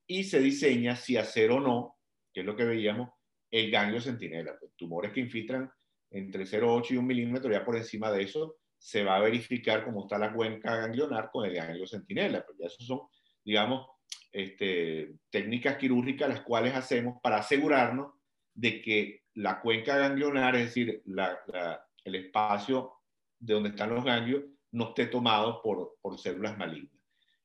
y 0.07 0.23
se 0.23 0.39
diseña 0.39 0.95
si 0.95 1.17
hacer 1.17 1.51
o 1.51 1.59
no, 1.59 1.97
que 2.33 2.41
es 2.41 2.45
lo 2.45 2.55
que 2.55 2.65
veíamos, 2.65 3.09
el 3.49 3.71
ganglio 3.71 4.01
centinela. 4.01 4.57
Pues, 4.59 4.73
tumores 4.75 5.11
que 5.11 5.21
infiltran 5.21 5.71
entre 6.09 6.43
0,8 6.43 6.91
y 6.91 6.97
1 6.97 7.07
milímetro, 7.07 7.51
ya 7.51 7.63
por 7.63 7.77
encima 7.77 8.11
de 8.11 8.23
eso 8.23 8.57
se 8.77 9.03
va 9.03 9.17
a 9.17 9.21
verificar 9.21 9.85
cómo 9.85 10.03
está 10.03 10.17
la 10.17 10.33
cuenca 10.33 10.75
ganglionar 10.75 11.29
con 11.31 11.45
el 11.45 11.53
ganglio 11.53 11.87
centinela. 11.87 12.43
Pues 12.45 12.57
ya 12.59 12.67
esos 12.67 12.85
son, 12.85 13.01
digamos, 13.43 13.87
este, 14.31 15.13
técnicas 15.29 15.77
quirúrgicas 15.77 16.29
las 16.29 16.41
cuales 16.41 16.73
hacemos 16.73 17.19
para 17.21 17.37
asegurarnos 17.37 18.13
de 18.53 18.81
que 18.81 19.21
la 19.35 19.61
cuenca 19.61 19.97
ganglionar, 19.97 20.55
es 20.55 20.65
decir, 20.65 21.03
el 21.05 22.15
espacio 22.15 22.93
de 23.39 23.53
donde 23.53 23.69
están 23.69 23.93
los 23.93 24.03
ganglios, 24.03 24.43
no 24.71 24.89
esté 24.89 25.07
tomado 25.07 25.61
por, 25.61 25.97
por 26.01 26.17
células 26.17 26.57
malignas. 26.57 27.01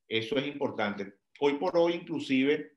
Eso 0.09 0.37
es 0.37 0.47
importante. 0.47 1.15
Hoy 1.41 1.55
por 1.55 1.77
hoy, 1.77 1.95
inclusive, 1.95 2.77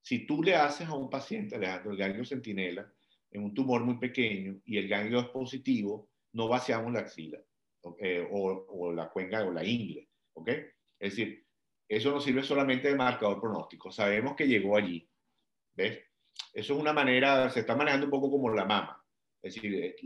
si 0.00 0.26
tú 0.26 0.42
le 0.42 0.54
haces 0.54 0.88
a 0.88 0.94
un 0.94 1.10
paciente, 1.10 1.56
Alejandro, 1.56 1.92
el 1.92 1.98
ganglio 1.98 2.24
centinela, 2.24 2.90
en 3.30 3.44
un 3.44 3.54
tumor 3.54 3.82
muy 3.84 3.98
pequeño 3.98 4.60
y 4.64 4.78
el 4.78 4.88
ganglio 4.88 5.20
es 5.20 5.28
positivo, 5.28 6.08
no 6.32 6.48
vaciamos 6.48 6.92
la 6.92 7.00
axila 7.00 7.38
o, 7.82 8.92
la 8.92 9.10
cuenca 9.10 9.44
o 9.44 9.52
la 9.52 9.64
ingle. 9.64 10.08
¿ok? 10.34 10.48
Es 10.98 11.16
decir, 11.16 11.44
eso 11.88 12.10
nos 12.10 12.24
sirve 12.24 12.42
solamente 12.42 12.88
de 12.88 12.96
marcador 12.96 13.40
pronóstico. 13.40 13.90
Sabemos 13.90 14.34
que 14.34 14.46
llegó 14.46 14.76
allí. 14.76 15.08
¿Ves? 15.74 15.98
Eso 16.52 16.74
es 16.74 16.80
una 16.80 16.92
manera, 16.92 17.48
se 17.50 17.60
está 17.60 17.76
manejando 17.76 18.06
un 18.06 18.10
poco 18.10 18.30
como 18.30 18.50
la 18.50 18.64
mama. 18.64 18.97
Es 19.40 19.54
decir, 19.54 19.74
eh, 19.74 19.96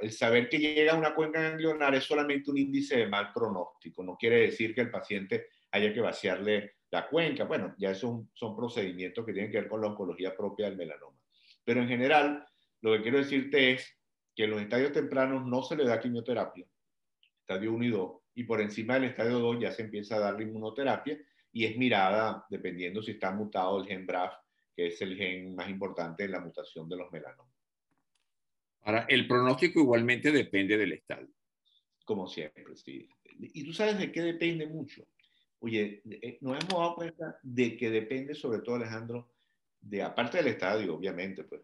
el 0.00 0.12
saber 0.12 0.48
que 0.48 0.58
llega 0.58 0.92
a 0.92 0.96
una 0.96 1.14
cuenca 1.14 1.40
ganglionar 1.40 1.94
es 1.94 2.04
solamente 2.04 2.50
un 2.50 2.58
índice 2.58 2.96
de 2.96 3.06
mal 3.06 3.32
pronóstico. 3.32 4.02
No 4.02 4.16
quiere 4.16 4.40
decir 4.42 4.74
que 4.74 4.80
el 4.80 4.90
paciente 4.90 5.46
haya 5.70 5.92
que 5.92 6.00
vaciarle 6.00 6.74
la 6.90 7.08
cuenca. 7.08 7.44
Bueno, 7.44 7.74
ya 7.78 7.94
son, 7.94 8.30
procedimientos 8.56 9.24
que 9.24 9.32
tienen 9.32 9.50
que 9.50 9.60
ver 9.60 9.68
con 9.68 9.80
la 9.80 9.88
oncología 9.88 10.36
propia 10.36 10.66
del 10.66 10.76
melanoma. 10.76 11.18
Pero 11.64 11.80
en 11.80 11.88
general, 11.88 12.44
lo 12.80 12.92
que 12.92 13.02
quiero 13.02 13.18
decirte 13.18 13.72
es 13.72 13.98
que 14.34 14.44
en 14.44 14.50
los 14.50 14.60
estadios 14.60 14.92
tempranos 14.92 15.46
no 15.46 15.62
se 15.62 15.76
le 15.76 15.84
da 15.84 16.00
quimioterapia, 16.00 16.66
estadio 17.40 17.72
1 17.72 17.84
y 17.84 17.90
2, 17.90 18.12
y 18.34 18.44
por 18.44 18.60
encima 18.60 18.94
del 18.94 19.04
estadio 19.04 19.38
2 19.38 19.60
ya 19.60 19.70
se 19.70 19.82
empieza 19.82 20.16
a 20.16 20.20
darle 20.20 20.44
inmunoterapia 20.44 21.18
y 21.52 21.64
es 21.64 21.76
mirada 21.76 22.44
dependiendo 22.50 23.00
si 23.00 23.12
está 23.12 23.30
mutado 23.30 23.80
el 23.80 23.86
gen 23.86 24.06
BRAF, 24.06 24.34
que 24.74 24.88
es 24.88 25.00
el 25.02 25.16
gen 25.16 25.54
más 25.54 25.68
importante 25.68 26.24
en 26.24 26.32
la 26.32 26.40
mutación 26.40 26.88
de 26.88 26.96
los 26.96 27.12
melanomas. 27.12 27.53
Ahora, 28.84 29.06
el 29.08 29.26
pronóstico 29.26 29.80
igualmente 29.80 30.30
depende 30.30 30.76
del 30.76 30.92
estadio. 30.92 31.28
Como 32.04 32.26
siempre, 32.26 32.76
sí. 32.76 33.08
Y 33.40 33.64
tú 33.64 33.72
sabes 33.72 33.98
de 33.98 34.12
qué 34.12 34.20
depende 34.22 34.66
mucho. 34.66 35.06
Oye, 35.60 36.02
eh, 36.10 36.38
nos 36.42 36.62
hemos 36.62 36.78
dado 36.78 36.94
cuenta 36.94 37.38
de 37.42 37.76
que 37.76 37.90
depende 37.90 38.34
sobre 38.34 38.60
todo, 38.60 38.76
Alejandro, 38.76 39.32
de 39.80 40.02
aparte 40.02 40.36
del 40.36 40.48
estadio, 40.48 40.94
obviamente, 40.94 41.44
pues 41.44 41.62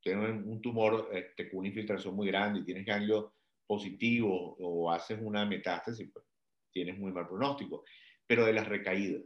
tienes 0.00 0.44
un 0.44 0.60
tumor 0.60 1.08
este, 1.12 1.48
con 1.48 1.60
una 1.60 1.68
infiltración 1.68 2.14
muy 2.14 2.26
grande 2.26 2.60
y 2.60 2.64
tienes 2.64 2.84
ganglios 2.84 3.32
positivo 3.66 4.56
o 4.58 4.90
haces 4.90 5.18
una 5.20 5.44
metástasis, 5.44 6.08
pues 6.12 6.24
tienes 6.72 6.98
muy 6.98 7.12
mal 7.12 7.26
pronóstico. 7.26 7.84
Pero 8.26 8.44
de 8.44 8.52
las 8.52 8.68
recaídas, 8.68 9.22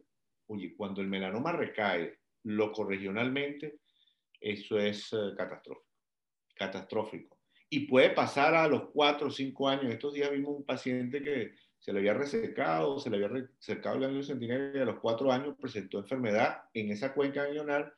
oye, 0.47 0.74
cuando 0.76 1.01
el 1.01 1.09
melanoma 1.09 1.53
recae 1.53 2.18
locorregionalmente, 2.45 3.80
eso 4.41 4.78
es 4.78 5.12
eh, 5.12 5.34
catastrófico, 5.36 5.89
catastrófico. 6.61 7.38
Y 7.70 7.86
puede 7.86 8.11
pasar 8.11 8.54
a 8.54 8.68
los 8.68 8.90
4 8.92 9.28
o 9.28 9.30
5 9.30 9.68
años. 9.68 9.92
Estos 9.92 10.12
días 10.12 10.30
vimos 10.30 10.56
un 10.56 10.64
paciente 10.64 11.22
que 11.22 11.52
se 11.78 11.92
le 11.92 12.00
había 12.00 12.14
resecado, 12.14 12.98
se 13.00 13.08
le 13.08 13.16
había 13.16 13.28
resecado 13.28 13.96
el 13.96 14.02
ganglio 14.02 14.22
centinela 14.22 14.78
y 14.78 14.82
a 14.82 14.84
los 14.84 15.00
4 15.00 15.32
años 15.32 15.56
presentó 15.58 15.98
enfermedad 15.98 16.62
en 16.74 16.90
esa 16.90 17.14
cuenca 17.14 17.44
ganglionar, 17.44 17.94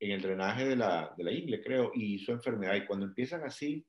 en 0.00 0.10
el 0.12 0.22
drenaje 0.22 0.66
de 0.66 0.76
la, 0.76 1.12
de 1.16 1.24
la 1.24 1.32
ingle, 1.32 1.62
creo, 1.62 1.92
y 1.94 2.14
hizo 2.14 2.32
enfermedad. 2.32 2.74
Y 2.76 2.86
cuando 2.86 3.06
empiezan 3.06 3.44
así, 3.44 3.84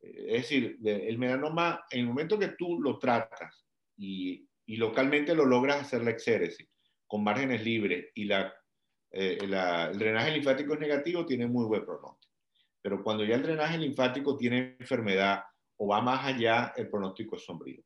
Es 0.00 0.42
decir, 0.42 0.78
el 0.84 1.16
melanoma, 1.18 1.84
en 1.90 2.00
el 2.00 2.06
momento 2.06 2.38
que 2.38 2.48
tú 2.58 2.80
lo 2.80 2.98
tratas 2.98 3.64
y, 3.96 4.46
y 4.66 4.76
localmente 4.76 5.34
lo 5.34 5.46
logras 5.46 5.80
hacer 5.80 6.02
la 6.02 6.10
exéresis 6.10 6.68
con 7.06 7.22
márgenes 7.22 7.64
libres 7.64 8.10
y 8.14 8.24
la, 8.24 8.52
eh, 9.12 9.38
la, 9.46 9.90
el 9.90 9.98
drenaje 9.98 10.32
linfático 10.32 10.74
es 10.74 10.80
negativo, 10.80 11.24
tiene 11.24 11.46
muy 11.46 11.64
buen 11.66 11.84
pronóstico. 11.84 12.33
Pero 12.84 13.02
cuando 13.02 13.24
ya 13.24 13.36
el 13.36 13.42
drenaje 13.42 13.78
linfático 13.78 14.36
tiene 14.36 14.76
enfermedad 14.78 15.42
o 15.78 15.88
va 15.88 16.02
más 16.02 16.26
allá, 16.26 16.74
el 16.76 16.90
pronóstico 16.90 17.36
es 17.36 17.42
sombrío. 17.42 17.82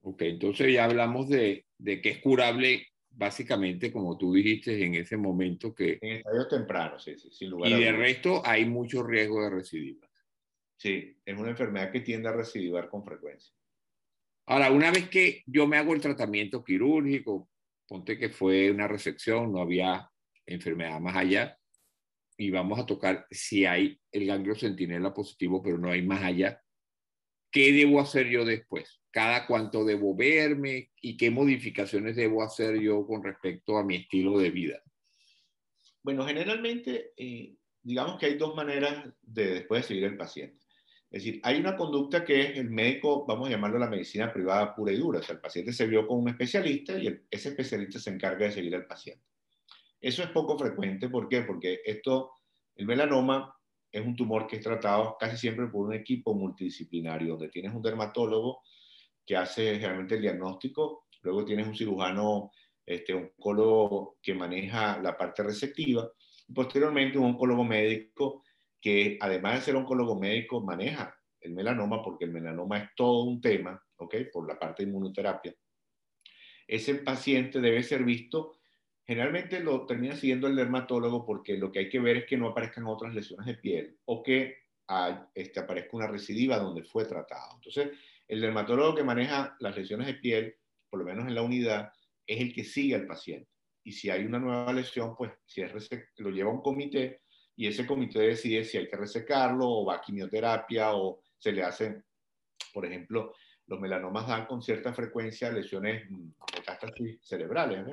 Ok, 0.00 0.22
entonces 0.22 0.72
ya 0.72 0.86
hablamos 0.86 1.28
de, 1.28 1.66
de 1.76 2.00
que 2.00 2.08
es 2.08 2.22
curable 2.22 2.86
básicamente, 3.10 3.92
como 3.92 4.16
tú 4.16 4.32
dijiste 4.32 4.82
en 4.82 4.94
ese 4.94 5.18
momento 5.18 5.74
que... 5.74 5.98
En 6.00 6.16
estadios 6.16 6.48
tempranos, 6.48 7.04
sí, 7.04 7.18
sí, 7.18 7.30
sin 7.32 7.50
lugar 7.50 7.70
Y 7.70 7.84
de 7.84 7.92
resto 7.92 8.40
hay 8.46 8.64
mucho 8.64 9.02
riesgo 9.02 9.42
de 9.42 9.50
recidiva. 9.50 10.08
Sí, 10.78 11.14
es 11.22 11.38
una 11.38 11.50
enfermedad 11.50 11.92
que 11.92 12.00
tiende 12.00 12.30
a 12.30 12.32
recidivar 12.32 12.88
con 12.88 13.04
frecuencia. 13.04 13.54
Ahora, 14.46 14.70
una 14.70 14.90
vez 14.90 15.10
que 15.10 15.42
yo 15.44 15.66
me 15.66 15.76
hago 15.76 15.92
el 15.92 16.00
tratamiento 16.00 16.64
quirúrgico, 16.64 17.50
ponte 17.86 18.18
que 18.18 18.30
fue 18.30 18.70
una 18.70 18.88
resección, 18.88 19.52
no 19.52 19.60
había 19.60 20.10
enfermedad 20.46 20.98
más 20.98 21.14
allá, 21.14 21.58
y 22.36 22.50
vamos 22.50 22.78
a 22.78 22.86
tocar 22.86 23.26
si 23.30 23.64
hay 23.64 23.98
el 24.10 24.26
ganglio 24.26 24.54
centinela 24.54 25.14
positivo, 25.14 25.62
pero 25.62 25.78
no 25.78 25.90
hay 25.90 26.02
más 26.02 26.22
allá, 26.22 26.60
¿qué 27.50 27.72
debo 27.72 28.00
hacer 28.00 28.28
yo 28.28 28.44
después? 28.44 29.00
¿Cada 29.10 29.46
cuánto 29.46 29.84
debo 29.84 30.16
verme 30.16 30.90
y 31.00 31.16
qué 31.16 31.30
modificaciones 31.30 32.16
debo 32.16 32.42
hacer 32.42 32.80
yo 32.80 33.06
con 33.06 33.22
respecto 33.22 33.78
a 33.78 33.84
mi 33.84 33.96
estilo 33.96 34.38
de 34.38 34.50
vida? 34.50 34.82
Bueno, 36.02 36.26
generalmente, 36.26 37.12
eh, 37.16 37.54
digamos 37.82 38.18
que 38.18 38.26
hay 38.26 38.34
dos 38.34 38.54
maneras 38.54 39.06
de 39.22 39.54
después 39.54 39.82
de 39.82 39.88
seguir 39.88 40.04
el 40.04 40.16
paciente. 40.16 40.64
Es 41.10 41.22
decir, 41.22 41.40
hay 41.44 41.60
una 41.60 41.76
conducta 41.76 42.24
que 42.24 42.40
es 42.40 42.58
el 42.58 42.70
médico, 42.70 43.24
vamos 43.24 43.46
a 43.46 43.52
llamarlo 43.52 43.78
la 43.78 43.88
medicina 43.88 44.32
privada 44.32 44.74
pura 44.74 44.90
y 44.92 44.96
dura. 44.96 45.20
O 45.20 45.22
sea, 45.22 45.36
el 45.36 45.40
paciente 45.40 45.72
se 45.72 45.86
vio 45.86 46.08
con 46.08 46.18
un 46.18 46.28
especialista 46.28 46.98
y 46.98 47.06
ese 47.30 47.50
especialista 47.50 48.00
se 48.00 48.10
encarga 48.10 48.46
de 48.46 48.52
seguir 48.52 48.74
al 48.74 48.86
paciente. 48.86 49.24
Eso 50.04 50.22
es 50.22 50.28
poco 50.28 50.58
frecuente. 50.58 51.08
¿Por 51.08 51.30
qué? 51.30 51.40
Porque 51.40 51.80
esto, 51.82 52.32
el 52.76 52.84
melanoma 52.84 53.56
es 53.90 54.04
un 54.04 54.14
tumor 54.14 54.46
que 54.46 54.56
es 54.56 54.62
tratado 54.62 55.16
casi 55.18 55.38
siempre 55.38 55.66
por 55.68 55.86
un 55.86 55.94
equipo 55.94 56.34
multidisciplinario, 56.34 57.30
donde 57.30 57.48
tienes 57.48 57.74
un 57.74 57.80
dermatólogo 57.80 58.60
que 59.24 59.34
hace 59.34 59.76
generalmente 59.76 60.16
el 60.16 60.20
diagnóstico, 60.20 61.06
luego 61.22 61.46
tienes 61.46 61.66
un 61.66 61.74
cirujano, 61.74 62.50
este, 62.84 63.14
oncólogo 63.14 64.18
que 64.20 64.34
maneja 64.34 65.00
la 65.00 65.16
parte 65.16 65.42
receptiva, 65.42 66.06
y 66.46 66.52
posteriormente 66.52 67.16
un 67.16 67.30
oncólogo 67.30 67.64
médico 67.64 68.44
que 68.78 69.16
además 69.18 69.54
de 69.54 69.60
ser 69.62 69.76
oncólogo 69.76 70.20
médico, 70.20 70.60
maneja 70.60 71.16
el 71.40 71.54
melanoma, 71.54 72.02
porque 72.02 72.26
el 72.26 72.30
melanoma 72.30 72.76
es 72.76 72.90
todo 72.94 73.22
un 73.22 73.40
tema, 73.40 73.82
¿ok? 73.96 74.16
Por 74.30 74.46
la 74.46 74.58
parte 74.58 74.82
de 74.82 74.90
inmunoterapia. 74.90 75.54
Ese 76.68 76.96
paciente 76.96 77.58
debe 77.62 77.82
ser 77.82 78.04
visto, 78.04 78.58
generalmente 79.06 79.60
lo 79.60 79.86
termina 79.86 80.16
siguiendo 80.16 80.46
el 80.46 80.56
dermatólogo 80.56 81.24
porque 81.24 81.56
lo 81.56 81.70
que 81.70 81.80
hay 81.80 81.88
que 81.88 82.00
ver 82.00 82.18
es 82.18 82.26
que 82.26 82.36
no 82.36 82.48
aparezcan 82.48 82.86
otras 82.86 83.14
lesiones 83.14 83.46
de 83.46 83.54
piel 83.54 83.98
o 84.06 84.22
que 84.22 84.56
este, 85.34 85.60
aparezca 85.60 85.96
una 85.96 86.06
recidiva 86.06 86.58
donde 86.58 86.84
fue 86.84 87.04
tratado. 87.04 87.54
Entonces, 87.54 87.90
el 88.28 88.40
dermatólogo 88.40 88.94
que 88.94 89.04
maneja 89.04 89.56
las 89.60 89.76
lesiones 89.76 90.06
de 90.06 90.14
piel, 90.14 90.56
por 90.88 91.00
lo 91.00 91.06
menos 91.06 91.26
en 91.26 91.34
la 91.34 91.42
unidad, 91.42 91.92
es 92.26 92.40
el 92.40 92.54
que 92.54 92.64
sigue 92.64 92.94
al 92.94 93.06
paciente. 93.06 93.48
Y 93.82 93.92
si 93.92 94.08
hay 94.08 94.24
una 94.24 94.38
nueva 94.38 94.72
lesión, 94.72 95.14
pues 95.16 95.32
si 95.44 95.60
es, 95.60 95.72
lo 96.16 96.30
lleva 96.30 96.50
a 96.50 96.54
un 96.54 96.62
comité 96.62 97.20
y 97.56 97.66
ese 97.66 97.86
comité 97.86 98.20
decide 98.20 98.64
si 98.64 98.78
hay 98.78 98.88
que 98.88 98.96
resecarlo 98.96 99.68
o 99.68 99.84
va 99.84 99.96
a 99.96 100.00
quimioterapia 100.00 100.94
o 100.94 101.20
se 101.38 101.52
le 101.52 101.62
hacen, 101.62 102.02
por 102.72 102.86
ejemplo, 102.86 103.34
los 103.66 103.80
melanomas 103.80 104.26
dan 104.26 104.46
con 104.46 104.62
cierta 104.62 104.92
frecuencia 104.92 105.50
lesiones 105.50 106.10
mm, 106.10 106.30
metástasis 106.54 107.18
cerebrales. 107.22 107.84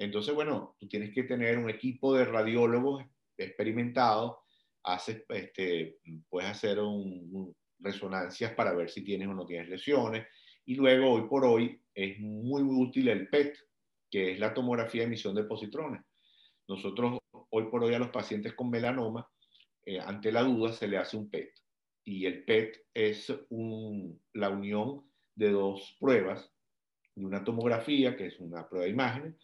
Entonces, 0.00 0.34
bueno, 0.34 0.76
tú 0.78 0.88
tienes 0.88 1.12
que 1.12 1.24
tener 1.24 1.58
un 1.58 1.68
equipo 1.68 2.14
de 2.14 2.24
radiólogos 2.24 3.04
experimentados, 3.36 4.38
haces, 4.82 5.24
este, 5.28 5.98
puedes 6.30 6.48
hacer 6.48 6.78
un, 6.80 7.54
resonancias 7.78 8.54
para 8.54 8.72
ver 8.72 8.88
si 8.88 9.04
tienes 9.04 9.28
o 9.28 9.34
no 9.34 9.44
tienes 9.44 9.68
lesiones. 9.68 10.26
Y 10.64 10.74
luego, 10.74 11.12
hoy 11.12 11.28
por 11.28 11.44
hoy, 11.44 11.78
es 11.94 12.18
muy 12.18 12.62
útil 12.62 13.08
el 13.08 13.28
PET, 13.28 13.58
que 14.10 14.32
es 14.32 14.38
la 14.38 14.54
tomografía 14.54 15.02
de 15.02 15.08
emisión 15.08 15.34
de 15.34 15.44
positrones. 15.44 16.02
Nosotros 16.66 17.18
hoy 17.50 17.64
por 17.64 17.84
hoy 17.84 17.92
a 17.92 17.98
los 17.98 18.08
pacientes 18.08 18.54
con 18.54 18.70
melanoma, 18.70 19.28
eh, 19.84 20.00
ante 20.00 20.32
la 20.32 20.42
duda 20.42 20.72
se 20.72 20.88
le 20.88 20.96
hace 20.96 21.18
un 21.18 21.28
PET. 21.28 21.52
Y 22.04 22.24
el 22.24 22.44
PET 22.44 22.86
es 22.94 23.30
la 24.32 24.48
unión 24.48 25.04
de 25.34 25.50
dos 25.50 25.94
pruebas, 26.00 26.50
de 27.14 27.26
una 27.26 27.44
tomografía, 27.44 28.16
que 28.16 28.28
es 28.28 28.40
una 28.40 28.66
prueba 28.66 28.86
de 28.86 28.92
imágenes, 28.92 29.34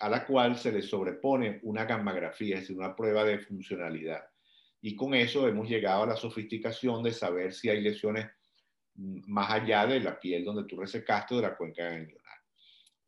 a 0.00 0.08
la 0.08 0.24
cual 0.26 0.56
se 0.56 0.72
le 0.72 0.82
sobrepone 0.82 1.60
una 1.62 1.84
gammagrafía, 1.84 2.56
es 2.56 2.62
decir, 2.62 2.78
una 2.78 2.94
prueba 2.94 3.24
de 3.24 3.38
funcionalidad. 3.38 4.24
Y 4.80 4.94
con 4.94 5.14
eso 5.14 5.48
hemos 5.48 5.68
llegado 5.68 6.04
a 6.04 6.06
la 6.06 6.16
sofisticación 6.16 7.02
de 7.02 7.12
saber 7.12 7.52
si 7.52 7.68
hay 7.68 7.80
lesiones 7.80 8.28
más 8.94 9.50
allá 9.50 9.86
de 9.86 10.00
la 10.00 10.18
piel 10.18 10.44
donde 10.44 10.64
tú 10.64 10.80
resecaste 10.80 11.34
o 11.34 11.38
de 11.38 11.44
la 11.44 11.56
cuenca 11.56 11.84
ganglionar. 11.84 12.38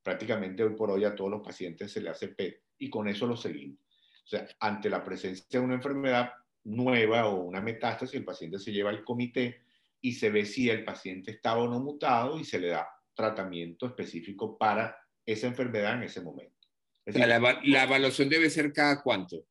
Prácticamente 0.02 0.62
hoy 0.62 0.74
por 0.74 0.90
hoy 0.90 1.04
a 1.04 1.14
todos 1.14 1.30
los 1.30 1.42
pacientes 1.42 1.92
se 1.92 2.00
le 2.00 2.10
hace 2.10 2.28
PET 2.28 2.62
y 2.78 2.88
con 2.88 3.08
eso 3.08 3.26
lo 3.26 3.36
seguimos. 3.36 3.78
O 4.24 4.28
sea, 4.28 4.48
ante 4.60 4.88
la 4.88 5.04
presencia 5.04 5.60
de 5.60 5.64
una 5.64 5.74
enfermedad 5.74 6.32
nueva 6.64 7.26
o 7.26 7.42
una 7.42 7.60
metástasis, 7.60 8.14
el 8.16 8.24
paciente 8.24 8.58
se 8.58 8.72
lleva 8.72 8.90
al 8.90 9.04
comité 9.04 9.62
y 10.00 10.12
se 10.12 10.30
ve 10.30 10.44
si 10.46 10.70
el 10.70 10.84
paciente 10.84 11.32
estaba 11.32 11.62
o 11.62 11.68
no 11.68 11.80
mutado 11.80 12.38
y 12.38 12.44
se 12.44 12.58
le 12.58 12.68
da 12.68 12.88
tratamiento 13.14 13.86
específico 13.86 14.56
para 14.56 14.96
esa 15.26 15.46
enfermedad 15.46 15.94
en 15.94 16.04
ese 16.04 16.20
momento. 16.20 16.59
La, 17.14 17.82
evaluación 17.84 18.28
debe 18.28 18.50
ser 18.50 18.72
cada 18.72 19.02
cuánto. 19.02 19.46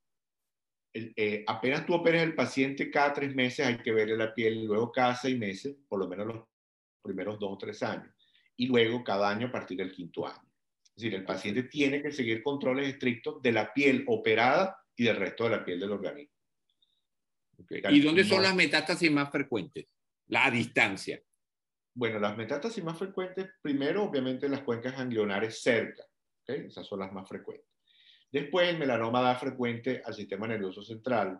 Eh, 0.93 1.43
apenas 1.47 1.85
tú 1.85 1.93
operes 1.93 2.23
el 2.23 2.35
paciente 2.35 2.89
cada 2.89 3.13
tres 3.13 3.35
meses, 3.35 3.65
hay 3.65 3.77
que 3.77 3.91
verle 3.91 4.17
la 4.17 4.33
piel, 4.33 4.65
luego 4.65 4.91
cada 4.91 5.15
seis 5.15 5.37
meses, 5.37 5.75
por 5.87 5.99
lo 5.99 6.07
menos 6.07 6.27
los 6.27 6.43
primeros 7.01 7.39
dos 7.39 7.51
o 7.53 7.57
tres 7.57 7.81
años, 7.83 8.11
y 8.55 8.67
luego 8.67 9.03
cada 9.03 9.29
año 9.29 9.47
a 9.47 9.51
partir 9.51 9.77
del 9.77 9.91
quinto 9.91 10.27
año. 10.27 10.49
Es 10.83 11.03
decir, 11.03 11.15
el 11.15 11.25
paciente 11.25 11.63
tiene 11.63 12.01
que 12.01 12.11
seguir 12.11 12.43
controles 12.43 12.89
estrictos 12.89 13.41
de 13.41 13.51
la 13.51 13.73
piel 13.73 14.03
operada 14.07 14.77
y 14.95 15.05
del 15.05 15.15
resto 15.15 15.45
de 15.45 15.49
la 15.51 15.63
piel 15.63 15.79
del 15.79 15.91
organismo. 15.91 16.33
¿Y 17.89 18.01
dónde 18.01 18.23
son 18.23 18.41
las 18.41 18.55
metástasis 18.55 19.11
más 19.11 19.31
frecuentes? 19.31 19.87
La 20.27 20.49
distancia. 20.49 21.21
Bueno, 21.93 22.19
las 22.19 22.37
metástasis 22.37 22.83
más 22.83 22.97
frecuentes, 22.97 23.49
primero, 23.61 24.03
obviamente, 24.03 24.45
en 24.45 24.53
las 24.53 24.61
cuencas 24.61 24.95
ganglionares 24.95 25.61
cerca. 25.61 26.03
Esas 26.53 26.85
son 26.85 26.99
las 26.99 27.11
más 27.11 27.27
frecuentes. 27.27 27.67
Después, 28.31 28.69
el 28.69 28.77
melanoma 28.77 29.21
da 29.21 29.35
frecuente 29.35 30.01
al 30.05 30.13
sistema 30.13 30.47
nervioso 30.47 30.83
central, 30.83 31.39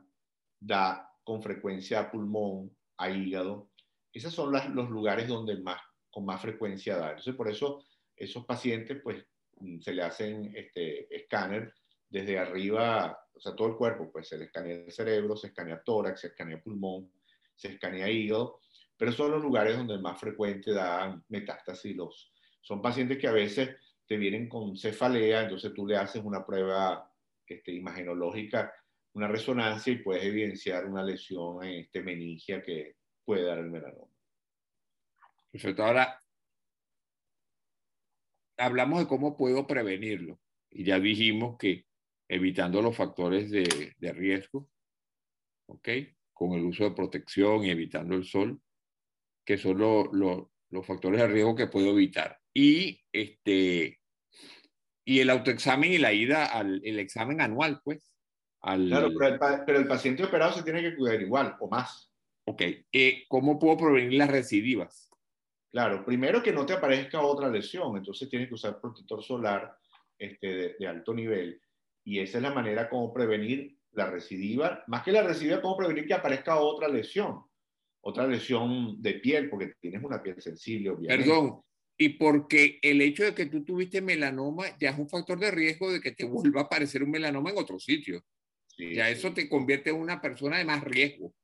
da 0.59 1.11
con 1.23 1.41
frecuencia 1.41 1.99
a 1.99 2.11
pulmón, 2.11 2.75
a 2.97 3.09
hígado. 3.09 3.69
Esos 4.11 4.33
son 4.33 4.51
los 4.51 4.89
lugares 4.89 5.27
donde 5.27 5.57
más, 5.57 5.81
con 6.09 6.25
más 6.25 6.41
frecuencia 6.41 6.97
da. 6.97 7.09
Entonces, 7.09 7.35
por 7.35 7.49
eso, 7.49 7.85
esos 8.15 8.45
pacientes, 8.45 8.99
pues, 9.03 9.25
Mm, 9.59 9.79
se 9.81 9.93
le 9.93 10.03
hacen 10.03 10.51
este, 10.55 11.13
escáner 11.15 11.73
desde 12.09 12.39
arriba, 12.39 13.19
o 13.33 13.39
sea, 13.39 13.55
todo 13.55 13.67
el 13.67 13.75
cuerpo, 13.75 14.11
pues 14.11 14.27
se 14.27 14.37
le 14.37 14.45
escanea 14.45 14.75
el 14.75 14.91
cerebro, 14.91 15.35
se 15.35 15.47
escanea 15.47 15.81
tórax, 15.83 16.21
se 16.21 16.27
escanea 16.27 16.61
pulmón, 16.61 17.11
se 17.55 17.69
escanea 17.69 18.09
hígado, 18.09 18.61
pero 18.97 19.11
son 19.11 19.31
los 19.31 19.41
lugares 19.41 19.77
donde 19.77 19.99
más 19.99 20.19
frecuente 20.19 20.71
dan 20.71 21.23
metástasis. 21.29 21.95
Los, 21.95 22.33
son 22.61 22.81
pacientes 22.81 23.17
que 23.17 23.27
a 23.27 23.31
veces 23.31 23.75
te 24.09 24.17
vienen 24.17 24.49
con 24.49 24.75
cefalea, 24.75 25.43
entonces 25.43 25.71
tú 25.71 25.85
le 25.85 25.95
haces 25.95 26.23
una 26.23 26.43
prueba 26.43 27.13
este, 27.45 27.71
imagenológica, 27.71 28.73
una 29.13 29.27
resonancia 29.27 29.93
y 29.93 29.97
puedes 29.97 30.23
evidenciar 30.23 30.87
una 30.87 31.03
lesión 31.03 31.63
en 31.63 31.81
este 31.81 32.01
meningia 32.01 32.59
que 32.63 32.95
puede 33.23 33.43
dar 33.43 33.59
el 33.59 33.69
melanoma. 33.69 34.11
Perfecto. 35.51 35.85
Ahora, 35.85 36.19
hablamos 38.57 39.01
de 39.01 39.07
cómo 39.07 39.37
puedo 39.37 39.67
prevenirlo. 39.67 40.39
Y 40.71 40.85
ya 40.85 40.99
dijimos 40.99 41.57
que 41.59 41.85
evitando 42.27 42.81
los 42.81 42.97
factores 42.97 43.51
de, 43.51 43.93
de 43.95 44.11
riesgo, 44.11 44.71
¿ok? 45.67 45.87
Con 46.33 46.53
el 46.53 46.63
uso 46.63 46.85
de 46.85 46.95
protección 46.95 47.63
y 47.63 47.69
evitando 47.69 48.15
el 48.15 48.23
sol, 48.23 48.59
que 49.45 49.59
son 49.59 49.77
los 49.77 50.85
factores 50.87 51.21
de 51.21 51.27
riesgo 51.27 51.55
que 51.55 51.67
puedo 51.67 51.91
evitar. 51.91 52.39
Y, 52.53 53.03
este, 53.11 53.98
y 55.05 55.19
el 55.19 55.29
autoexamen 55.29 55.91
y 55.91 55.97
la 55.97 56.13
ida 56.13 56.45
al 56.45 56.81
el 56.83 56.99
examen 56.99 57.41
anual, 57.41 57.81
pues. 57.83 58.13
claro, 58.61 59.09
pero 59.17 59.33
el, 59.33 59.39
pero 59.65 59.79
el, 59.79 59.87
paciente 59.87 60.23
operado 60.23 60.53
se 60.53 60.63
tiene 60.63 60.81
que 60.81 60.95
cuidar 60.95 61.21
igual 61.21 61.55
o 61.59 61.69
más. 61.69 62.11
Ok. 62.45 62.61
Eh, 62.91 63.25
¿Cómo 63.27 63.59
puedo 63.59 63.77
prevenir 63.77 64.13
las 64.13 64.29
recidivas? 64.29 65.09
Claro, 65.71 66.03
primero 66.03 66.41
que 66.41 66.51
no 66.51 66.65
te 66.65 66.73
aparezca 66.73 67.21
otra 67.21 67.47
lesión, 67.47 67.95
entonces 67.95 68.27
tienes 68.27 68.47
que 68.47 68.55
usar 68.55 68.81
protector 68.81 69.23
solar 69.23 69.71
este, 70.17 70.75
de, 70.79 70.87
alto 70.87 71.13
nivel. 71.13 71.61
Y 72.03 72.19
esa 72.19 72.39
es 72.39 72.43
la 72.43 72.51
manera 72.51 72.89
como 72.89 73.13
prevenir 73.13 73.77
la 73.91 74.09
recidiva, 74.09 74.83
más 74.87 75.03
que 75.03 75.11
la 75.11 75.21
recidiva, 75.21 75.61
cómo 75.61 75.77
prevenir 75.77 76.07
que 76.07 76.13
aparezca 76.15 76.59
otra 76.59 76.87
lesión. 76.87 77.43
otra 78.01 78.25
lesión 78.25 79.01
de 79.01 79.15
piel, 79.15 79.49
porque 79.49 79.73
tienes 79.79 80.03
una 80.03 80.23
piel 80.23 80.41
sensible, 80.41 80.89
obviamente. 80.89 81.29
Perdón, 81.29 81.61
y 82.01 82.09
porque 82.09 82.79
el 82.81 83.01
hecho 83.01 83.25
de 83.25 83.35
que 83.35 83.47
tú 83.47 83.65
tuviste 83.65 84.01
melanoma 84.01 84.67
ya 84.79 84.91
es 84.91 84.97
un 84.97 85.09
factor 85.09 85.37
de 85.37 85.51
riesgo 85.51 85.91
de 85.91 85.99
que 85.99 86.13
te 86.13 86.23
vuelva 86.23 86.61
a 86.61 86.63
aparecer 86.63 87.03
un 87.03 87.11
melanoma 87.11 87.51
en 87.51 87.57
otro 87.57 87.77
sitio. 87.77 88.23
ya 88.77 89.09
eso 89.09 89.33
te 89.33 89.49
convierte 89.49 89.89
en 89.89 89.97
una 89.97 90.21
persona 90.21 90.57
de 90.57 90.63
más 90.63 90.81
riesgo. 90.81 91.35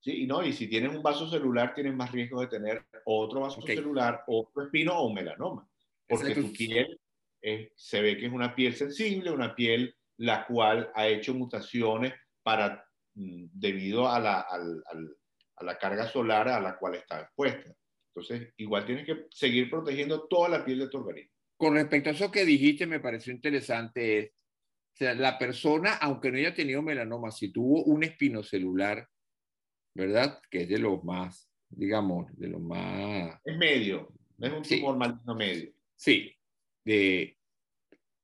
Sí, 0.00 0.22
y 0.22 0.26
no, 0.26 0.42
y 0.42 0.54
si 0.54 0.66
tienes 0.66 0.96
un 0.96 1.02
vaso 1.02 1.28
celular, 1.28 1.74
tienes 1.74 1.94
más 1.94 2.10
riesgo 2.10 2.40
de 2.40 2.46
tener 2.46 2.86
otro 3.04 3.40
vaso 3.40 3.60
celular, 3.60 4.24
otro 4.28 4.64
espino 4.64 4.98
o 4.98 5.08
un 5.08 5.14
melanoma. 5.14 5.68
Porque 6.06 6.34
tu 6.34 6.52
piel 6.54 6.98
eh, 7.42 7.72
se 7.76 8.00
ve 8.00 8.16
que 8.16 8.26
es 8.26 8.32
una 8.32 8.54
piel 8.54 8.74
sensible, 8.74 9.30
una 9.30 9.54
piel 9.54 9.94
la 10.16 10.46
cual 10.46 10.90
ha 10.94 11.06
hecho 11.06 11.34
mutaciones 11.34 12.14
para, 12.42 12.82
mm, 13.14 13.48
debido 13.52 14.08
a 14.08 14.18
la, 14.18 14.40
a 14.40 15.64
la 15.64 15.78
carga 15.78 16.08
solar 16.08 16.48
a 16.48 16.60
la 16.60 16.78
cual 16.78 16.94
está 16.94 17.20
expuesta. 17.20 17.74
Entonces, 18.20 18.52
igual 18.56 18.84
tienes 18.84 19.06
que 19.06 19.26
seguir 19.30 19.70
protegiendo 19.70 20.26
toda 20.28 20.48
la 20.48 20.64
piel 20.64 20.80
de 20.80 20.88
tu 20.88 20.98
organismo. 20.98 21.32
Con 21.56 21.74
respecto 21.74 22.10
a 22.10 22.12
eso 22.12 22.30
que 22.30 22.44
dijiste, 22.44 22.86
me 22.86 23.00
pareció 23.00 23.32
interesante. 23.32 24.34
O 24.94 24.96
sea, 24.96 25.14
la 25.14 25.38
persona, 25.38 25.94
aunque 25.96 26.30
no 26.30 26.38
haya 26.38 26.54
tenido 26.54 26.82
melanoma, 26.82 27.30
si 27.30 27.52
tuvo 27.52 27.84
un 27.84 28.04
espinocelular, 28.04 29.08
¿verdad? 29.94 30.40
Que 30.50 30.62
es 30.62 30.68
de 30.68 30.78
los 30.78 31.02
más, 31.04 31.50
digamos, 31.68 32.26
de 32.36 32.48
los 32.48 32.60
más... 32.60 33.40
Es 33.44 33.56
medio, 33.56 34.12
es 34.38 34.52
un 34.52 34.62
tumor 34.62 34.96
maligno 34.96 35.34
medio. 35.34 35.72
Sí, 35.96 36.32
de 36.84 37.36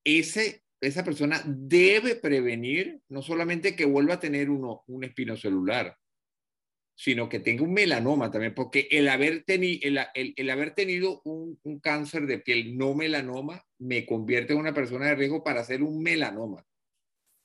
ese, 0.05 0.63
esa 0.81 1.05
persona 1.05 1.43
debe 1.47 2.17
prevenir 2.17 3.01
no 3.09 3.23
solamente 3.23 3.75
que 3.75 3.85
vuelva 3.85 4.15
a 4.15 4.21
tener 4.21 4.51
uno, 4.51 4.85
un 4.87 5.05
espinocelular, 5.05 5.97
sino 6.95 7.29
que 7.29 7.41
tenga 7.41 7.65
un 7.65 7.75
melanoma 7.75 8.31
también, 8.31 8.55
porque 8.55 8.89
el 8.91 9.09
haber, 9.09 9.45
el, 9.47 9.99
el, 10.15 10.51
haber 10.51 10.75
tenido 10.75 11.21
un, 11.25 11.59
un, 11.63 11.81
cáncer 11.81 12.27
de 12.27 12.39
piel 12.39 12.79
no 12.79 12.95
melanoma 12.95 13.65
me 13.79 14.07
convierte 14.07 14.53
en 14.53 14.61
una 14.61 14.73
persona 14.73 15.07
de 15.07 15.17
riesgo 15.17 15.43
para 15.43 15.61
hacer 15.61 15.83
un 15.83 16.03
melanoma. 16.03 16.65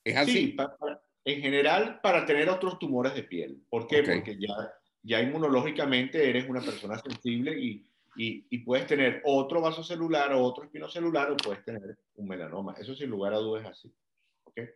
¿Es 0.04 0.16
así? 0.16 0.32
Sí, 0.32 0.56
en 1.24 1.42
general 1.42 2.00
para 2.00 2.24
tener 2.24 2.48
otros 2.48 2.78
tumores 2.78 3.14
de 3.14 3.24
piel. 3.24 3.62
¿Por 3.68 3.86
qué? 3.86 4.02
Porque 4.02 4.38
ya, 4.38 4.72
ya 5.02 5.20
inmunológicamente 5.20 6.28
eres 6.28 6.48
una 6.48 6.60
persona 6.60 6.98
sensible 6.98 7.58
y, 7.58 7.86
y, 8.16 8.46
y, 8.50 8.58
puedes 8.58 8.86
tener 8.86 9.20
otro 9.24 9.60
vaso 9.60 9.82
celular 9.82 10.32
o 10.32 10.42
otro 10.42 10.64
espinocelular 10.64 11.30
o 11.30 11.36
puedes 11.36 11.64
tener 11.64 11.98
un 12.14 12.28
melanoma. 12.28 12.74
Eso 12.78 12.94
sin 12.94 13.10
lugar 13.10 13.34
a 13.34 13.38
dudas 13.38 13.64
es 13.64 13.70
así. 13.70 13.94
¿okay? 14.44 14.68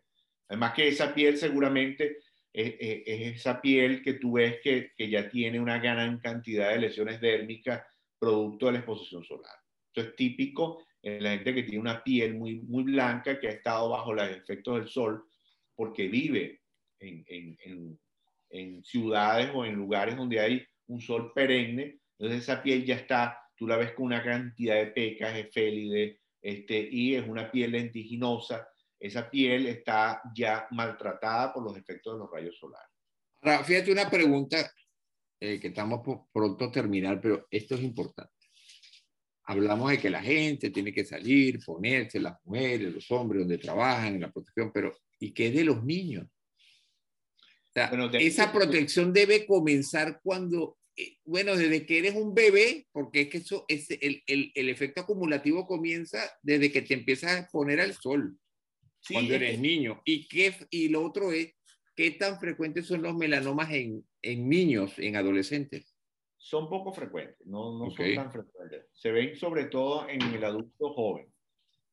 Además 0.49 0.75
que 0.75 0.89
esa 0.89 1.15
piel 1.15 1.39
seguramente 1.39 2.19
es, 2.55 3.37
esa 3.37 3.61
piel 3.61 4.03
que 4.03 4.15
tú 4.15 4.35
ves 4.35 4.61
que, 4.63 4.93
que, 4.97 5.11
ya 5.11 5.29
tiene 5.29 5.59
una 5.59 5.79
gran 5.79 6.19
cantidad 6.21 6.71
de 6.71 6.79
lesiones 6.79 7.21
dérmicas 7.21 7.83
producto 8.19 8.67
de 8.67 8.73
la 8.73 8.79
exposición 8.79 9.25
solar. 9.25 9.53
Esto 9.89 10.09
es 10.09 10.17
típico 10.17 10.85
en 11.03 11.23
la 11.23 11.31
gente 11.31 11.55
que 11.55 11.65
tiene 11.65 11.81
una 11.81 12.03
piel 12.03 12.35
muy, 12.35 12.61
muy 12.61 12.85
blanca, 12.85 13.39
que 13.39 13.49
ha 13.49 13.53
estado 13.53 13.91
bajo 13.91 14.15
los 14.15 14.29
efectos 14.31 14.79
del 14.79 14.89
sol, 14.89 15.25
porque 15.75 16.09
vive 16.09 16.63
en, 17.01 17.25
en, 17.29 17.99
en, 18.51 18.85
ciudades 18.85 19.51
o 19.53 19.65
en 19.65 19.75
lugares 19.75 20.17
donde 20.17 20.41
hay 20.41 20.65
un 20.87 21.01
sol 21.01 21.33
perenne. 21.35 21.99
Entonces 22.19 22.43
esa 22.43 22.63
piel 22.63 22.85
ya 22.85 22.95
está, 22.95 23.39
tú 23.57 23.67
la 23.67 23.77
ves 23.77 23.93
con 23.93 24.07
una 24.07 24.23
cantidad 24.23 24.77
de 24.77 24.87
pecas, 24.87 25.37
efélides, 25.37 26.19
este, 26.41 26.89
y 26.91 27.17
es 27.17 27.27
una 27.27 27.51
piel 27.51 27.73
lentiginosa 27.73 28.69
esa 29.05 29.29
piel 29.29 29.67
está 29.67 30.23
ya 30.35 30.67
maltratada 30.71 31.53
por 31.53 31.63
los 31.63 31.77
efectos 31.77 32.15
de 32.15 32.19
los 32.21 32.31
rayos 32.31 32.57
solares. 32.57 32.89
Ahora, 33.43 33.63
fíjate 33.63 33.93
una 33.93 34.09
pregunta 34.09 34.73
eh, 35.39 35.61
que 35.61 35.69
estamos 35.69 36.01
pronto 36.33 36.65
a 36.65 36.73
terminar, 36.73 37.21
pero 37.21 37.47
esto 37.51 37.75
es 37.75 37.83
importante. 37.83 38.33
Hablamos 39.45 39.91
de 39.91 39.99
que 39.99 40.09
la 40.09 40.23
gente 40.23 40.71
tiene 40.71 40.91
que 40.91 41.05
salir, 41.05 41.63
ponerse, 41.63 42.19
las 42.19 42.39
mujeres, 42.45 42.95
los 42.95 43.11
hombres, 43.11 43.41
donde 43.41 43.59
trabajan, 43.59 44.15
en 44.15 44.23
la 44.23 44.33
protección, 44.33 44.73
pero 44.73 44.97
¿y 45.19 45.33
qué 45.35 45.51
de 45.51 45.65
los 45.65 45.85
niños? 45.85 46.27
esa 48.21 48.53
protección 48.53 49.13
debe 49.13 49.45
comenzar 49.47 50.21
cuando, 50.23 50.79
eh, 50.97 51.19
bueno, 51.25 51.57
desde 51.57 51.85
que 51.85 51.99
eres 51.99 52.15
un 52.15 52.33
bebé, 52.33 52.87
porque 52.93 53.23
es 53.23 53.29
que 53.29 53.39
eso, 53.39 53.65
es 53.67 53.91
el, 53.91 54.23
el, 54.29 54.53
el 54.55 54.69
efecto 54.71 55.03
acumulativo 55.03 55.67
comienza 55.67 56.23
desde 56.41 56.71
que 56.71 56.83
te 56.83 56.95
empiezas 56.95 57.33
a 57.33 57.49
poner 57.51 57.81
al 57.81 57.93
sol 57.93 58.39
cuando 59.13 59.35
eres 59.35 59.59
niño. 59.59 60.01
¿Y, 60.05 60.27
qué, 60.29 60.55
y 60.71 60.89
lo 60.89 61.05
otro 61.05 61.33
es, 61.33 61.55
¿qué 61.95 62.13
tan 62.13 62.39
frecuentes 62.39 62.87
son 62.87 63.03
los 63.03 63.15
melanomas 63.15 63.71
en, 63.71 64.05
en 64.23 64.49
niños, 64.49 64.99
en 64.99 65.17
adolescentes? 65.17 65.95
Son 66.37 66.69
poco 66.69 66.93
frecuentes, 66.93 67.47
no, 67.47 67.79
no 67.79 67.91
son 67.91 68.15
tan 68.15 68.31
frecuentes. 68.31 68.87
Se 68.93 69.11
ven 69.11 69.35
sobre 69.37 69.65
todo 69.65 70.09
en 70.09 70.21
el 70.23 70.45
adulto 70.45 70.93
joven. 70.93 71.33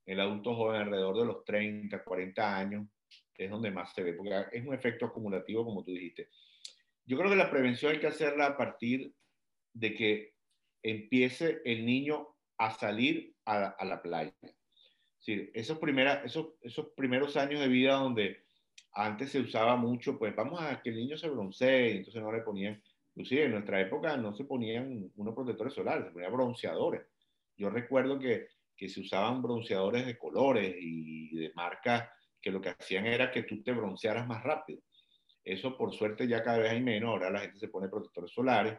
El 0.06 0.20
adulto 0.20 0.56
joven 0.56 0.82
alrededor 0.82 1.18
de 1.20 1.26
los 1.26 1.46
30, 1.46 2.04
40 2.04 2.58
años 2.58 2.88
es 3.36 3.50
donde 3.50 3.72
más 3.72 3.94
se 3.94 4.04
ve, 4.04 4.14
porque 4.14 4.46
es 4.52 4.66
un 4.66 4.74
efecto 4.74 5.06
acumulativo, 5.06 5.66
como 5.66 5.84
tú 5.84 5.92
dijiste. 5.92 6.30
Yo 7.06 7.18
creo 7.18 7.30
que 7.30 7.36
la 7.36 7.50
prevención 7.50 7.94
hay 7.94 8.00
que 8.00 8.08
hacerla 8.08 8.46
a 8.48 8.58
partir 8.58 9.14
de 9.74 9.96
que 9.96 10.34
empiece 10.84 11.62
el 11.66 11.86
niño 11.86 12.28
a 12.58 12.72
salir 12.72 13.34
a, 13.46 13.70
a 13.70 13.86
la 13.86 14.02
playa 14.02 14.34
esos, 15.28 15.78
primera, 15.78 16.24
esos, 16.24 16.48
esos 16.62 16.88
primeros 16.96 17.38
años 17.38 17.62
de 17.62 17.68
vida 17.68 17.96
donde 17.96 18.44
antes 18.94 19.32
se 19.32 19.40
usaba 19.40 19.76
mucho, 19.76 20.18
pues 20.18 20.36
vamos 20.36 20.62
a 20.62 20.82
que 20.82 20.90
el 20.90 20.98
niño 20.98 21.18
se 21.18 21.30
broncee, 21.30 21.98
entonces 21.98 22.22
no 22.22 22.32
le 22.32 22.42
ponían, 22.42 22.82
inclusive 23.14 23.46
en 23.46 23.52
nuestra 23.52 23.80
época 23.80 24.18
no 24.18 24.34
se 24.34 24.46
ponían 24.46 25.12
unos 25.16 25.36
protectores 25.36 25.74
solares, 25.74 26.06
se 26.06 26.12
ponían 26.12 26.34
bronceadores. 26.34 27.06
Yo 27.56 27.70
recuerdo 27.70 28.20
que, 28.20 28.48
que 28.76 28.90
se 28.90 29.02
usaban 29.02 29.42
bronceadores 29.42 30.06
de 30.06 30.18
colores 30.18 30.76
y 30.80 31.36
de 31.36 31.52
marcas 31.54 32.10
que 32.42 32.52
lo 32.52 32.60
que 32.60 32.70
hacían 32.70 33.06
era 33.06 33.32
que 33.32 33.44
tú 33.44 33.62
te 33.62 33.72
broncearas 33.72 34.28
más 34.28 34.44
rápido. 34.44 34.82
Eso 35.44 35.78
por 35.78 35.94
suerte 35.94 36.28
ya 36.28 36.44
cada 36.44 36.60
vez 36.60 36.72
hay 36.72 36.82
menos, 36.82 37.10
ahora 37.10 37.30
la 37.30 37.42
gente 37.42 37.60
se 37.60 37.68
pone 37.68 37.90
protectores 37.90 38.32
solares, 38.32 38.78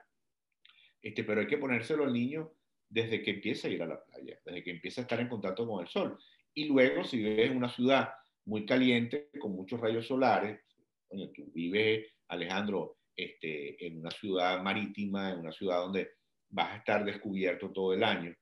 este, 1.01 1.24
pero 1.24 1.40
hay 1.40 1.47
que 1.47 1.59
ponérselo 1.59 2.05
al 2.05 2.12
niño 2.12 2.53
desde 2.93 3.22
que 3.22 3.30
empieza 3.30 3.68
a 3.68 3.70
ir 3.70 3.82
a 3.82 3.86
la 3.86 4.05
playa, 4.05 4.38
desde 4.45 4.62
que 4.62 4.70
empieza 4.70 5.01
a 5.01 5.05
estar 5.05 5.18
en 5.18 5.28
contacto 5.28 5.66
con 5.66 5.80
el 5.80 5.88
sol. 5.88 6.18
Y 6.53 6.66
luego, 6.66 7.03
si 7.05 7.16
vives 7.16 7.51
en 7.51 7.57
una 7.57 7.70
ciudad 7.70 8.11
muy 8.45 8.66
caliente, 8.66 9.30
con 9.40 9.53
muchos 9.53 9.80
rayos 9.80 10.07
solares, 10.07 10.61
tú 11.34 11.51
vives, 11.55 12.07
Alejandro, 12.28 12.99
este, 13.16 13.86
en 13.86 13.99
una 13.99 14.11
ciudad 14.11 14.62
marítima, 14.62 15.30
en 15.30 15.40
una 15.40 15.53
ciudad 15.53 15.78
donde 15.78 16.11
vas 16.51 16.72
a 16.72 16.76
estar 16.76 17.05
descubierto 17.05 17.72
todo 17.72 17.95
el 17.95 18.05
año, 18.05 18.34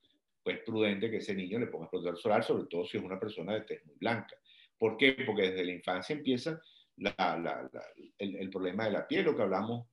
pues 0.43 0.57
es 0.57 0.63
prudente 0.65 1.11
que 1.11 1.19
ese 1.19 1.35
niño 1.35 1.61
le 1.61 1.69
ponga 1.69 1.89
protector 1.89 2.19
solar, 2.19 2.43
sobre 2.43 2.65
todo 2.67 2.85
si 2.85 2.97
es 2.97 3.05
una 3.05 3.21
persona 3.21 3.55
de 3.55 3.61
tez 3.61 3.87
muy 3.87 3.97
blanca. 3.99 4.35
¿Por 4.77 4.97
qué? 4.97 5.13
Porque 5.25 5.51
desde 5.51 5.65
la 5.65 5.73
infancia 5.73 6.17
empieza 6.17 6.61
el, 6.97 8.37
el, 8.37 8.51
problema 8.51 8.87
de 8.87 8.93
la 8.93 9.07
piel, 9.07 9.27
lo 9.27 9.37
que 9.37 9.43
hablamos 9.43 9.87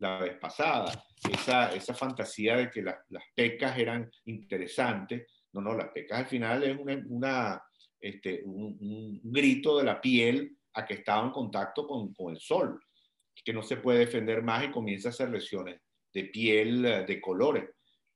la 0.00 0.18
vez 0.18 0.38
pasada, 0.38 1.04
esa, 1.30 1.74
esa 1.74 1.94
fantasía 1.94 2.56
de 2.56 2.70
que 2.70 2.82
las 2.82 3.24
pecas 3.34 3.78
eran 3.78 4.10
interesantes. 4.24 5.26
No, 5.52 5.60
no, 5.60 5.74
las 5.74 5.88
pecas 5.88 6.20
al 6.20 6.26
final 6.26 6.62
es 6.64 7.04
una, 7.06 7.62
este, 8.00 8.42
un, 8.44 9.20
grito 9.22 9.78
de 9.78 9.84
la 9.84 10.00
piel 10.00 10.56
a 10.74 10.86
que 10.86 10.94
estaba 10.94 11.26
en 11.26 11.32
contacto 11.32 11.86
con, 11.86 12.14
con, 12.14 12.32
el 12.32 12.40
sol, 12.40 12.80
que 13.44 13.52
no 13.52 13.62
se 13.62 13.76
puede 13.76 14.00
defender 14.00 14.42
más 14.42 14.64
y 14.64 14.70
comienza 14.70 15.08
a 15.08 15.10
hacer 15.10 15.30
lesiones 15.30 15.80
de 16.12 16.24
piel 16.24 16.84
eh, 16.84 17.04
de 17.04 17.20
colores, 17.20 17.68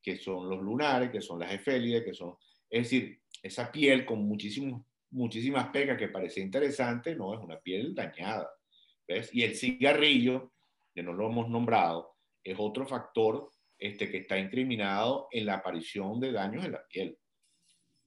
que 0.03 0.17
son 0.17 0.49
los 0.49 0.63
lunares, 0.63 1.11
que 1.11 1.21
son 1.21 1.39
las 1.39 1.53
efélides, 1.53 2.05
que 2.05 2.15
son, 2.15 2.35
es 2.71 2.85
decir, 2.85 3.21
esa 3.43 3.71
piel 3.71 4.07
con 4.07 4.27
muchísimos, 4.27 4.83
muchísimas 5.11 5.69
pecas 5.69 5.99
que 5.99 6.09
parece 6.09 6.41
interesante, 6.41 7.15
no, 7.15 7.35
es 7.35 7.41
una 7.41 7.59
piel 7.59 7.95
dañada. 7.95 8.49
¿ves? 9.07 9.29
Y 9.35 9.43
el 9.43 9.55
cigarrillo, 9.55 10.54
que 10.95 11.03
no 11.03 11.13
lo 11.13 11.29
hemos 11.29 11.49
nombrado, 11.49 12.15
es 12.43 12.57
otro 12.59 12.87
factor 12.87 13.51
este, 13.79 14.11
que 14.11 14.19
está 14.19 14.39
incriminado 14.39 15.29
en 15.31 15.47
la 15.47 15.55
aparición 15.55 16.21
de 16.21 16.33
daños 16.33 16.65
en 16.65 16.73
la 16.73 16.87
piel. 16.87 17.19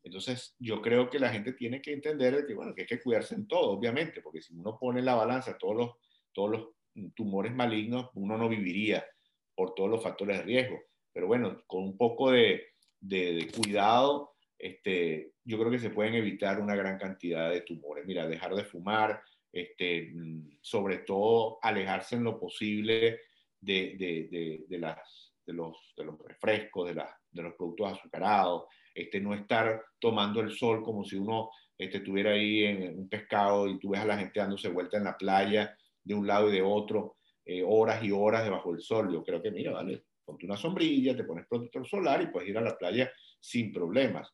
Entonces, 0.04 0.56
yo 0.58 0.82
creo 0.82 1.10
que 1.10 1.20
la 1.20 1.30
gente 1.30 1.54
tiene 1.54 1.82
que 1.82 1.92
entender 1.92 2.46
que, 2.48 2.54
bueno, 2.54 2.74
que 2.74 2.82
hay 2.82 2.88
que 2.88 3.02
cuidarse 3.02 3.36
en 3.36 3.48
todo, 3.48 3.72
obviamente, 3.72 4.22
porque 4.22 4.42
si 4.42 4.54
uno 4.54 4.78
pone 4.80 5.00
en 5.00 5.06
la 5.06 5.16
balanza 5.16 5.58
todos 5.58 5.76
los, 5.76 5.92
todos 6.32 6.52
los 6.52 7.14
tumores 7.14 7.54
malignos, 7.54 8.10
uno 8.14 8.38
no 8.38 8.48
viviría 8.48 9.06
por 9.54 9.76
todos 9.76 9.90
los 9.90 10.02
factores 10.02 10.38
de 10.38 10.44
riesgo. 10.44 10.80
Pero 11.12 11.28
bueno, 11.28 11.62
con 11.68 11.84
un 11.84 11.98
poco 11.98 12.32
de, 12.32 12.68
de, 13.00 13.52
cuidado, 13.56 14.32
este, 14.58 15.34
yo 15.44 15.58
creo 15.60 15.72
que 15.72 15.80
se 15.80 15.90
pueden 15.90 16.16
evitar 16.16 16.62
una 16.62 16.76
gran 16.76 16.98
cantidad 16.98 17.50
de 17.52 17.62
tumores. 17.62 18.06
Mira, 18.06 18.28
dejar 18.28 18.56
de 18.56 18.64
fumar, 18.64 19.22
este, 19.52 20.12
mm, 20.14 20.58
sobre 20.62 21.00
todo 21.00 21.60
alejarse 21.62 22.16
en 22.16 22.24
lo 22.24 22.40
posible 22.40 23.20
de, 23.60 23.96
de, 23.98 24.66
de, 24.68 24.78
las, 24.78 25.34
de, 25.46 25.54
los, 25.54 25.94
los 25.98 26.20
refrescos, 26.20 26.88
de, 26.94 27.04
de 27.32 27.42
los 27.44 27.54
productos 27.56 27.94
azucarados, 27.94 28.66
este, 28.94 29.20
no 29.20 29.34
estar 29.34 29.84
tomando 30.00 30.42
el 30.42 30.52
sol 30.52 30.84
como 30.84 31.04
si 31.04 31.16
uno 31.18 31.50
este, 31.78 31.98
estuviera 31.98 32.32
ahí 32.32 32.64
en 32.66 32.98
un 33.00 33.10
pescado 33.10 33.68
y 33.68 33.80
tú 33.80 33.90
ves 33.90 34.02
a 34.02 34.06
la 34.06 34.18
gente 34.18 34.40
dándose 34.40 34.70
vuelta 34.70 34.98
en 34.98 35.04
la 35.04 35.18
playa 35.18 35.76
de 36.04 36.14
un 36.16 36.26
lado 36.28 36.50
y 36.50 36.54
de 36.54 36.62
otro. 36.62 37.16
eh, 37.46 37.64
horas 37.66 38.04
y 38.04 38.12
horas 38.12 38.44
debajo 38.44 38.72
del 38.74 38.82
sol. 38.82 39.12
Yo 39.12 39.24
creo 39.24 39.42
que, 39.42 39.52
mira, 39.52 39.72
vale, 39.72 40.04
ponte 40.26 40.46
una 40.46 40.58
sombrilla, 40.58 41.16
te 41.16 41.24
pones 41.24 41.48
protector 41.48 41.88
solar 41.88 42.22
y 42.22 42.28
puedes 42.28 42.50
ir 42.50 42.58
a 42.58 42.62
la 42.62 42.78
playa 42.78 43.10
sin 43.40 43.72
problemas. 43.72 44.28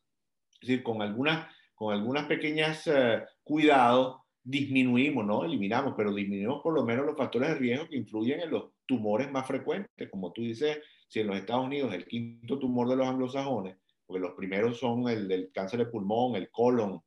Es 0.60 0.68
decir, 0.68 0.82
con 0.82 1.00
algunas, 1.00 1.46
con 1.74 1.92
algunas 1.94 2.26
pequeñas 2.26 2.86
eh, 2.88 3.22
cuidados 3.44 4.16
disminuimos, 4.44 5.24
no 5.24 5.44
eliminamos, 5.44 5.94
pero 5.96 6.14
disminuimos 6.14 6.62
por 6.62 6.74
lo 6.74 6.84
menos 6.84 7.06
los 7.06 7.16
factores 7.16 7.48
de 7.48 7.54
riesgo 7.56 7.88
que 7.88 7.96
influyen 7.96 8.40
en 8.40 8.50
los 8.50 8.72
tumores 8.86 9.30
más 9.30 9.46
frecuentes. 9.46 10.10
Como 10.10 10.32
tú 10.32 10.42
dices, 10.42 10.78
si 11.08 11.20
en 11.20 11.28
los 11.28 11.36
Estados 11.36 11.64
Unidos 11.64 11.92
el 11.94 12.06
quinto 12.06 12.58
tumor 12.58 12.88
de 12.88 12.96
los 12.96 13.06
anglosajones, 13.06 13.76
porque 14.06 14.20
los 14.20 14.32
primeros 14.32 14.78
son 14.78 15.08
el 15.08 15.26
del 15.26 15.50
cáncer 15.50 15.78
de 15.80 15.86
pulmón, 15.86 16.36
el 16.36 16.50
colon, 16.50 17.00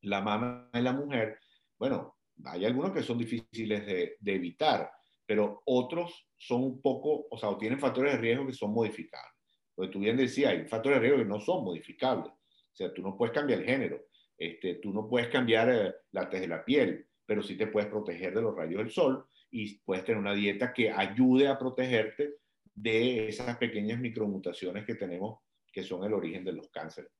la 0.00 0.22
mama 0.22 0.70
de 0.72 0.82
la 0.82 0.92
mujer, 0.92 1.38
bueno, 1.78 2.16
hay 2.44 2.64
algunos 2.64 2.92
que 2.92 3.02
son 3.02 3.18
difíciles 3.18 3.86
de, 3.86 4.16
de 4.18 4.34
evitar, 4.34 4.90
pero 5.26 5.62
otros 5.66 6.26
son 6.36 6.64
un 6.64 6.80
poco, 6.80 7.26
o 7.30 7.36
sea, 7.36 7.56
tienen 7.58 7.78
factores 7.78 8.12
de 8.12 8.18
riesgo 8.18 8.46
que 8.46 8.52
son 8.54 8.72
modificables. 8.72 9.32
Porque 9.74 9.92
tú 9.92 9.98
bien 10.00 10.16
decías, 10.16 10.52
hay 10.52 10.66
factores 10.66 10.96
de 10.96 11.00
riesgo 11.00 11.18
que 11.18 11.28
no 11.28 11.40
son 11.40 11.64
modificables. 11.64 12.32
O 12.32 12.76
sea, 12.76 12.92
tú 12.92 13.02
no 13.02 13.16
puedes 13.16 13.34
cambiar 13.34 13.60
el 13.60 13.66
género, 13.66 14.00
este, 14.38 14.74
tú 14.76 14.92
no 14.92 15.08
puedes 15.08 15.28
cambiar 15.28 15.68
eh, 15.70 15.94
la 16.12 16.28
tez 16.28 16.40
de 16.40 16.48
la 16.48 16.64
piel, 16.64 17.06
pero 17.26 17.42
sí 17.42 17.56
te 17.56 17.66
puedes 17.66 17.88
proteger 17.88 18.34
de 18.34 18.42
los 18.42 18.54
rayos 18.54 18.78
del 18.78 18.90
sol 18.90 19.26
y 19.50 19.78
puedes 19.78 20.04
tener 20.04 20.20
una 20.20 20.34
dieta 20.34 20.72
que 20.72 20.90
ayude 20.90 21.48
a 21.48 21.58
protegerte 21.58 22.34
de 22.74 23.28
esas 23.28 23.56
pequeñas 23.56 24.00
micromutaciones 24.00 24.84
que 24.84 24.96
tenemos 24.96 25.38
que 25.74 25.82
son 25.82 26.04
el 26.04 26.14
origen 26.14 26.44
de 26.44 26.52
los 26.52 26.68
cánceres. 26.68 27.10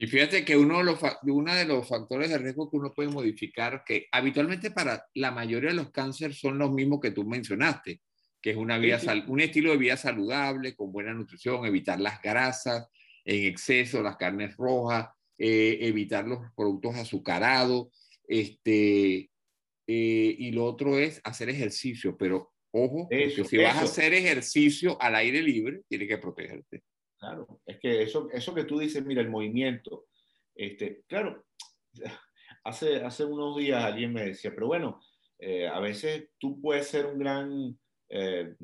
Y 0.00 0.06
fíjate 0.06 0.44
que 0.44 0.56
uno 0.56 0.78
de, 0.78 0.84
los, 0.84 1.00
uno 1.24 1.52
de 1.52 1.64
los 1.64 1.88
factores 1.88 2.30
de 2.30 2.38
riesgo 2.38 2.70
que 2.70 2.76
uno 2.76 2.94
puede 2.94 3.08
modificar, 3.08 3.82
que 3.84 4.06
habitualmente 4.12 4.70
para 4.70 5.04
la 5.14 5.32
mayoría 5.32 5.70
de 5.70 5.76
los 5.76 5.90
cánceres 5.90 6.38
son 6.38 6.56
los 6.56 6.70
mismos 6.70 7.00
que 7.00 7.10
tú 7.10 7.24
mencionaste, 7.24 8.00
que 8.40 8.50
es 8.50 8.56
una 8.56 8.78
vida, 8.78 9.00
un 9.26 9.40
estilo 9.40 9.72
de 9.72 9.76
vida 9.76 9.96
saludable, 9.96 10.76
con 10.76 10.92
buena 10.92 11.12
nutrición, 11.12 11.66
evitar 11.66 11.98
las 11.98 12.22
grasas 12.22 12.88
en 13.24 13.46
exceso, 13.46 14.00
las 14.00 14.16
carnes 14.16 14.56
rojas, 14.56 15.08
eh, 15.38 15.78
evitar 15.82 16.26
los 16.26 16.40
productos 16.56 16.96
azucarados, 16.96 17.88
este, 18.26 19.30
eh, 19.86 20.36
y 20.38 20.52
lo 20.52 20.64
otro 20.66 20.98
es 20.98 21.20
hacer 21.24 21.48
ejercicio, 21.48 22.16
pero 22.16 22.52
ojo, 22.72 23.08
que 23.08 23.30
si 23.30 23.56
vas 23.56 23.76
a 23.76 23.82
hacer 23.82 24.12
ejercicio 24.12 25.00
al 25.00 25.14
aire 25.14 25.42
libre, 25.42 25.80
tienes 25.88 26.08
que 26.08 26.18
protegerte. 26.18 26.82
Claro, 27.18 27.60
es 27.66 27.78
que 27.80 28.02
eso, 28.02 28.28
eso 28.32 28.54
que 28.54 28.64
tú 28.64 28.78
dices, 28.78 29.04
mira, 29.04 29.22
el 29.22 29.30
movimiento, 29.30 30.06
este, 30.54 31.02
claro, 31.06 31.46
hace, 32.64 32.96
hace 32.96 33.24
unos 33.24 33.56
días 33.56 33.82
alguien 33.82 34.12
me 34.12 34.24
decía, 34.24 34.52
pero 34.54 34.66
bueno, 34.66 35.00
eh, 35.38 35.66
a 35.66 35.80
veces 35.80 36.30
tú 36.38 36.60
puedes 36.60 36.86
ser 36.86 37.06
un 37.06 37.18
gran, 37.18 37.78
eh, 38.08 38.54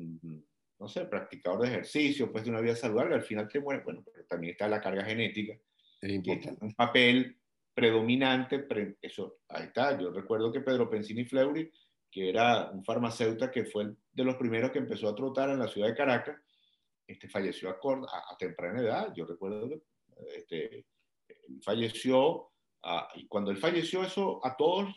no 0.79 0.87
sé, 0.87 1.05
practicador 1.05 1.61
de 1.61 1.69
ejercicio, 1.69 2.31
pues 2.31 2.43
de 2.43 2.51
una 2.51 2.61
vida 2.61 2.75
saludable, 2.75 3.15
al 3.15 3.23
final 3.23 3.47
te 3.47 3.59
mueres, 3.59 3.83
bueno, 3.83 4.03
pero 4.05 4.25
también 4.25 4.51
está 4.51 4.67
la 4.67 4.81
carga 4.81 5.03
genética, 5.03 5.57
es 6.01 6.61
un 6.61 6.73
papel 6.73 7.37
predominante, 7.73 8.65
eso, 9.01 9.39
ahí 9.49 9.65
está, 9.65 9.99
yo 9.99 10.11
recuerdo 10.11 10.51
que 10.51 10.61
Pedro 10.61 10.89
Pensini 10.89 11.25
Fleury, 11.25 11.69
que 12.09 12.29
era 12.29 12.71
un 12.71 12.85
farmacéutico 12.85 13.51
que 13.51 13.65
fue 13.65 13.93
de 14.13 14.23
los 14.23 14.35
primeros 14.37 14.71
que 14.71 14.79
empezó 14.79 15.09
a 15.09 15.15
trotar 15.15 15.49
en 15.49 15.59
la 15.59 15.67
ciudad 15.67 15.89
de 15.89 15.95
Caracas, 15.95 16.37
este, 17.05 17.27
falleció 17.27 17.69
a, 17.69 17.73
a, 17.73 18.37
temprana 18.37 18.81
edad. 18.81 19.13
Yo 19.13 19.25
recuerdo 19.25 19.69
que 19.69 19.81
este, 20.35 20.85
falleció, 21.61 22.51
y 23.15 23.27
cuando 23.27 23.51
él 23.51 23.57
falleció, 23.57 24.03
eso 24.03 24.39
a 24.43 24.55
todos 24.55 24.89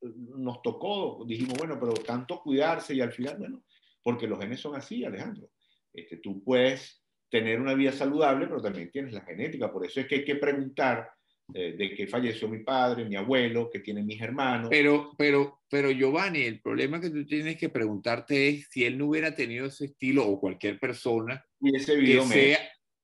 nos 0.00 0.62
tocó. 0.62 1.24
Dijimos, 1.26 1.54
bueno, 1.58 1.78
pero 1.80 1.94
tanto 1.94 2.40
cuidarse 2.42 2.94
y 2.94 3.00
al 3.00 3.12
final, 3.12 3.38
bueno, 3.38 3.64
porque 4.02 4.26
los 4.26 4.38
genes 4.38 4.60
son 4.60 4.76
así, 4.76 5.04
Alejandro. 5.04 5.50
Este, 5.92 6.18
tú 6.18 6.44
puedes 6.44 7.02
tener 7.30 7.60
una 7.60 7.74
vida 7.74 7.92
saludable, 7.92 8.46
pero 8.46 8.62
también 8.62 8.90
tienes 8.90 9.12
la 9.12 9.22
genética. 9.22 9.72
Por 9.72 9.84
eso 9.84 10.00
es 10.00 10.06
que 10.06 10.16
hay 10.16 10.24
que 10.24 10.36
preguntar 10.36 11.10
eh, 11.54 11.74
de 11.78 11.94
qué 11.94 12.08
falleció 12.08 12.48
mi 12.48 12.58
padre, 12.64 13.04
mi 13.04 13.14
abuelo, 13.14 13.70
que 13.70 13.78
tienen 13.78 14.04
mis 14.04 14.20
hermanos. 14.20 14.68
Pero, 14.68 15.12
pero, 15.16 15.60
pero 15.70 15.90
Giovanni, 15.90 16.40
el 16.40 16.60
problema 16.60 17.00
que 17.00 17.10
tú 17.10 17.24
tienes 17.24 17.56
que 17.56 17.68
preguntarte 17.68 18.48
es 18.48 18.68
si 18.70 18.84
él 18.84 18.98
no 18.98 19.06
hubiera 19.06 19.34
tenido 19.34 19.66
ese 19.66 19.86
estilo 19.86 20.26
o 20.26 20.40
cualquier 20.40 20.80
persona 20.80 21.44
hubiese 21.60 21.94
vivido 21.94 22.28
que 22.28 22.34
menos. 22.34 22.60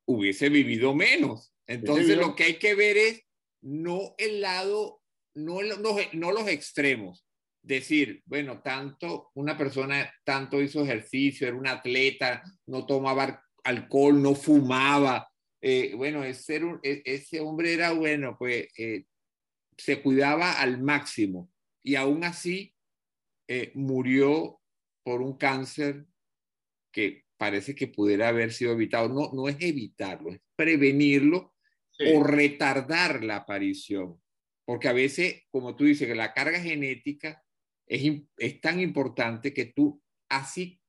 hubiese 0.07 0.49
vivido 0.49 0.95
menos. 0.95 1.55
Entonces 1.69 2.17
lo 2.17 2.35
que 2.35 2.45
hay 2.45 2.55
que 2.55 2.75
ver 2.75 2.97
es 2.97 3.23
no 3.63 4.15
el 4.19 4.41
lado, 4.41 5.01
no, 5.35 5.63
no, 5.63 5.97
no 6.13 6.33
los 6.33 6.49
extremos. 6.49 7.25
Decir, 7.65 8.23
bueno, 8.27 8.61
tanto 8.61 9.31
una 9.35 9.57
persona 9.57 10.13
tanto 10.25 10.61
hizo 10.61 10.83
ejercicio, 10.83 11.47
era 11.47 11.57
un 11.57 11.69
atleta, 11.69 12.43
no 12.67 12.87
tomaba 12.87 13.42
alcohol, 13.65 14.21
no 14.21 14.35
fumaba, 14.35 15.33
eh, 15.65 15.95
bueno, 15.95 16.25
ese, 16.25 16.61
e, 16.83 17.03
ese, 17.05 17.41
hombre 17.41 17.73
era 17.73 17.93
bueno, 17.93 18.37
pues 18.37 18.67
eh, 18.77 19.05
se 19.77 20.03
cuidaba 20.03 20.61
al 20.61 20.83
máximo 20.83 21.51
y 21.85 21.95
aún 21.95 22.25
así 22.25 22.75
eh, 23.47 23.71
murió 23.75 24.61
por 25.05 25.23
un 25.23 25.37
cáncer 25.37 26.05
que 26.93 27.25
parece 27.37 27.77
que 27.77 27.87
pudiera 27.87 28.29
haber 28.29 28.53
sido 28.53 28.73
evitado. 28.73 29.09
No, 29.09 29.31
no 29.33 29.49
es 29.49 29.57
evitarlo, 29.61 30.33
es 30.33 30.41
prevenirlo 30.57 31.55
o 32.13 32.25
retardar 32.25 33.23
la 33.23 33.37
aparición. 33.37 34.21
Porque 34.65 34.89
a 34.89 34.93
veces, 34.93 35.43
como 35.51 35.77
tú 35.77 35.85
dices, 35.85 36.09
que 36.09 36.15
la 36.15 36.33
carga 36.33 36.61
genética 36.61 37.43
es, 37.87 38.23
es 38.37 38.61
tan 38.61 38.81
importante 38.81 39.55
que 39.55 39.67
tú 39.67 40.03
así 40.29 40.81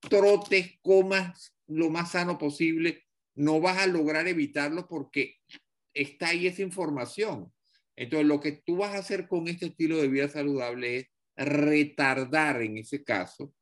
trotes, 0.00 0.78
comas 0.82 1.51
lo 1.66 1.90
más 1.90 2.12
sano 2.12 2.38
posible, 2.38 3.04
no 3.34 3.60
vas 3.60 3.78
a 3.78 3.86
lograr 3.86 4.26
evitarlo 4.28 4.86
porque 4.88 5.36
está 5.94 6.28
ahí 6.28 6.46
esa 6.46 6.62
información. 6.62 7.52
Entonces, 7.96 8.26
lo 8.26 8.40
que 8.40 8.62
tú 8.64 8.76
vas 8.76 8.94
a 8.94 8.98
hacer 8.98 9.28
con 9.28 9.48
este 9.48 9.66
estilo 9.66 9.98
de 9.98 10.08
vida 10.08 10.28
saludable 10.28 10.96
es 10.96 11.06
retardar 11.36 12.62
en 12.62 12.78
ese 12.78 13.04
caso, 13.04 13.54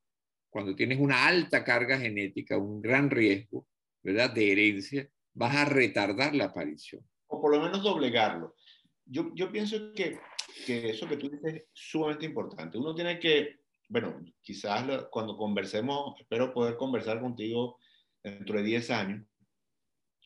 cuando 0.49 0.75
tienes 0.75 0.99
una 0.99 1.27
alta 1.27 1.65
carga 1.65 1.99
genética, 1.99 2.59
un 2.59 2.81
gran 2.83 3.11
riesgo, 3.11 3.67
¿verdad? 4.03 4.31
De 4.31 4.51
herencia, 4.53 5.09
vas 5.35 5.55
a 5.55 5.65
retardar 5.65 6.35
la 6.35 6.47
aparición. 6.47 7.05
O 7.29 7.41
por 7.41 7.53
lo 7.53 7.63
menos 7.63 7.83
doblegarlo. 7.83 8.57
Yo, 9.05 9.31
yo 9.35 9.51
pienso 9.51 9.93
que, 9.95 10.19
que 10.67 10.91
eso 10.91 11.09
que 11.09 11.17
tú 11.17 11.31
dices 11.31 11.55
es 11.55 11.65
sumamente 11.73 12.27
importante. 12.27 12.79
Uno 12.79 12.95
tiene 12.95 13.19
que, 13.19 13.61
bueno, 13.89 14.21
quizás 14.41 14.85
cuando 15.11 15.37
conversemos, 15.37 16.19
espero 16.21 16.53
poder 16.53 16.77
conversar 16.77 17.21
contigo 17.21 17.79
dentro 18.23 18.59
de 18.59 18.65
10 18.65 18.91
años, 18.91 19.27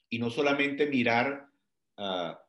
y 0.08 0.18
no 0.18 0.30
solamente 0.30 0.86
mirar 0.86 1.46
a, 1.96 2.40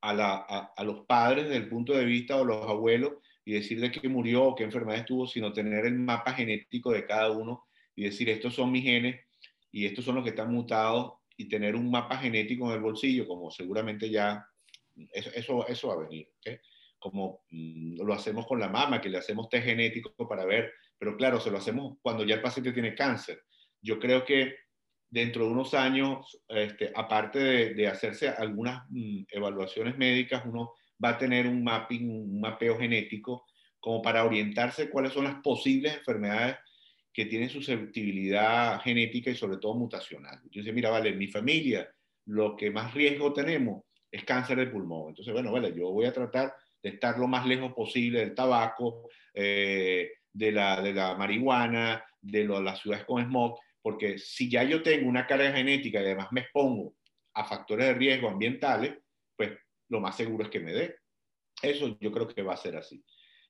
a, 0.00 0.84
los 0.84 1.06
padres 1.06 1.44
desde 1.44 1.56
el 1.56 1.68
punto 1.68 1.92
de 1.92 2.04
vista 2.04 2.36
o 2.36 2.44
los 2.44 2.68
abuelos 2.68 3.14
y 3.44 3.52
decir 3.52 3.80
de 3.80 3.90
qué 3.90 4.08
murió 4.08 4.44
o 4.44 4.54
qué 4.54 4.64
enfermedad 4.64 5.00
estuvo, 5.00 5.26
sino 5.26 5.52
tener 5.52 5.86
el 5.86 5.94
mapa 5.94 6.32
genético 6.32 6.92
de 6.92 7.06
cada 7.06 7.30
uno 7.30 7.66
y 7.94 8.04
decir 8.04 8.28
estos 8.28 8.54
son 8.54 8.70
mis 8.72 8.84
genes 8.84 9.24
y 9.72 9.86
estos 9.86 10.04
son 10.04 10.16
los 10.16 10.24
que 10.24 10.30
están 10.30 10.52
mutados 10.52 11.14
y 11.36 11.48
tener 11.48 11.76
un 11.76 11.90
mapa 11.90 12.16
genético 12.18 12.66
en 12.66 12.76
el 12.76 12.80
bolsillo, 12.80 13.26
como 13.26 13.50
seguramente 13.50 14.10
ya 14.10 14.46
eso, 15.12 15.66
eso, 15.66 15.88
va 15.88 15.94
a 15.94 16.08
venir. 16.08 16.28
Como 16.98 17.44
mm, 17.50 18.00
lo 18.02 18.14
hacemos 18.14 18.46
con 18.46 18.58
la 18.58 18.68
mama, 18.68 19.00
que 19.00 19.10
le 19.10 19.18
hacemos 19.18 19.48
test 19.48 19.66
genético 19.66 20.14
para 20.28 20.44
ver, 20.44 20.72
pero 20.98 21.16
claro, 21.16 21.40
se 21.40 21.50
lo 21.50 21.58
hacemos 21.58 21.98
cuando 22.00 22.24
ya 22.24 22.36
el 22.36 22.42
paciente 22.42 22.72
tiene 22.72 22.94
cáncer. 22.94 23.42
Yo 23.82 23.98
creo 23.98 24.24
que 24.24 24.54
dentro 25.16 25.46
de 25.46 25.50
unos 25.50 25.72
años, 25.72 26.42
este, 26.46 26.92
aparte 26.94 27.72
de, 27.74 27.88
hacerse 27.88 28.28
algunas 28.28 28.82
mm, 28.90 29.22
evaluaciones 29.30 29.96
médicas, 29.96 30.42
uno 30.44 30.74
va 31.02 31.10
a 31.10 31.18
tener 31.18 31.46
un 31.46 31.64
mapping, 31.64 32.10
un 32.10 32.38
mapeo 32.38 32.78
genético, 32.78 33.46
como 33.80 34.02
para 34.02 34.26
orientarse 34.26 34.90
cuáles 34.90 35.14
son 35.14 35.24
las 35.24 35.36
posibles 35.36 35.94
enfermedades 35.94 36.56
que 37.14 37.24
tienen 37.24 37.48
susceptibilidad 37.48 38.78
genética 38.82 39.30
y 39.30 39.36
sobre 39.36 39.56
todo 39.56 39.74
mutacional. 39.74 40.38
Entonces, 40.44 40.74
mira, 40.74 40.90
vale, 40.90 41.08
en 41.08 41.18
mi 41.18 41.28
familia 41.28 41.88
lo 42.26 42.54
que 42.54 42.70
más 42.70 42.92
riesgo 42.92 43.32
tenemos 43.32 43.84
es 44.10 44.22
cáncer 44.22 44.58
de 44.58 44.66
pulmón. 44.66 45.10
Entonces, 45.10 45.32
bueno, 45.32 45.50
vale, 45.50 45.72
yo 45.74 45.92
voy 45.92 46.04
a 46.04 46.12
tratar 46.12 46.52
de 46.82 46.90
estar 46.90 47.18
lo 47.18 47.26
más 47.26 47.46
lejos 47.46 47.72
posible 47.72 48.18
del 48.18 48.34
tabaco, 48.34 49.08
eh, 49.32 50.10
de, 50.30 50.52
la, 50.52 50.82
de 50.82 50.92
la 50.92 51.14
marihuana, 51.14 52.04
de 52.20 52.44
lo, 52.44 52.60
las 52.60 52.80
ciudades 52.80 53.06
con 53.06 53.24
smog, 53.24 53.58
porque 53.86 54.18
si 54.18 54.50
ya 54.50 54.64
yo 54.64 54.82
tengo 54.82 55.08
una 55.08 55.28
carga 55.28 55.52
genética 55.52 56.00
y 56.00 56.06
además 56.06 56.32
me 56.32 56.40
expongo 56.40 56.96
a 57.34 57.44
factores 57.44 57.86
de 57.86 57.94
riesgo 57.94 58.28
ambientales, 58.28 58.98
pues 59.36 59.52
lo 59.90 60.00
más 60.00 60.16
seguro 60.16 60.42
es 60.42 60.50
que 60.50 60.58
me 60.58 60.72
dé. 60.72 60.96
Eso 61.62 61.96
yo 62.00 62.10
creo 62.10 62.26
que 62.26 62.42
va 62.42 62.54
a 62.54 62.56
ser 62.56 62.74
así. 62.74 63.00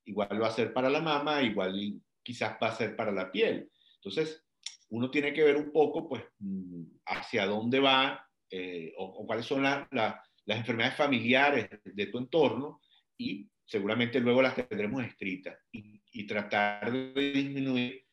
Igual 0.04 0.42
va 0.42 0.48
a 0.48 0.50
ser 0.50 0.74
para 0.74 0.90
la 0.90 1.00
mama, 1.00 1.40
igual 1.40 2.02
quizás 2.22 2.58
va 2.62 2.68
a 2.68 2.76
ser 2.76 2.94
para 2.94 3.12
la 3.12 3.32
piel. 3.32 3.70
Entonces, 3.94 4.44
uno 4.90 5.10
tiene 5.10 5.32
que 5.32 5.42
ver 5.42 5.56
un 5.56 5.72
poco, 5.72 6.06
pues, 6.06 6.22
mm, 6.40 6.82
hacia 7.06 7.46
dónde 7.46 7.80
va 7.80 8.22
eh, 8.50 8.92
o, 8.98 9.26
cuáles 9.26 9.46
son 9.46 9.62
las 9.62 10.20
enfermedades 10.44 10.98
familiares 10.98 11.70
de 11.82 12.06
tu 12.08 12.18
entorno 12.18 12.82
y 13.16 13.48
seguramente 13.64 14.20
luego 14.20 14.42
las 14.42 14.54
tendremos 14.54 15.02
escritas 15.02 15.58
y, 15.72 15.98
y 16.12 16.26
tratar 16.26 16.92
de 16.92 17.32
disminuir 17.32 18.05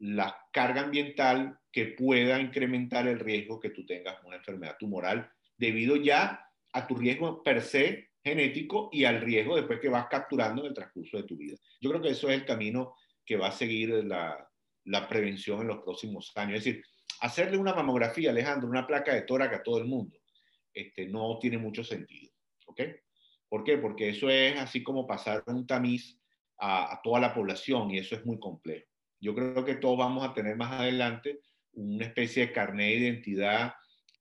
la 0.00 0.36
carga 0.52 0.82
ambiental 0.82 1.58
que 1.70 1.86
pueda 1.86 2.40
incrementar 2.40 3.06
el 3.06 3.20
riesgo 3.20 3.60
que 3.60 3.70
tú 3.70 3.84
tengas 3.84 4.16
una 4.24 4.36
enfermedad 4.36 4.76
tumoral 4.78 5.30
debido 5.56 5.96
ya 5.96 6.46
a 6.72 6.86
tu 6.86 6.96
riesgo 6.96 7.42
per 7.42 7.62
se 7.62 8.10
genético 8.22 8.88
y 8.92 9.04
al 9.04 9.20
riesgo 9.20 9.56
después 9.56 9.78
que 9.78 9.88
vas 9.88 10.06
capturando 10.10 10.62
en 10.62 10.68
el 10.68 10.74
transcurso 10.74 11.18
de 11.18 11.24
tu 11.24 11.36
vida. 11.36 11.56
Yo 11.80 11.90
creo 11.90 12.02
que 12.02 12.10
eso 12.10 12.28
es 12.28 12.40
el 12.40 12.46
camino 12.46 12.94
que 13.24 13.36
va 13.36 13.48
a 13.48 13.52
seguir 13.52 13.90
la, 14.04 14.48
la 14.84 15.08
prevención 15.08 15.60
en 15.60 15.68
los 15.68 15.82
próximos 15.82 16.32
años. 16.34 16.58
Es 16.58 16.64
decir, 16.64 16.84
hacerle 17.20 17.58
una 17.58 17.74
mamografía, 17.74 18.30
Alejandro, 18.30 18.68
una 18.68 18.86
placa 18.86 19.14
de 19.14 19.22
tórax 19.22 19.56
a 19.56 19.62
todo 19.62 19.78
el 19.78 19.84
mundo, 19.84 20.18
este, 20.72 21.06
no 21.06 21.38
tiene 21.38 21.58
mucho 21.58 21.84
sentido. 21.84 22.32
¿Ok? 22.66 22.80
¿Por 23.48 23.64
qué? 23.64 23.78
Porque 23.78 24.10
eso 24.10 24.30
es 24.30 24.58
así 24.58 24.82
como 24.82 25.06
pasar 25.06 25.42
un 25.46 25.66
tamiz 25.66 26.18
a, 26.58 26.94
a 26.94 27.00
toda 27.02 27.20
la 27.20 27.34
población 27.34 27.90
y 27.90 27.98
eso 27.98 28.14
es 28.14 28.24
muy 28.24 28.38
complejo. 28.38 28.89
Yo 29.20 29.34
creo 29.34 29.64
que 29.64 29.74
todos 29.74 29.98
vamos 29.98 30.26
a 30.26 30.34
tener 30.34 30.56
más 30.56 30.72
adelante 30.72 31.40
una 31.72 32.06
especie 32.06 32.46
de 32.46 32.52
carnet 32.52 32.88
de 32.88 33.06
identidad 33.06 33.74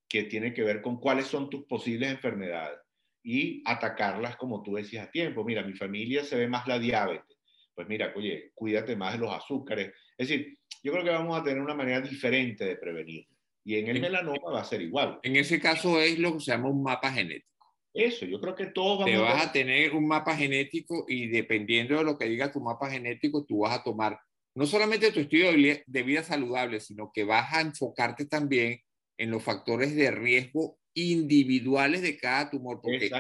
que 0.08 0.24
tiene 0.24 0.54
que 0.54 0.64
ver 0.64 0.82
con 0.82 1.00
cuáles 1.00 1.28
son 1.28 1.50
tus 1.50 1.66
posibles 1.66 2.12
enfermedades 2.12 2.80
y 3.24 3.62
atacarlas 3.66 4.36
como 4.36 4.64
tú 4.64 4.76
decías 4.76 5.08
a 5.08 5.12
tiempo. 5.12 5.44
Mira, 5.44 5.64
mi 5.64 5.74
familia 5.74 6.24
se 6.24 6.36
ve 6.36 6.48
más 6.48 6.68
la 6.68 6.80
diabetes. 6.80 7.38
Pues 7.74 7.88
mira, 7.88 8.12
oye, 8.16 8.52
cuídate 8.54 8.96
más 8.96 9.14
de 9.14 9.20
los 9.20 9.34
azúcares. 9.34 9.94
Es 10.18 10.28
decir, 10.28 10.58
yo 10.84 10.92
creo 10.92 11.04
que 11.04 11.12
vamos 11.12 11.40
a 11.40 11.44
tener 11.44 11.62
una 11.62 11.76
manera 11.76 12.02
diferente 12.02 12.66
de 12.66 12.76
prevenir. 12.76 13.26
Y 13.64 13.76
en 13.76 13.88
el 13.88 14.02
melanoma 14.02 14.52
va 14.52 14.62
a 14.62 14.66
ser 14.66 14.82
igual. 14.82 15.20
En 15.24 15.36
ese 15.36 15.60
caso 15.60 16.00
es 16.00 16.18
lo 16.18 16.34
que 16.34 16.40
se 16.40 16.52
llama 16.52 16.70
un 16.70 16.82
mapa 16.82 17.12
genético. 17.12 17.48
Eso, 17.94 18.26
yo 18.26 18.40
creo 18.40 18.56
que 18.56 18.68
todos 18.68 19.00
vamos 19.00 19.12
Te 19.12 19.18
vas 19.18 19.48
a 19.48 19.52
tener 19.52 19.94
un 19.94 20.08
mapa 20.08 20.36
genético 20.36 21.06
y 21.08 21.28
dependiendo 21.28 21.98
de 21.98 22.04
lo 22.04 22.18
que 22.18 22.26
diga 22.26 22.52
tu 22.52 22.62
mapa 22.62 22.90
genético, 22.90 23.46
tú 23.46 23.60
vas 23.60 23.80
a 23.80 23.84
tomar 23.84 24.20
no 24.56 24.66
solamente 24.66 25.12
tu 25.12 25.20
estilo 25.22 25.52
de 25.52 26.04
vida 26.04 26.24
saludable, 26.24 26.80
sino 26.80 27.12
que 27.14 27.24
vas 27.24 27.54
a 27.54 27.62
enfocarte 27.62 28.26
también 28.26 28.82
en 29.18 29.32
los 29.32 29.44
factores 29.44 29.96
de 29.96 30.12
riesgo 30.12 30.80
individuales 30.94 32.02
de 32.02 32.18
cada 32.18 32.50
tumor. 32.50 32.80
Porque 32.82 33.12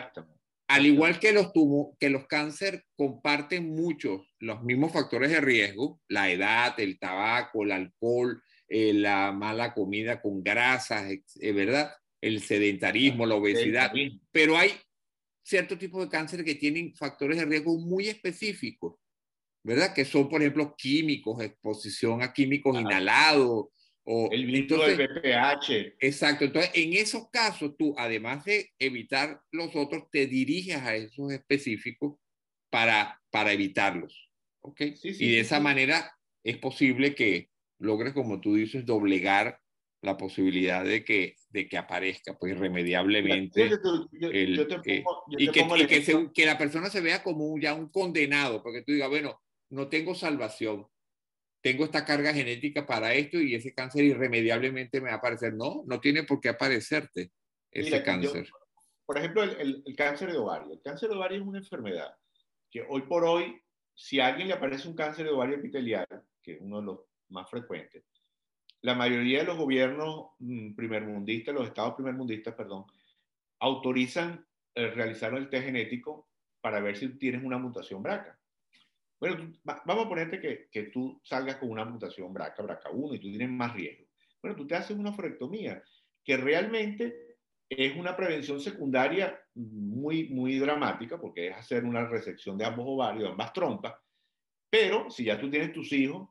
Al 0.67 0.85
igual 0.85 1.19
que 1.19 1.31
los, 1.31 1.51
tumor, 1.53 1.95
que 1.99 2.09
los 2.09 2.27
cáncer 2.27 2.83
comparten 2.95 3.69
muchos 3.75 4.35
los 4.39 4.63
mismos 4.63 4.91
factores 4.91 5.31
de 5.31 5.41
riesgo, 5.41 6.01
la 6.07 6.31
edad, 6.31 6.79
el 6.79 6.99
tabaco, 6.99 7.63
el 7.63 7.71
alcohol, 7.71 8.41
eh, 8.67 8.93
la 8.93 9.31
mala 9.31 9.73
comida 9.73 10.21
con 10.21 10.43
grasas, 10.43 11.11
eh, 11.39 11.51
¿verdad? 11.51 11.91
El 12.21 12.41
sedentarismo, 12.41 13.25
la 13.25 13.35
obesidad. 13.35 13.91
Pero 14.31 14.57
hay 14.57 14.71
cierto 15.43 15.77
tipo 15.77 16.03
de 16.03 16.09
cáncer 16.09 16.45
que 16.45 16.53
tienen 16.53 16.95
factores 16.95 17.37
de 17.37 17.45
riesgo 17.45 17.77
muy 17.79 18.07
específicos, 18.07 18.98
¿verdad? 19.63 19.93
Que 19.93 20.05
son, 20.05 20.29
por 20.29 20.41
ejemplo, 20.41 20.75
químicos, 20.77 21.41
exposición 21.41 22.21
a 22.21 22.33
químicos 22.33 22.79
inhalados, 22.79 23.67
el 24.31 24.45
vínculo 24.47 24.87
del 24.87 25.07
BPH. 25.07 25.97
Exacto. 25.99 26.45
Entonces, 26.45 26.71
en 26.73 26.93
esos 26.93 27.29
casos, 27.29 27.75
tú, 27.77 27.93
además 27.97 28.43
de 28.45 28.71
evitar 28.79 29.41
los 29.51 29.75
otros, 29.75 30.09
te 30.11 30.25
diriges 30.25 30.77
a 30.77 30.95
esos 30.95 31.31
específicos 31.31 32.17
para, 32.71 33.21
para 33.29 33.53
evitarlos. 33.53 34.27
¿Ok? 34.61 34.81
y 35.03 35.31
de 35.31 35.39
esa 35.39 35.61
manera 35.61 36.11
es 36.43 36.57
posible 36.57 37.15
que 37.15 37.49
logres, 37.79 38.13
como 38.13 38.41
tú 38.41 38.55
dices, 38.55 38.85
doblegar 38.85 39.57
la 40.01 40.17
posibilidad 40.17 40.83
de 40.83 41.05
que, 41.05 41.35
de 41.49 41.67
que 41.67 41.77
aparezca 41.77 42.37
pues 42.37 42.53
irremediablemente 42.53 43.69
y 45.37 45.49
que, 45.49 46.29
que 46.33 46.45
la 46.45 46.57
persona 46.57 46.89
se 46.89 46.99
vea 47.01 47.23
como 47.23 47.57
ya 47.57 47.73
un 47.73 47.89
condenado, 47.89 48.61
porque 48.61 48.81
tú 48.81 48.91
digas, 48.91 49.09
bueno, 49.09 49.41
no 49.69 49.87
tengo 49.87 50.15
salvación, 50.15 50.87
tengo 51.61 51.83
esta 51.83 52.05
carga 52.05 52.33
genética 52.33 52.85
para 52.85 53.13
esto 53.13 53.39
y 53.39 53.55
ese 53.55 53.73
cáncer 53.73 54.05
irremediablemente 54.05 55.01
me 55.01 55.09
va 55.09 55.15
a 55.15 55.17
aparecer. 55.17 55.53
No, 55.53 55.83
no 55.85 55.99
tiene 55.99 56.23
por 56.23 56.39
qué 56.39 56.49
aparecerte 56.49 57.31
ese 57.71 58.01
cáncer. 58.03 58.47
por 59.05 59.17
ejemplo, 59.17 59.43
el, 59.43 59.83
cáncer 59.97 60.31
de 60.31 60.37
ovario. 60.37 60.73
El 60.73 60.81
cáncer 60.81 61.09
de 61.09 61.15
ovario 61.15 61.41
es 61.41 61.47
una 61.47 61.59
enfermedad 61.59 62.13
que 62.71 62.85
hoy 62.87 63.01
por 63.03 63.25
hoy, 63.25 63.61
si 63.93 64.19
a 64.19 64.27
alguien 64.27 64.47
le 64.47 64.53
aparece 64.53 64.87
un 64.87 64.95
cáncer 64.95 65.25
de 65.25 65.31
ovario 65.31 65.57
epitelial, 65.57 66.07
que 66.41 66.53
es 66.53 66.61
uno 66.61 66.79
de 66.79 66.85
los 66.85 66.99
más 67.29 67.49
frecuentes, 67.49 68.03
la 68.81 68.95
mayoría 68.95 69.39
de 69.39 69.45
los 69.45 69.57
gobiernos 69.57 70.29
mm, 70.39 70.75
primermundistas, 70.75 71.53
los 71.53 71.67
estados 71.67 71.95
primermundistas, 71.95 72.55
perdón, 72.55 72.85
autorizan 73.59 74.45
eh, 74.75 74.87
realizar 74.91 75.33
el 75.33 75.49
test 75.49 75.65
genético 75.65 76.29
para 76.61 76.79
ver 76.79 76.95
si 76.95 77.09
tienes 77.17 77.43
una 77.43 77.57
mutación 77.57 78.01
BRCA. 78.01 78.38
Bueno, 79.19 79.51
vamos 79.63 80.05
a 80.05 80.09
ponerte 80.09 80.39
que, 80.39 80.69
que, 80.71 80.83
tú 80.83 81.19
salgas 81.23 81.57
con 81.57 81.69
una 81.69 81.83
mutación 81.83 82.33
BRCA, 82.33 82.63
BRCA1 82.63 83.15
y 83.15 83.19
tú 83.19 83.29
tienes 83.29 83.49
más 83.49 83.73
riesgo. 83.73 84.05
Bueno, 84.41 84.55
tú 84.55 84.65
te 84.65 84.75
haces 84.75 84.95
una 84.97 85.11
forectomía, 85.11 85.83
que 86.23 86.37
realmente 86.37 87.37
es 87.69 87.95
una 87.97 88.15
prevención 88.15 88.59
secundaria 88.61 89.39
muy, 89.55 90.29
muy 90.29 90.57
dramática, 90.57 91.19
porque 91.19 91.49
es 91.49 91.55
hacer 91.55 91.83
una 91.83 92.07
resección 92.07 92.57
de 92.57 92.65
ambos 92.65 92.85
ovarios, 92.87 93.23
de 93.23 93.29
ambas 93.29 93.51
trompas, 93.51 93.93
pero 94.69 95.09
si 95.09 95.25
ya 95.25 95.39
tú 95.39 95.49
tienes 95.49 95.73
tus 95.73 95.91
hijos, 95.91 96.29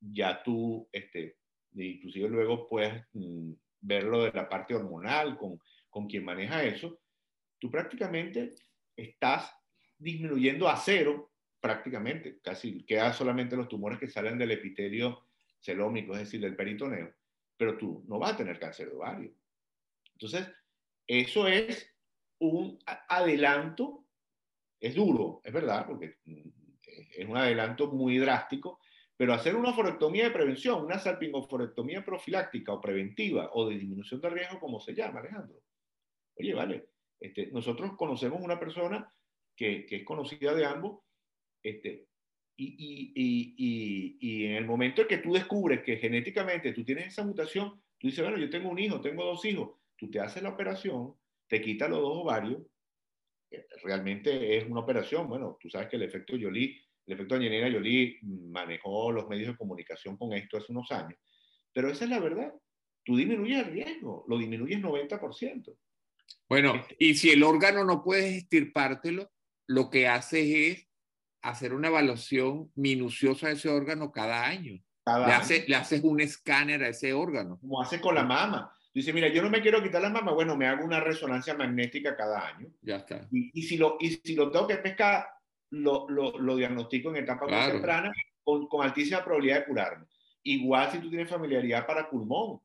ya 0.00 0.42
tú, 0.42 0.88
este, 0.92 1.36
inclusive 1.74 2.28
luego 2.28 2.66
puedes 2.66 3.04
mm, 3.12 3.52
verlo 3.80 4.24
de 4.24 4.32
la 4.32 4.48
parte 4.48 4.74
hormonal 4.74 5.36
con, 5.36 5.58
con 5.88 6.06
quien 6.06 6.24
maneja 6.24 6.64
eso, 6.64 6.98
tú 7.58 7.70
prácticamente 7.70 8.54
estás 8.96 9.54
disminuyendo 9.98 10.68
a 10.68 10.76
cero 10.76 11.33
prácticamente, 11.64 12.40
casi 12.42 12.84
quedan 12.84 13.14
solamente 13.14 13.56
los 13.56 13.70
tumores 13.70 13.98
que 13.98 14.06
salen 14.06 14.36
del 14.36 14.50
epitelio 14.50 15.24
celómico, 15.58 16.12
es 16.12 16.18
decir, 16.18 16.38
del 16.42 16.54
peritoneo, 16.54 17.10
pero 17.56 17.78
tú 17.78 18.04
no 18.06 18.18
vas 18.18 18.34
a 18.34 18.36
tener 18.36 18.58
cáncer 18.58 18.90
de 18.90 18.96
ovario. 18.96 19.32
Entonces, 20.12 20.46
eso 21.06 21.48
es 21.48 21.90
un 22.40 22.78
adelanto, 23.08 24.04
es 24.78 24.94
duro, 24.94 25.40
es 25.42 25.54
verdad, 25.54 25.86
porque 25.86 26.18
mm, 26.26 26.50
es 27.16 27.26
un 27.26 27.38
adelanto 27.38 27.90
muy 27.90 28.18
drástico, 28.18 28.80
pero 29.16 29.32
hacer 29.32 29.56
una 29.56 29.72
forectomía 29.72 30.24
de 30.24 30.32
prevención, 30.32 30.84
una 30.84 30.98
salpingoforectomía 30.98 32.04
profiláctica 32.04 32.74
o 32.74 32.80
preventiva 32.82 33.48
o 33.54 33.70
de 33.70 33.76
disminución 33.76 34.20
de 34.20 34.28
riesgo, 34.28 34.60
como 34.60 34.80
se 34.80 34.94
llama, 34.94 35.20
Alejandro. 35.20 35.62
Oye, 36.36 36.52
vale, 36.52 36.90
este, 37.18 37.46
nosotros 37.52 37.96
conocemos 37.96 38.42
una 38.42 38.60
persona 38.60 39.10
que, 39.56 39.86
que 39.86 39.96
es 39.96 40.04
conocida 40.04 40.52
de 40.52 40.66
ambos 40.66 41.04
este, 41.64 42.06
y, 42.56 42.66
y, 42.66 43.12
y, 43.16 44.18
y, 44.20 44.44
en 44.44 44.52
el 44.52 44.66
momento 44.66 45.02
en 45.02 45.08
que 45.08 45.18
tú 45.18 45.32
descubres 45.32 45.82
que 45.82 45.96
genéticamente 45.96 46.72
tú 46.72 46.84
tienes 46.84 47.08
esa 47.08 47.24
mutación, 47.24 47.82
tú 47.98 48.06
dices, 48.06 48.22
bueno, 48.22 48.38
yo 48.38 48.48
tengo 48.50 48.68
un 48.68 48.78
hijo, 48.78 49.00
tengo 49.00 49.24
dos 49.24 49.44
hijos, 49.44 49.70
tú 49.96 50.10
te 50.10 50.20
haces 50.20 50.42
la 50.42 50.50
operación, 50.50 51.14
te 51.48 51.60
quitas 51.60 51.90
los 51.90 52.00
dos 52.00 52.18
ovarios, 52.18 52.62
eh, 53.50 53.66
realmente 53.82 54.58
es 54.58 54.66
una 54.66 54.80
operación, 54.80 55.28
bueno, 55.28 55.56
tú 55.60 55.68
sabes 55.68 55.88
que 55.88 55.96
el 55.96 56.02
efecto 56.02 56.34
Jolie, 56.40 56.80
el 57.06 57.14
efecto 57.14 57.34
Angelina 57.34 57.72
Jolie 57.72 58.18
manejó 58.22 59.10
los 59.10 59.26
medios 59.28 59.48
de 59.48 59.56
comunicación 59.56 60.16
con 60.16 60.32
esto 60.32 60.58
hace 60.58 60.70
unos 60.70 60.90
años, 60.92 61.18
pero 61.72 61.88
esa 61.88 62.04
es 62.04 62.10
la 62.10 62.20
verdad, 62.20 62.52
tú 63.04 63.16
disminuyes 63.16 63.66
el 63.66 63.72
riesgo, 63.72 64.24
lo 64.28 64.38
disminuyes 64.38 64.80
90%. 64.80 65.76
Bueno, 66.48 66.74
este 66.74 66.96
y 66.98 67.14
si 67.14 67.30
el 67.30 67.42
órgano 67.42 67.84
no 67.84 68.02
puedes 68.02 68.34
estirpártelo, 68.34 69.30
lo 69.66 69.90
que 69.90 70.06
haces 70.06 70.46
es 70.46 70.83
hacer 71.44 71.74
una 71.74 71.88
evaluación 71.88 72.70
minuciosa 72.74 73.48
de 73.48 73.54
ese 73.54 73.68
órgano 73.68 74.10
cada 74.10 74.46
año. 74.46 74.80
le, 75.06 75.64
le 75.68 75.76
haces 75.76 76.02
un 76.02 76.20
escáner 76.20 76.82
a 76.82 76.88
ese 76.88 77.12
órgano. 77.12 77.58
Como 77.60 77.82
hace 77.82 78.00
con 78.00 78.14
la 78.14 78.24
mama. 78.24 78.72
Dice, 78.94 79.12
mira, 79.12 79.28
yo 79.28 79.42
no 79.42 79.50
me 79.50 79.60
quiero 79.60 79.82
quitar 79.82 80.00
la 80.00 80.08
mama, 80.08 80.32
bueno, 80.32 80.56
me 80.56 80.66
hago 80.66 80.84
una 80.84 81.00
resonancia 81.00 81.54
magnética 81.54 82.16
cada 82.16 82.46
año. 82.46 82.68
Ya 82.80 82.96
está. 82.96 83.28
Y, 83.30 83.62
si, 83.62 83.76
lo, 83.76 83.96
y 84.00 84.20
si 84.24 84.34
lo 84.34 84.50
tengo 84.50 84.66
que 84.66 84.76
pescar, 84.76 85.26
lo, 85.70 86.08
lo, 86.08 86.38
lo 86.38 86.56
diagnostico 86.56 87.10
en 87.10 87.16
etapa 87.16 87.46
muy 87.46 87.72
temprana 87.72 88.12
con, 88.42 88.66
con, 88.68 88.86
altísima 88.86 89.22
probabilidad 89.22 89.60
de 89.60 89.64
curarme. 89.66 90.06
Igual 90.44 90.92
si 90.92 90.98
tú 90.98 91.10
tienes 91.10 91.28
familiaridad 91.28 91.86
para 91.86 92.08
pulmón. 92.08 92.60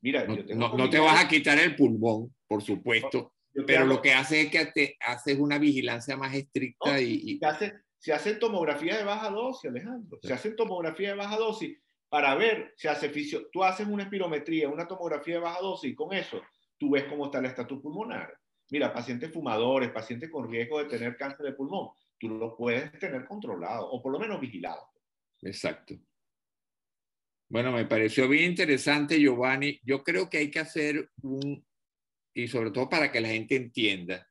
Mira, 0.00 0.24
no, 0.24 0.36
yo 0.36 0.46
tengo 0.46 0.76
no, 0.76 0.88
te 0.88 0.98
vas 0.98 1.22
a 1.22 1.28
quitar 1.28 1.58
el 1.58 1.76
pulmón, 1.76 2.34
por 2.46 2.62
supuesto, 2.62 3.34
pero 3.66 3.84
lo 3.84 4.00
que 4.00 4.12
hace 4.14 4.42
es 4.42 4.50
que 4.50 4.66
te 4.66 4.96
haces 5.00 5.38
una 5.38 5.58
vigilancia 5.58 6.16
más 6.16 6.34
estricta 6.34 7.00
y, 7.00 7.20
y... 7.24 7.38
Te 7.38 7.46
hace, 7.46 7.72
se 8.02 8.12
hacen 8.12 8.40
tomografía 8.40 8.96
de 8.96 9.04
baja 9.04 9.30
dosis, 9.30 9.70
Alejandro. 9.70 10.18
Se 10.20 10.32
hacen 10.32 10.56
tomografía 10.56 11.10
de 11.10 11.14
baja 11.14 11.36
dosis 11.36 11.78
para 12.08 12.34
ver 12.34 12.74
si 12.76 12.88
hace 12.88 13.08
fisio. 13.08 13.48
Tú 13.52 13.62
haces 13.62 13.86
una 13.86 14.02
espirometría, 14.02 14.68
una 14.68 14.88
tomografía 14.88 15.34
de 15.34 15.40
baja 15.40 15.60
dosis 15.60 15.92
y 15.92 15.94
con 15.94 16.12
eso 16.12 16.42
tú 16.76 16.90
ves 16.90 17.04
cómo 17.04 17.26
está 17.26 17.38
el 17.38 17.44
estatus 17.44 17.80
pulmonar. 17.80 18.36
Mira, 18.70 18.92
pacientes 18.92 19.32
fumadores, 19.32 19.92
pacientes 19.92 20.28
con 20.32 20.50
riesgo 20.50 20.80
de 20.80 20.86
tener 20.86 21.16
cáncer 21.16 21.46
de 21.46 21.52
pulmón, 21.52 21.90
tú 22.18 22.28
lo 22.30 22.56
puedes 22.56 22.90
tener 22.98 23.24
controlado 23.24 23.88
o 23.88 24.02
por 24.02 24.10
lo 24.10 24.18
menos 24.18 24.40
vigilado. 24.40 24.84
Exacto. 25.40 25.94
Bueno, 27.48 27.70
me 27.70 27.84
pareció 27.84 28.28
bien 28.28 28.50
interesante, 28.50 29.20
Giovanni. 29.20 29.78
Yo 29.84 30.02
creo 30.02 30.28
que 30.28 30.38
hay 30.38 30.50
que 30.50 30.58
hacer 30.58 31.08
un, 31.22 31.64
y 32.34 32.48
sobre 32.48 32.72
todo 32.72 32.88
para 32.88 33.12
que 33.12 33.20
la 33.20 33.28
gente 33.28 33.54
entienda, 33.54 34.28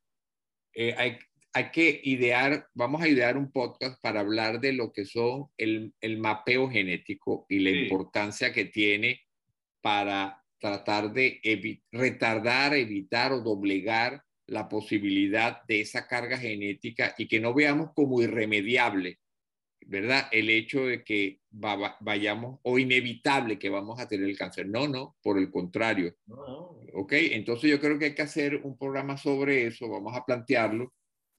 eh, 0.74 0.94
hay, 0.98 1.20
hay 1.54 1.72
que 1.72 2.02
idear, 2.04 2.68
vamos 2.74 3.02
a 3.02 3.08
idear 3.08 3.38
un 3.38 3.52
podcast 3.52 4.02
para 4.02 4.22
hablar 4.22 4.60
de 4.60 4.74
lo 4.74 4.92
que 4.92 5.06
son 5.06 5.48
el, 5.58 5.94
el 6.00 6.18
mapeo 6.18 6.70
genético 6.70 7.46
y 7.50 7.60
la 7.60 7.72
importancia 7.72 8.54
que 8.54 8.66
tiene 8.66 9.22
para 9.82 10.42
tratar 10.60 11.12
de 11.12 11.42
retardar, 11.92 12.74
evitar 12.76 13.34
o 13.34 13.42
doblegar 13.42 14.24
la 14.48 14.70
posibilidad 14.70 15.64
de 15.68 15.82
esa 15.82 16.08
carga 16.08 16.38
genética 16.38 17.16
y 17.18 17.28
que 17.28 17.40
no 17.40 17.54
veamos 17.54 17.92
como 17.96 18.22
irremediable, 18.22 19.20
¿verdad? 19.88 20.28
El 20.32 20.50
hecho 20.50 20.86
de 20.86 21.04
que 21.04 21.40
vayamos 21.50 22.60
o 22.64 22.78
inevitable 22.78 23.58
que 23.58 23.70
vamos 23.70 24.00
a 24.00 24.08
tener 24.08 24.30
el 24.30 24.38
cáncer. 24.38 24.68
No, 24.68 24.88
no, 24.88 25.18
por 25.22 25.38
el 25.38 25.50
contrario. 25.50 26.16
¿Ok? 26.94 27.14
Entonces 27.14 27.72
yo 27.72 27.80
creo 27.80 27.98
que 27.98 28.06
hay 28.06 28.16
que 28.16 28.22
hacer 28.22 28.58
un 28.64 28.78
programa 28.78 29.18
sobre 29.18 29.68
eso, 29.68 29.90
vamos 29.90 30.16
a 30.16 30.26
plantearlo. 30.26 30.94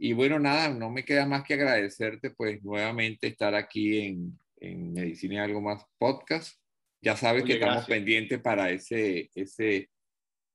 Y 0.05 0.15
bueno, 0.15 0.41
nada, 0.41 0.69
no 0.69 0.91
me 0.91 1.05
queda 1.05 1.27
más 1.27 1.45
que 1.45 1.55
agradecerte 1.55 2.31
pues 2.31 2.61
nuevamente 2.65 3.29
estar 3.29 3.55
aquí 3.55 4.01
en, 4.01 4.37
en 4.57 4.93
Medicina 4.93 5.35
y 5.35 5.39
Algo 5.39 5.61
Más 5.61 5.85
Podcast. 5.97 6.61
Ya 7.01 7.17
sabes 7.17 7.45
que 7.45 7.53
estamos 7.53 7.85
pendientes 7.85 8.41
para 8.41 8.71
ese, 8.71 9.31
ese, 9.33 9.91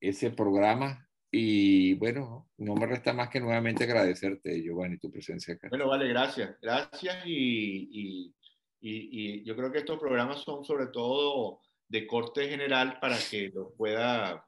ese 0.01 0.31
programa 0.31 1.07
y 1.31 1.93
bueno, 1.93 2.49
no 2.57 2.75
me 2.75 2.87
resta 2.87 3.13
más 3.13 3.29
que 3.29 3.39
nuevamente 3.39 3.85
agradecerte, 3.85 4.61
Giovanni, 4.61 4.97
tu 4.97 5.09
presencia 5.09 5.53
acá. 5.53 5.69
Bueno, 5.69 5.87
vale, 5.87 6.09
gracias. 6.09 6.57
Gracias 6.61 7.25
y, 7.25 7.87
y, 7.89 8.33
y, 8.81 9.45
yo 9.45 9.55
creo 9.55 9.71
que 9.71 9.79
estos 9.79 9.97
programas 9.97 10.41
son 10.41 10.65
sobre 10.65 10.87
todo 10.87 11.61
de 11.87 12.05
corte 12.05 12.49
general 12.49 12.99
para 12.99 13.17
que 13.17 13.47
lo 13.55 13.73
pueda, 13.75 14.45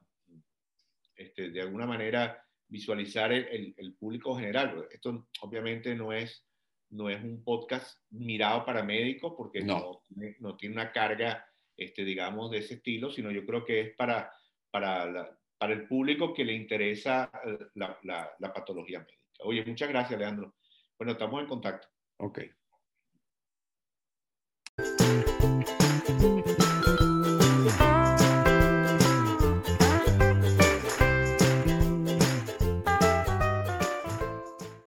este, 1.16 1.50
de 1.50 1.62
alguna 1.62 1.86
manera, 1.86 2.44
visualizar 2.70 3.32
el, 3.32 3.74
el, 3.76 3.94
público 3.94 4.34
general. 4.36 4.86
Esto 4.90 5.28
obviamente 5.42 5.94
no 5.94 6.12
es, 6.12 6.46
no 6.90 7.10
es 7.10 7.22
un 7.22 7.42
podcast 7.44 7.98
mirado 8.10 8.64
para 8.64 8.82
médicos 8.82 9.34
porque 9.36 9.60
no, 9.60 10.04
no, 10.38 10.56
tiene 10.56 10.76
una 10.76 10.92
carga, 10.92 11.44
este, 11.76 12.04
digamos, 12.04 12.50
de 12.50 12.58
ese 12.58 12.74
estilo, 12.74 13.10
sino 13.10 13.30
yo 13.30 13.44
creo 13.44 13.64
que 13.64 13.80
es 13.80 13.96
para, 13.96 14.32
para 14.70 15.10
la, 15.10 15.38
para 15.58 15.74
el 15.74 15.86
público 15.86 16.32
que 16.32 16.44
le 16.44 16.54
interesa 16.54 17.30
eh, 17.44 17.58
la, 17.74 17.98
la, 18.04 18.30
la 18.38 18.52
patología 18.52 19.00
médica. 19.00 19.20
Oye, 19.40 19.64
muchas 19.64 19.88
gracias, 19.88 20.18
Leandro. 20.18 20.54
Bueno, 20.98 21.12
estamos 21.12 21.42
en 21.42 21.48
contacto. 21.48 21.88
Ok. 22.18 22.40